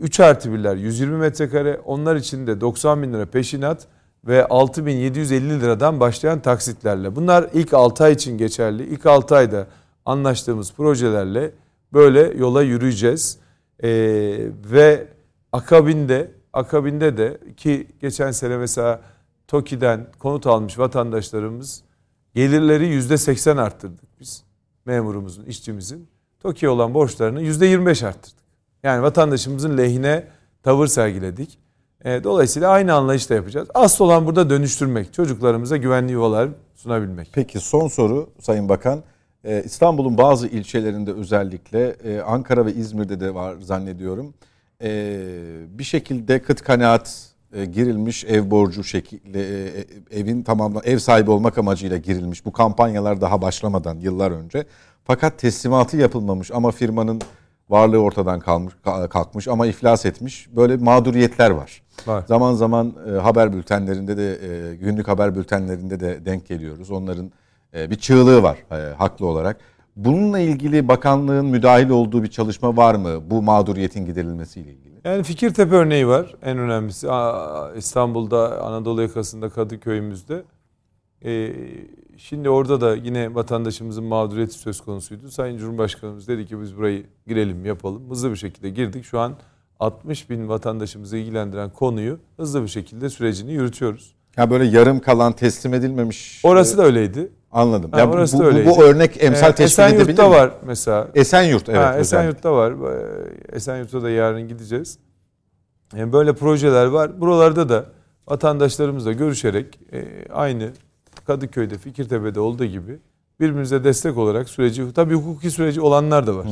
3 0.00 0.20
artı 0.20 0.48
1'ler 0.48 0.78
120 0.78 1.16
metrekare 1.16 1.80
onlar 1.84 2.16
için 2.16 2.46
de 2.46 2.60
90 2.60 3.02
bin 3.02 3.12
lira 3.12 3.26
peşinat 3.26 3.86
ve 4.24 4.46
6750 4.46 5.60
liradan 5.60 6.00
başlayan 6.00 6.42
taksitlerle. 6.42 7.16
Bunlar 7.16 7.50
ilk 7.54 7.74
6 7.74 8.04
ay 8.04 8.12
için 8.12 8.38
geçerli. 8.38 8.84
İlk 8.84 9.06
6 9.06 9.36
ayda 9.36 9.66
anlaştığımız 10.04 10.72
projelerle 10.72 11.52
böyle 11.92 12.20
yola 12.38 12.62
yürüyeceğiz. 12.62 13.38
Ee, 13.82 13.88
ve 14.72 15.08
akabinde 15.52 16.30
akabinde 16.52 17.16
de 17.16 17.40
ki 17.56 17.86
geçen 18.00 18.30
sene 18.30 18.56
mesela 18.56 19.00
TOKİ'den 19.48 20.06
konut 20.18 20.46
almış 20.46 20.78
vatandaşlarımız 20.78 21.82
gelirleri 22.34 22.86
yüzde 22.86 23.16
seksen 23.18 23.56
arttırdık 23.56 24.20
biz. 24.20 24.44
Memurumuzun, 24.84 25.44
işçimizin. 25.44 26.08
TOKİ'ye 26.46 26.70
olan 26.70 26.94
borçlarını 26.94 27.42
yüzde 27.42 27.66
yirmi 27.66 27.86
beş 27.86 28.02
arttırdık. 28.02 28.38
Yani 28.82 29.02
vatandaşımızın 29.02 29.78
lehine 29.78 30.24
tavır 30.62 30.86
sergiledik. 30.86 31.58
E, 32.04 32.24
dolayısıyla 32.24 32.70
aynı 32.70 32.94
anlayışla 32.94 33.34
yapacağız. 33.34 33.68
Asıl 33.74 34.04
olan 34.04 34.26
burada 34.26 34.50
dönüştürmek. 34.50 35.12
Çocuklarımıza 35.12 35.76
güvenli 35.76 36.12
yuvalar 36.12 36.48
sunabilmek. 36.74 37.28
Peki 37.32 37.60
son 37.60 37.88
soru 37.88 38.30
Sayın 38.40 38.68
Bakan. 38.68 39.02
Ee, 39.44 39.62
İstanbul'un 39.64 40.18
bazı 40.18 40.46
ilçelerinde 40.46 41.12
özellikle 41.12 41.88
e, 41.88 42.20
Ankara 42.20 42.66
ve 42.66 42.74
İzmir'de 42.74 43.20
de 43.20 43.34
var 43.34 43.56
zannediyorum. 43.60 44.34
Bir 45.78 45.84
şekilde 45.84 46.42
kıt 46.42 46.62
kanaat 46.62 47.30
e, 47.52 47.64
girilmiş 47.64 48.24
ev 48.24 48.50
borcu 48.50 48.84
şekilde 48.84 49.68
e, 49.80 49.84
evin 50.10 50.42
tamamla 50.42 50.80
ev 50.84 50.98
sahibi 50.98 51.30
olmak 51.30 51.58
amacıyla 51.58 51.96
girilmiş. 51.96 52.44
Bu 52.44 52.52
kampanyalar 52.52 53.20
daha 53.20 53.42
başlamadan 53.42 53.98
yıllar 53.98 54.30
önce. 54.30 54.64
Fakat 55.06 55.38
teslimatı 55.38 55.96
yapılmamış 55.96 56.50
ama 56.50 56.70
firmanın 56.70 57.20
varlığı 57.68 57.98
ortadan 57.98 58.40
kalmış 58.40 58.74
kalkmış 59.10 59.48
ama 59.48 59.66
iflas 59.66 60.06
etmiş. 60.06 60.48
Böyle 60.56 60.76
mağduriyetler 60.76 61.50
var. 61.50 61.82
var. 62.06 62.24
Zaman 62.28 62.54
zaman 62.54 62.94
e, 63.08 63.10
haber 63.10 63.52
bültenlerinde 63.52 64.16
de 64.16 64.32
e, 64.32 64.76
günlük 64.76 65.08
haber 65.08 65.34
bültenlerinde 65.36 66.00
de 66.00 66.24
denk 66.24 66.46
geliyoruz. 66.46 66.90
Onların 66.90 67.32
e, 67.74 67.90
bir 67.90 67.96
çığlığı 67.96 68.42
var 68.42 68.58
e, 68.70 68.94
haklı 68.94 69.26
olarak. 69.26 69.56
Bununla 69.96 70.38
ilgili 70.38 70.88
bakanlığın 70.88 71.46
müdahil 71.46 71.90
olduğu 71.90 72.22
bir 72.22 72.30
çalışma 72.30 72.76
var 72.76 72.94
mı 72.94 73.30
bu 73.30 73.42
mağduriyetin 73.42 74.06
giderilmesiyle 74.06 74.72
ilgili? 74.72 74.94
Yani 75.04 75.22
Fikirtepe 75.22 75.74
örneği 75.74 76.08
var 76.08 76.34
en 76.42 76.58
önemlisi. 76.58 77.08
İstanbul'da 77.76 78.62
Anadolu 78.62 79.02
yakasında 79.02 79.48
Kadıköy'ümüzde. 79.48 80.42
Ee, 81.24 81.52
şimdi 82.16 82.50
orada 82.50 82.80
da 82.80 82.96
yine 82.96 83.34
vatandaşımızın 83.34 84.04
mağduriyeti 84.04 84.54
söz 84.54 84.80
konusuydu. 84.80 85.30
Sayın 85.30 85.58
Cumhurbaşkanımız 85.58 86.28
dedi 86.28 86.46
ki 86.46 86.60
biz 86.60 86.76
burayı 86.76 87.06
girelim 87.26 87.64
yapalım. 87.64 88.10
Hızlı 88.10 88.30
bir 88.30 88.36
şekilde 88.36 88.70
girdik. 88.70 89.04
Şu 89.04 89.20
an 89.20 89.36
60 89.80 90.30
bin 90.30 90.48
vatandaşımızı 90.48 91.16
ilgilendiren 91.16 91.70
konuyu 91.70 92.18
hızlı 92.36 92.62
bir 92.62 92.68
şekilde 92.68 93.10
sürecini 93.10 93.52
yürütüyoruz. 93.52 94.14
Ya 94.36 94.50
böyle 94.50 94.64
yarım 94.64 95.00
kalan 95.00 95.32
teslim 95.32 95.74
edilmemiş. 95.74 96.40
Orası 96.44 96.78
da 96.78 96.82
öyleydi. 96.82 97.32
Anladım. 97.52 97.92
Ha, 97.92 98.06
orası 98.06 98.38
bu, 98.38 98.42
da 98.42 98.46
öyleydi. 98.46 98.68
Bu, 98.68 98.76
bu 98.76 98.82
örnek 98.82 99.24
emsal 99.24 99.50
ee, 99.50 99.54
teşkil 99.54 99.82
edebilir 99.82 99.96
mi? 99.96 100.02
Esenyurt'ta 100.02 100.30
var 100.30 100.52
mesela. 100.66 101.08
Esenyurt 101.14 101.68
evet. 101.68 101.78
Ha, 101.78 101.98
Esenyurt'ta 101.98 102.52
var. 102.52 102.74
Esenyurt'ta 103.52 104.02
da 104.02 104.10
yarın 104.10 104.48
gideceğiz. 104.48 104.98
Yani 105.96 106.12
böyle 106.12 106.34
projeler 106.34 106.86
var. 106.86 107.20
Buralarda 107.20 107.68
da 107.68 107.84
vatandaşlarımızla 108.28 109.12
görüşerek 109.12 109.80
e, 109.92 110.28
aynı 110.32 110.72
Kadıköy'de, 111.26 111.78
Fikirtepe'de 111.78 112.40
olduğu 112.40 112.64
gibi 112.64 112.98
birbirimize 113.40 113.84
destek 113.84 114.16
olarak 114.16 114.48
süreci, 114.48 114.92
tabii 114.92 115.14
hukuki 115.14 115.50
süreci 115.50 115.80
olanlar 115.80 116.26
da 116.26 116.36
var. 116.36 116.46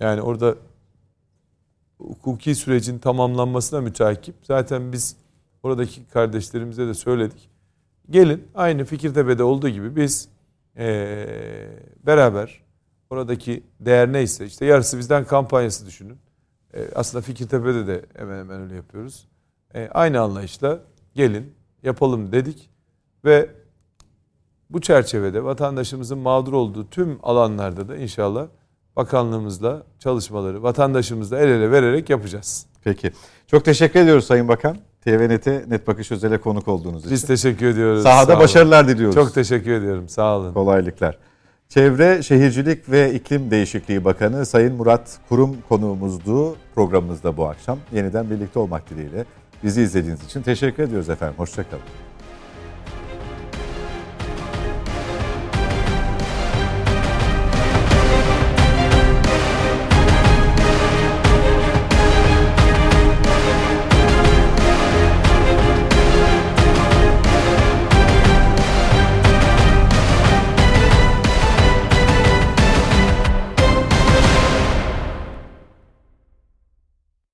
Yani 0.00 0.22
orada 0.22 0.54
hukuki 1.98 2.54
sürecin 2.54 2.98
tamamlanmasına 2.98 3.80
müteakip. 3.80 4.34
Zaten 4.42 4.92
biz 4.92 5.16
oradaki 5.62 6.08
kardeşlerimize 6.08 6.86
de 6.86 6.94
söyledik. 6.94 7.50
Gelin 8.10 8.48
aynı 8.54 8.84
Fikirtepe'de 8.84 9.42
olduğu 9.42 9.68
gibi 9.68 9.96
biz 9.96 10.28
ee, 10.78 11.68
beraber 12.06 12.62
oradaki 13.10 13.62
değer 13.80 14.12
neyse 14.12 14.46
işte 14.46 14.66
yarısı 14.66 14.98
bizden 14.98 15.24
kampanyası 15.24 15.86
düşünün. 15.86 16.18
E, 16.74 16.88
aslında 16.94 17.22
Fikirtepe'de 17.22 17.86
de 17.86 18.06
hemen 18.16 18.38
hemen 18.38 18.60
öyle 18.60 18.74
yapıyoruz. 18.74 19.28
E, 19.74 19.88
aynı 19.88 20.20
anlayışla 20.20 20.80
gelin 21.14 21.54
yapalım 21.82 22.32
dedik 22.32 22.70
ve 23.24 23.50
bu 24.70 24.80
çerçevede 24.80 25.44
vatandaşımızın 25.44 26.18
mağdur 26.18 26.52
olduğu 26.52 26.90
tüm 26.90 27.18
alanlarda 27.22 27.88
da 27.88 27.96
inşallah 27.96 28.46
bakanlığımızla 28.96 29.82
çalışmaları 29.98 30.62
vatandaşımızla 30.62 31.38
el 31.38 31.48
ele 31.48 31.70
vererek 31.70 32.10
yapacağız. 32.10 32.66
Peki. 32.84 33.12
Çok 33.46 33.64
teşekkür 33.64 34.00
ediyoruz 34.00 34.24
Sayın 34.24 34.48
Bakan. 34.48 34.76
TVNet'e 35.04 35.64
Net 35.68 35.86
Bakış 35.86 36.12
Özel'e 36.12 36.38
konuk 36.38 36.68
olduğunuz 36.68 37.00
için. 37.00 37.12
Biz 37.12 37.26
teşekkür 37.26 37.66
ediyoruz. 37.66 38.02
Sahada 38.02 38.38
başarılar 38.38 38.88
diliyoruz. 38.88 39.14
Çok 39.14 39.34
teşekkür 39.34 39.72
ediyorum. 39.72 40.08
Sağ 40.08 40.36
olun. 40.36 40.52
Kolaylıklar. 40.52 41.18
Çevre, 41.68 42.22
Şehircilik 42.22 42.90
ve 42.90 43.14
İklim 43.14 43.50
Değişikliği 43.50 44.04
Bakanı 44.04 44.46
Sayın 44.46 44.74
Murat 44.74 45.18
Kurum 45.28 45.56
konuğumuzdu 45.68 46.56
programımızda 46.74 47.36
bu 47.36 47.46
akşam. 47.46 47.78
Yeniden 47.92 48.30
birlikte 48.30 48.58
olmak 48.58 48.90
dileğiyle. 48.90 49.24
Bizi 49.64 49.82
izlediğiniz 49.82 50.24
için 50.24 50.42
teşekkür 50.42 50.82
ediyoruz 50.82 51.08
efendim. 51.08 51.34
Hoşçakalın. 51.38 52.07